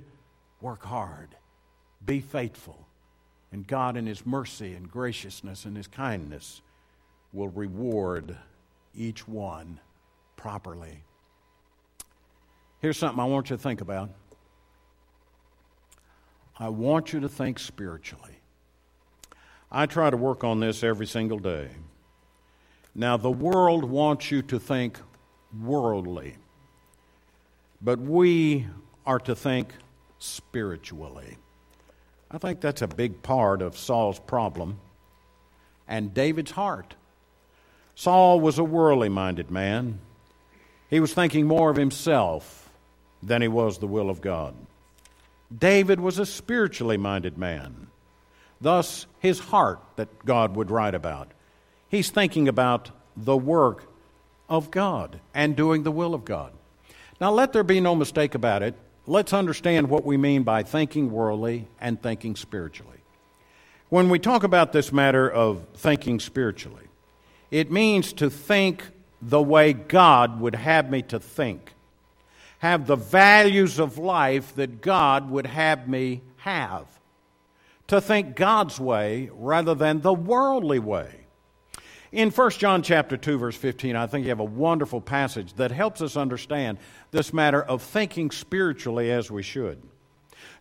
Work 0.61 0.85
hard, 0.85 1.35
be 2.07 2.21
faithful, 2.21 2.87
and 3.51 3.67
God, 3.67 3.95
in 3.95 4.07
His 4.07 4.25
mercy 4.25 4.73
and 4.73 4.89
graciousness 4.89 5.65
and 5.65 5.77
His 5.77 5.87
kindness, 5.87 6.63
will 7.31 7.49
reward 7.49 8.35
each 8.95 9.27
one 9.27 9.79
properly. 10.35 11.03
Here's 12.79 12.97
something 12.97 13.19
I 13.19 13.25
want 13.25 13.51
you 13.51 13.57
to 13.57 13.61
think 13.61 13.81
about. 13.81 14.09
I 16.57 16.69
want 16.69 17.13
you 17.13 17.19
to 17.19 17.29
think 17.29 17.59
spiritually. 17.59 18.39
I 19.71 19.85
try 19.85 20.09
to 20.09 20.17
work 20.17 20.43
on 20.43 20.59
this 20.59 20.83
every 20.83 21.05
single 21.05 21.39
day. 21.39 21.69
Now, 22.95 23.17
the 23.17 23.29
world 23.29 23.83
wants 23.83 24.31
you 24.31 24.41
to 24.43 24.59
think 24.59 24.99
worldly, 25.61 26.35
but 27.81 27.99
we 27.99 28.65
are 29.05 29.19
to 29.19 29.35
think 29.35 29.73
spiritually. 30.17 31.37
I 32.29 32.37
think 32.37 32.59
that's 32.59 32.81
a 32.81 32.87
big 32.87 33.23
part 33.23 33.61
of 33.61 33.77
Saul's 33.77 34.19
problem 34.19 34.79
and 35.87 36.13
David's 36.13 36.51
heart. 36.51 36.95
Saul 37.95 38.39
was 38.39 38.59
a 38.59 38.63
worldly 38.63 39.09
minded 39.09 39.49
man. 39.49 39.99
He 40.89 40.99
was 40.99 41.13
thinking 41.13 41.47
more 41.47 41.69
of 41.69 41.77
himself 41.77 42.69
than 43.23 43.41
he 43.41 43.47
was 43.47 43.77
the 43.77 43.87
will 43.87 44.09
of 44.09 44.21
God. 44.21 44.53
David 45.55 45.99
was 45.99 46.19
a 46.19 46.25
spiritually 46.25 46.97
minded 46.97 47.37
man. 47.37 47.87
Thus, 48.59 49.05
his 49.19 49.39
heart 49.39 49.79
that 49.95 50.25
God 50.25 50.55
would 50.55 50.71
write 50.71 50.95
about. 50.95 51.31
He's 51.89 52.09
thinking 52.09 52.47
about 52.47 52.91
the 53.15 53.37
work 53.37 53.85
of 54.49 54.71
God 54.71 55.19
and 55.33 55.55
doing 55.55 55.83
the 55.83 55.91
will 55.91 56.13
of 56.13 56.25
God. 56.25 56.51
Now, 57.19 57.31
let 57.31 57.53
there 57.53 57.63
be 57.63 57.79
no 57.79 57.95
mistake 57.95 58.35
about 58.35 58.61
it. 58.61 58.75
Let's 59.09 59.31
understand 59.31 59.89
what 59.89 60.03
we 60.03 60.17
mean 60.17 60.43
by 60.43 60.63
thinking 60.63 61.11
worldly 61.11 61.65
and 61.79 62.01
thinking 62.01 62.35
spiritually. 62.35 62.97
When 63.87 64.09
we 64.09 64.19
talk 64.19 64.43
about 64.43 64.73
this 64.73 64.91
matter 64.91 65.31
of 65.31 65.65
thinking 65.75 66.19
spiritually, 66.19 66.83
it 67.49 67.71
means 67.71 68.11
to 68.13 68.29
think 68.29 68.83
the 69.21 69.41
way 69.41 69.71
God 69.71 70.41
would 70.41 70.55
have 70.55 70.89
me 70.89 71.03
to 71.03 71.21
think, 71.21 71.73
have 72.59 72.85
the 72.85 72.97
values 72.97 73.79
of 73.79 73.97
life 73.97 74.53
that 74.55 74.81
God 74.81 75.31
would 75.31 75.45
have 75.45 75.87
me 75.87 76.21
have, 76.37 76.85
to 77.87 78.01
think 78.01 78.35
God's 78.35 78.77
way 78.77 79.29
rather 79.33 79.73
than 79.73 80.01
the 80.01 80.13
worldly 80.13 80.79
way. 80.79 81.26
In 82.11 82.31
1 82.31 82.51
John 82.51 82.83
chapter 82.83 83.17
2 83.17 83.37
verse 83.37 83.57
15, 83.57 83.95
I 83.95 84.07
think 84.07 84.23
you 84.23 84.29
have 84.29 84.39
a 84.39 84.45
wonderful 84.45 85.01
passage 85.01 85.53
that 85.55 85.71
helps 85.71 86.01
us 86.01 86.15
understand 86.15 86.77
this 87.11 87.33
matter 87.33 87.61
of 87.61 87.81
thinking 87.81 88.31
spiritually 88.31 89.11
as 89.11 89.29
we 89.29 89.43
should. 89.43 89.81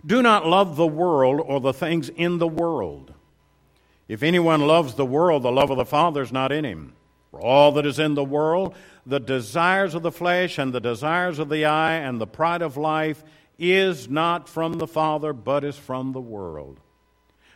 Do 0.05 0.23
not 0.23 0.47
love 0.47 0.77
the 0.77 0.87
world 0.87 1.41
or 1.45 1.61
the 1.61 1.73
things 1.73 2.09
in 2.09 2.39
the 2.39 2.49
world. 2.49 3.15
If 4.09 4.23
anyone 4.23 4.61
loves 4.61 4.95
the 4.95 5.07
world, 5.07 5.43
the 5.43 5.53
love 5.53 5.71
of 5.71 5.77
the 5.77 5.85
Father 5.85 6.23
is 6.23 6.33
not 6.33 6.53
in 6.53 6.65
him. 6.65 6.95
For 7.31 7.41
all 7.41 7.73
that 7.73 7.87
is 7.87 7.99
in 7.99 8.15
the 8.15 8.25
world, 8.25 8.75
the 9.05 9.21
desires 9.21 9.95
of 9.95 10.03
the 10.03 10.13
flesh 10.13 10.59
and 10.59 10.73
the 10.73 10.81
desires 10.81 11.39
of 11.39 11.49
the 11.49 11.65
eye 11.65 11.95
and 11.95 12.21
the 12.21 12.27
pride 12.27 12.63
of 12.63 12.77
life 12.77 13.23
is 13.59 14.09
not 14.09 14.49
from 14.49 14.75
the 14.75 14.87
Father, 14.87 15.33
but 15.33 15.65
is 15.65 15.77
from 15.77 16.13
the 16.13 16.21
world. 16.21 16.81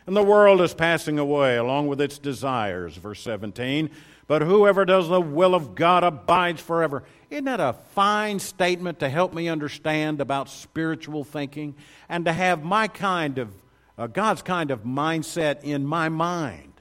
And 0.07 0.15
the 0.15 0.23
world 0.23 0.61
is 0.61 0.73
passing 0.73 1.19
away 1.19 1.57
along 1.57 1.87
with 1.87 2.01
its 2.01 2.17
desires, 2.17 2.95
verse 2.97 3.21
17. 3.21 3.89
But 4.27 4.41
whoever 4.41 4.85
does 4.85 5.09
the 5.09 5.21
will 5.21 5.53
of 5.53 5.75
God 5.75 6.03
abides 6.03 6.61
forever. 6.61 7.03
Isn't 7.29 7.45
that 7.45 7.59
a 7.59 7.73
fine 7.93 8.39
statement 8.39 8.99
to 8.99 9.09
help 9.09 9.33
me 9.33 9.47
understand 9.47 10.21
about 10.21 10.49
spiritual 10.49 11.23
thinking 11.23 11.75
and 12.09 12.25
to 12.25 12.33
have 12.33 12.63
my 12.63 12.87
kind 12.87 13.37
of, 13.37 13.53
uh, 13.97 14.07
God's 14.07 14.41
kind 14.41 14.71
of 14.71 14.83
mindset 14.83 15.63
in 15.63 15.85
my 15.85 16.09
mind? 16.09 16.71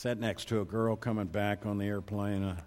sat 0.00 0.18
next 0.18 0.48
to 0.48 0.62
a 0.62 0.64
girl 0.64 0.96
coming 0.96 1.26
back 1.26 1.66
on 1.66 1.76
the 1.76 1.84
airplane. 1.84 2.42
Uh, 2.42 2.58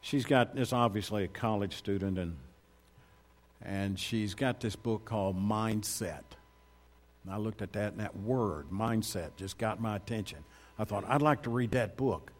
she's 0.00 0.24
got 0.24 0.52
it's 0.54 0.72
obviously 0.72 1.24
a 1.24 1.28
college 1.28 1.76
student, 1.76 2.18
and 2.18 2.38
and 3.60 4.00
she's 4.00 4.32
got 4.32 4.60
this 4.60 4.76
book 4.76 5.04
called 5.04 5.36
Mindset. 5.36 6.22
And 7.24 7.34
I 7.34 7.36
looked 7.36 7.62
at 7.62 7.72
that, 7.74 7.92
and 7.92 8.00
that 8.00 8.16
word, 8.16 8.70
mindset, 8.70 9.36
just 9.36 9.58
got 9.58 9.80
my 9.80 9.96
attention. 9.96 10.38
I 10.78 10.84
thought, 10.84 11.04
I'd 11.06 11.22
like 11.22 11.42
to 11.42 11.50
read 11.50 11.72
that 11.72 11.96
book. 11.96 12.32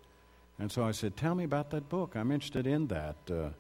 And 0.59 0.71
so 0.71 0.85
I 0.85 0.93
said, 0.93 1.17
Tell 1.17 1.35
me 1.35 1.45
about 1.45 1.71
that 1.71 1.89
book. 1.89 2.15
I'm 2.15 2.31
interested 2.31 2.67
in 2.67 2.87
that. 2.89 3.17
Uh, 3.31 3.51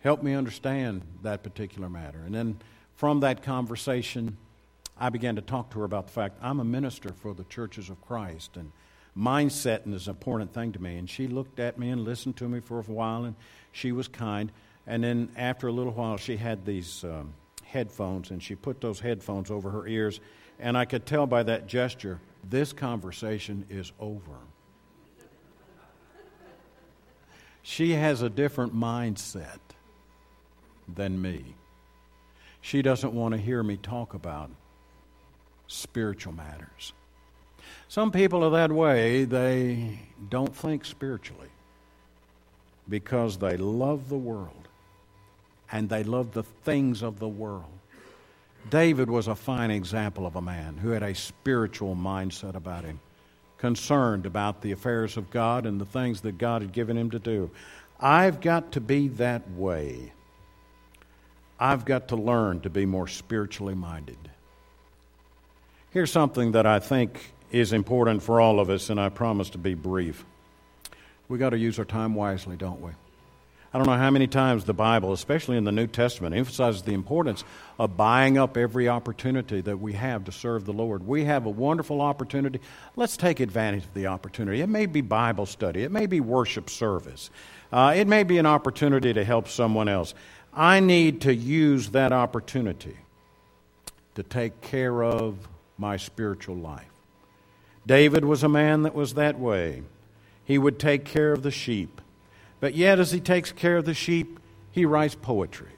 help 0.00 0.22
me 0.22 0.34
understand 0.34 1.02
that 1.22 1.42
particular 1.42 1.88
matter. 1.88 2.20
And 2.24 2.34
then 2.34 2.58
from 2.96 3.20
that 3.20 3.42
conversation, 3.42 4.36
I 4.98 5.08
began 5.08 5.36
to 5.36 5.42
talk 5.42 5.70
to 5.70 5.78
her 5.80 5.84
about 5.84 6.06
the 6.06 6.12
fact 6.12 6.38
I'm 6.42 6.60
a 6.60 6.64
minister 6.64 7.12
for 7.12 7.34
the 7.34 7.44
churches 7.44 7.88
of 7.88 8.00
Christ. 8.02 8.56
And 8.56 8.72
mindset 9.16 9.90
is 9.92 10.06
an 10.06 10.10
important 10.10 10.52
thing 10.52 10.72
to 10.72 10.82
me. 10.82 10.96
And 10.96 11.08
she 11.08 11.26
looked 11.26 11.58
at 11.58 11.78
me 11.78 11.90
and 11.90 12.04
listened 12.04 12.36
to 12.36 12.48
me 12.48 12.60
for 12.60 12.78
a 12.80 12.82
while, 12.82 13.24
and 13.24 13.34
she 13.72 13.92
was 13.92 14.08
kind. 14.08 14.52
And 14.86 15.02
then 15.02 15.30
after 15.36 15.68
a 15.68 15.72
little 15.72 15.92
while, 15.92 16.16
she 16.16 16.36
had 16.36 16.66
these 16.66 17.04
um, 17.04 17.32
headphones, 17.70 18.30
and 18.30 18.42
she 18.42 18.54
put 18.54 18.80
those 18.80 19.00
headphones 19.00 19.50
over 19.50 19.70
her 19.70 19.86
ears. 19.86 20.20
And 20.58 20.76
I 20.76 20.84
could 20.84 21.06
tell 21.06 21.26
by 21.26 21.42
that 21.44 21.66
gesture, 21.66 22.20
this 22.48 22.72
conversation 22.72 23.64
is 23.70 23.92
over. 23.98 24.38
She 27.62 27.92
has 27.92 28.22
a 28.22 28.30
different 28.30 28.74
mindset 28.74 29.58
than 30.88 31.20
me. 31.20 31.54
She 32.60 32.82
doesn't 32.82 33.12
want 33.12 33.32
to 33.32 33.40
hear 33.40 33.62
me 33.62 33.76
talk 33.76 34.14
about 34.14 34.50
spiritual 35.66 36.32
matters. 36.32 36.92
Some 37.88 38.10
people 38.10 38.44
are 38.44 38.50
that 38.50 38.72
way. 38.72 39.24
They 39.24 39.98
don't 40.28 40.54
think 40.54 40.84
spiritually 40.84 41.48
because 42.88 43.38
they 43.38 43.56
love 43.56 44.08
the 44.08 44.18
world 44.18 44.59
and 45.72 45.88
they 45.88 46.02
loved 46.02 46.34
the 46.34 46.42
things 46.42 47.02
of 47.02 47.18
the 47.18 47.28
world. 47.28 47.64
David 48.68 49.08
was 49.08 49.28
a 49.28 49.34
fine 49.34 49.70
example 49.70 50.26
of 50.26 50.36
a 50.36 50.42
man 50.42 50.76
who 50.76 50.90
had 50.90 51.02
a 51.02 51.14
spiritual 51.14 51.96
mindset 51.96 52.54
about 52.54 52.84
him, 52.84 53.00
concerned 53.58 54.26
about 54.26 54.60
the 54.60 54.72
affairs 54.72 55.16
of 55.16 55.30
God 55.30 55.66
and 55.66 55.80
the 55.80 55.86
things 55.86 56.20
that 56.22 56.38
God 56.38 56.62
had 56.62 56.72
given 56.72 56.96
him 56.96 57.10
to 57.10 57.18
do. 57.18 57.50
I've 57.98 58.40
got 58.40 58.72
to 58.72 58.80
be 58.80 59.08
that 59.08 59.48
way. 59.52 60.12
I've 61.58 61.84
got 61.84 62.08
to 62.08 62.16
learn 62.16 62.60
to 62.60 62.70
be 62.70 62.86
more 62.86 63.06
spiritually 63.06 63.74
minded. 63.74 64.16
Here's 65.90 66.10
something 66.12 66.52
that 66.52 66.66
I 66.66 66.78
think 66.78 67.32
is 67.50 67.72
important 67.72 68.22
for 68.22 68.40
all 68.40 68.60
of 68.60 68.70
us, 68.70 68.90
and 68.90 69.00
I 69.00 69.08
promise 69.08 69.50
to 69.50 69.58
be 69.58 69.74
brief. 69.74 70.24
We 71.28 71.36
got 71.38 71.50
to 71.50 71.58
use 71.58 71.78
our 71.78 71.84
time 71.84 72.14
wisely, 72.14 72.56
don't 72.56 72.80
we? 72.80 72.92
I 73.72 73.78
don't 73.78 73.86
know 73.86 73.96
how 73.96 74.10
many 74.10 74.26
times 74.26 74.64
the 74.64 74.74
Bible, 74.74 75.12
especially 75.12 75.56
in 75.56 75.62
the 75.62 75.70
New 75.70 75.86
Testament, 75.86 76.34
emphasizes 76.34 76.82
the 76.82 76.92
importance 76.92 77.44
of 77.78 77.96
buying 77.96 78.36
up 78.36 78.56
every 78.56 78.88
opportunity 78.88 79.60
that 79.60 79.78
we 79.78 79.92
have 79.92 80.24
to 80.24 80.32
serve 80.32 80.64
the 80.64 80.72
Lord. 80.72 81.06
We 81.06 81.24
have 81.26 81.46
a 81.46 81.50
wonderful 81.50 82.00
opportunity. 82.00 82.60
Let's 82.96 83.16
take 83.16 83.38
advantage 83.38 83.84
of 83.84 83.94
the 83.94 84.08
opportunity. 84.08 84.60
It 84.60 84.68
may 84.68 84.86
be 84.86 85.02
Bible 85.02 85.46
study, 85.46 85.84
it 85.84 85.92
may 85.92 86.06
be 86.06 86.18
worship 86.18 86.68
service, 86.68 87.30
uh, 87.72 87.94
it 87.96 88.08
may 88.08 88.24
be 88.24 88.38
an 88.38 88.46
opportunity 88.46 89.12
to 89.12 89.22
help 89.22 89.46
someone 89.46 89.88
else. 89.88 90.14
I 90.52 90.80
need 90.80 91.20
to 91.22 91.34
use 91.34 91.90
that 91.90 92.12
opportunity 92.12 92.96
to 94.16 94.24
take 94.24 94.60
care 94.62 95.00
of 95.00 95.36
my 95.78 95.96
spiritual 95.96 96.56
life. 96.56 96.90
David 97.86 98.24
was 98.24 98.42
a 98.42 98.48
man 98.48 98.82
that 98.82 98.96
was 98.96 99.14
that 99.14 99.38
way. 99.38 99.84
He 100.44 100.58
would 100.58 100.80
take 100.80 101.04
care 101.04 101.32
of 101.32 101.44
the 101.44 101.52
sheep. 101.52 102.00
But 102.60 102.74
yet, 102.74 103.00
as 103.00 103.10
he 103.10 103.20
takes 103.20 103.52
care 103.52 103.78
of 103.78 103.86
the 103.86 103.94
sheep, 103.94 104.38
he 104.70 104.84
writes 104.84 105.14
poetry. 105.14 105.70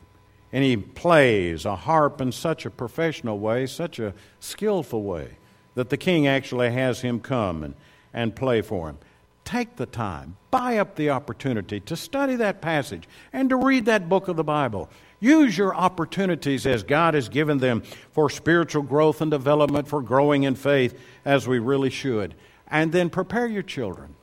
And 0.53 0.63
he 0.63 0.77
plays 0.77 1.65
a 1.65 1.77
harp 1.77 2.21
in 2.21 2.33
such 2.33 2.67
a 2.67 2.71
professional 2.71 3.39
way, 3.39 3.67
such 3.67 3.99
a 3.99 4.13
skillful 4.41 5.03
way, 5.03 5.39
that 5.75 5.89
the 5.89 5.97
king 5.97 6.27
actually 6.27 6.71
has 6.73 7.01
him 7.01 7.21
come 7.21 7.63
and, 7.63 7.75
and 8.13 8.37
play 8.37 8.61
for 8.61 8.91
him. 8.91 8.99
Take 9.45 9.77
the 9.77 9.87
time, 9.87 10.37
buy 10.51 10.79
up 10.79 10.95
the 10.95 11.11
opportunity 11.11 11.81
to 11.81 11.97
study 11.97 12.37
that 12.37 12.61
passage 12.61 13.09
and 13.33 13.49
to 13.49 13.57
read 13.57 13.87
that 13.87 14.09
book 14.09 14.29
of 14.29 14.37
the 14.37 14.45
Bible. 14.45 14.91
Use 15.21 15.57
your 15.57 15.75
opportunities 15.75 16.67
as 16.67 16.83
God 16.83 17.15
has 17.15 17.29
given 17.29 17.59
them 17.59 17.83
for 18.13 18.29
spiritual 18.29 18.83
growth 18.83 19.21
and 19.21 19.31
development, 19.31 19.89
for 19.89 20.03
growing 20.03 20.43
in 20.43 20.55
faith, 20.55 20.99
as 21.25 21.49
we 21.49 21.59
really 21.59 21.91
should. 21.91 22.35
And 22.69 22.93
then 22.93 23.09
prepare 23.09 23.47
your 23.47 23.63
children. 23.63 24.15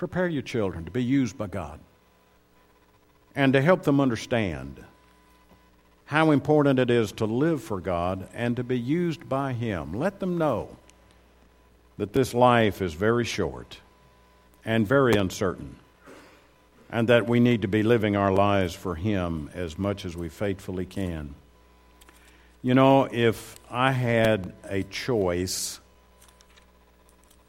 Prepare 0.00 0.28
your 0.28 0.40
children 0.40 0.86
to 0.86 0.90
be 0.90 1.04
used 1.04 1.36
by 1.36 1.46
God 1.46 1.78
and 3.36 3.52
to 3.52 3.60
help 3.60 3.82
them 3.82 4.00
understand 4.00 4.82
how 6.06 6.30
important 6.30 6.78
it 6.78 6.88
is 6.88 7.12
to 7.12 7.26
live 7.26 7.62
for 7.62 7.82
God 7.82 8.26
and 8.32 8.56
to 8.56 8.64
be 8.64 8.78
used 8.78 9.28
by 9.28 9.52
Him. 9.52 9.92
Let 9.92 10.18
them 10.18 10.38
know 10.38 10.74
that 11.98 12.14
this 12.14 12.32
life 12.32 12.80
is 12.80 12.94
very 12.94 13.26
short 13.26 13.76
and 14.64 14.88
very 14.88 15.12
uncertain 15.12 15.76
and 16.88 17.06
that 17.10 17.28
we 17.28 17.38
need 17.38 17.60
to 17.60 17.68
be 17.68 17.82
living 17.82 18.16
our 18.16 18.32
lives 18.32 18.72
for 18.72 18.94
Him 18.94 19.50
as 19.52 19.76
much 19.76 20.06
as 20.06 20.16
we 20.16 20.30
faithfully 20.30 20.86
can. 20.86 21.34
You 22.62 22.72
know, 22.72 23.04
if 23.04 23.54
I 23.70 23.92
had 23.92 24.54
a 24.64 24.82
choice 24.82 25.78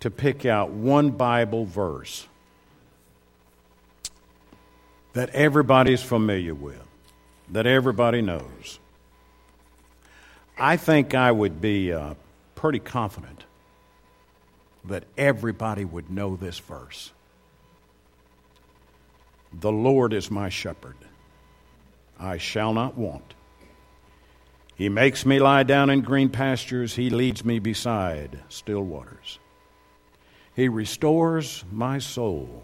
to 0.01 0.11
pick 0.11 0.45
out 0.45 0.71
one 0.71 1.11
Bible 1.11 1.63
verse 1.63 2.27
that 5.13 5.29
everybody's 5.31 6.01
familiar 6.01 6.53
with, 6.53 6.81
that 7.49 7.67
everybody 7.67 8.21
knows, 8.21 8.79
I 10.57 10.77
think 10.77 11.13
I 11.13 11.31
would 11.31 11.59
be 11.59 11.91
uh, 11.91 12.13
pretty 12.55 12.79
confident 12.79 13.45
that 14.85 15.03
everybody 15.17 15.85
would 15.85 16.09
know 16.09 16.35
this 16.35 16.59
verse. 16.59 17.11
The 19.53 19.71
Lord 19.71 20.13
is 20.13 20.31
my 20.31 20.49
shepherd. 20.49 20.95
I 22.19 22.37
shall 22.37 22.73
not 22.73 22.97
want. 22.97 23.33
He 24.75 24.89
makes 24.89 25.25
me 25.25 25.39
lie 25.39 25.63
down 25.63 25.89
in 25.89 26.01
green 26.01 26.29
pastures. 26.29 26.95
He 26.95 27.09
leads 27.09 27.43
me 27.43 27.59
beside 27.59 28.39
still 28.49 28.81
waters. 28.81 29.39
He 30.55 30.69
restores 30.69 31.63
my 31.71 31.99
soul. 31.99 32.63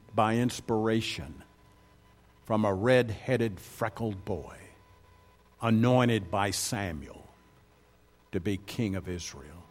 by 0.15 0.35
inspiration 0.35 1.43
from 2.45 2.65
a 2.65 2.73
red 2.73 3.11
headed, 3.11 3.59
freckled 3.59 4.25
boy, 4.25 4.55
anointed 5.61 6.29
by 6.29 6.51
Samuel 6.51 7.27
to 8.31 8.39
be 8.39 8.57
king 8.57 8.95
of 8.95 9.07
Israel. 9.07 9.63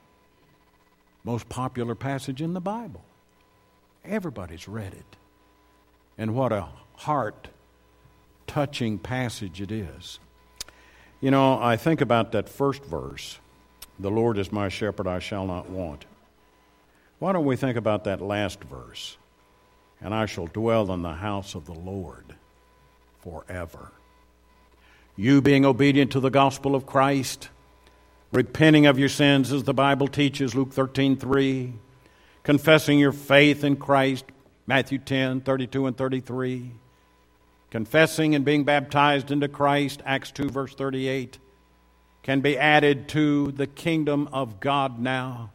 Most 1.25 1.49
popular 1.49 1.95
passage 1.95 2.41
in 2.41 2.55
the 2.55 2.61
Bible. 2.61 3.05
Everybody's 4.05 4.69
read 4.69 4.95
it. 4.95 5.17
And 6.17 6.35
what 6.35 6.53
a 6.53 6.69
heart 6.95 7.49
touching 8.47 8.99
passage 8.99 9.61
it 9.61 9.71
is. 9.71 10.19
You 11.21 11.31
know, 11.31 11.61
I 11.61 11.77
think 11.77 12.01
about 12.01 12.33
that 12.33 12.49
first 12.49 12.85
verse 12.85 13.39
The 13.99 14.11
Lord 14.11 14.39
is 14.39 14.51
my 14.51 14.71
shepherd, 14.71 15.07
I 15.07 15.19
shall 15.19 15.47
not 15.47 15.69
want. 15.69 16.07
Why 17.19 17.35
don't 17.35 17.45
we 17.45 17.57
think 17.57 17.77
about 17.77 18.05
that 18.05 18.23
last 18.23 18.65
verse? 18.65 19.19
And 20.01 20.15
I 20.15 20.27
shall 20.27 20.47
dwell 20.47 20.93
in 20.93 21.03
the 21.03 21.15
house 21.15 21.55
of 21.55 21.67
the 21.67 21.75
Lord 21.75 22.35
forever. 23.23 23.93
You 25.17 25.43
being 25.43 25.65
obedient 25.65 26.13
to 26.13 26.21
the 26.21 26.31
gospel 26.31 26.75
of 26.75 26.87
Christ, 26.87 27.51
repenting 28.33 28.87
of 28.87 28.99
your 28.99 29.09
sins 29.09 29.53
as 29.53 29.65
the 29.65 29.75
Bible 29.75 30.09
teaches, 30.09 30.55
Luke 30.55 30.73
13 30.73 31.17
3, 31.17 31.75
confessing 32.43 32.99
your 32.99 33.13
faith 33.13 33.63
in 33.63 33.77
Christ, 33.77 34.25
Matthew 34.67 34.99
10 34.99 35.43
32 35.43 35.87
and 35.87 35.97
33 35.97 36.73
confessing 37.71 38.35
and 38.35 38.45
being 38.45 38.65
baptized 38.65 39.31
into 39.31 39.49
Christ, 39.49 40.03
Acts 40.05 40.33
2, 40.33 40.51
verse 40.51 40.75
38, 40.75 41.39
can 42.23 42.41
be 42.41 42.59
added 42.59 43.09
to 43.09 43.53
the 43.53 43.67
kingdom 43.67 44.29
of 44.33 44.61
God 44.61 44.99
now. 44.99 45.53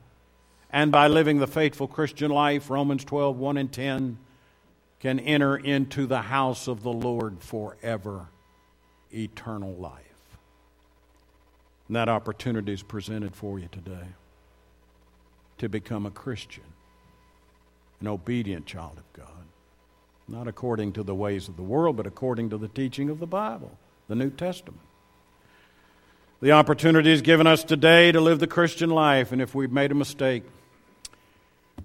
And 0.71 0.91
by 0.91 1.07
living 1.07 1.39
the 1.39 1.47
faithful 1.47 1.87
Christian 1.87 2.31
life, 2.31 2.69
Romans 2.69 3.05
12, 3.05 3.37
1 3.37 3.57
and 3.57 3.71
10, 3.71 4.17
can 5.05 5.19
enter 5.19 5.55
into 5.55 6.07
the 6.07 6.23
house 6.23 6.67
of 6.67 6.81
the 6.81 6.91
Lord 6.91 7.39
forever, 7.39 8.25
eternal 9.13 9.75
life. 9.75 10.01
And 11.87 11.95
that 11.95 12.09
opportunity 12.09 12.73
is 12.73 12.81
presented 12.81 13.35
for 13.35 13.59
you 13.59 13.67
today 13.71 14.07
to 15.59 15.69
become 15.69 16.07
a 16.07 16.09
Christian, 16.09 16.63
an 18.01 18.07
obedient 18.07 18.65
child 18.65 18.97
of 18.97 19.13
God 19.13 19.27
not 20.27 20.47
according 20.47 20.91
to 20.91 21.03
the 21.03 21.13
ways 21.13 21.47
of 21.47 21.55
the 21.55 21.61
world, 21.61 21.95
but 21.95 22.07
according 22.07 22.49
to 22.49 22.57
the 22.57 22.67
teaching 22.67 23.11
of 23.11 23.19
the 23.19 23.27
Bible, 23.27 23.77
the 24.07 24.15
New 24.15 24.31
Testament. 24.31 24.81
The 26.41 26.53
opportunity 26.53 27.11
is 27.11 27.21
given 27.21 27.45
us 27.45 27.63
today 27.63 28.11
to 28.11 28.19
live 28.19 28.39
the 28.39 28.47
Christian 28.47 28.89
life, 28.89 29.31
and 29.31 29.39
if 29.39 29.53
we've 29.53 29.71
made 29.71 29.91
a 29.91 29.95
mistake, 29.95 30.41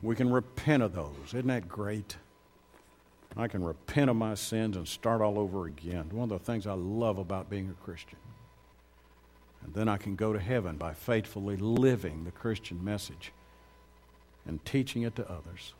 we 0.00 0.16
can 0.16 0.32
repent 0.32 0.82
of 0.82 0.94
those. 0.94 1.34
Isn't 1.34 1.48
that 1.48 1.68
great? 1.68 2.16
I 3.36 3.48
can 3.48 3.62
repent 3.62 4.10
of 4.10 4.16
my 4.16 4.34
sins 4.34 4.76
and 4.76 4.86
start 4.86 5.20
all 5.20 5.38
over 5.38 5.66
again. 5.66 6.08
One 6.10 6.30
of 6.30 6.38
the 6.38 6.44
things 6.44 6.66
I 6.66 6.72
love 6.72 7.18
about 7.18 7.48
being 7.48 7.70
a 7.70 7.84
Christian. 7.84 8.18
And 9.64 9.74
then 9.74 9.88
I 9.88 9.98
can 9.98 10.16
go 10.16 10.32
to 10.32 10.40
heaven 10.40 10.76
by 10.76 10.94
faithfully 10.94 11.56
living 11.56 12.24
the 12.24 12.30
Christian 12.30 12.84
message 12.84 13.32
and 14.46 14.64
teaching 14.64 15.02
it 15.02 15.14
to 15.16 15.30
others. 15.30 15.74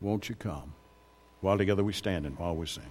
Won't 0.00 0.28
you 0.28 0.34
come? 0.34 0.74
While 1.40 1.58
together 1.58 1.82
we 1.82 1.92
stand 1.92 2.26
and 2.26 2.38
while 2.38 2.54
we 2.54 2.66
sing. 2.66 2.84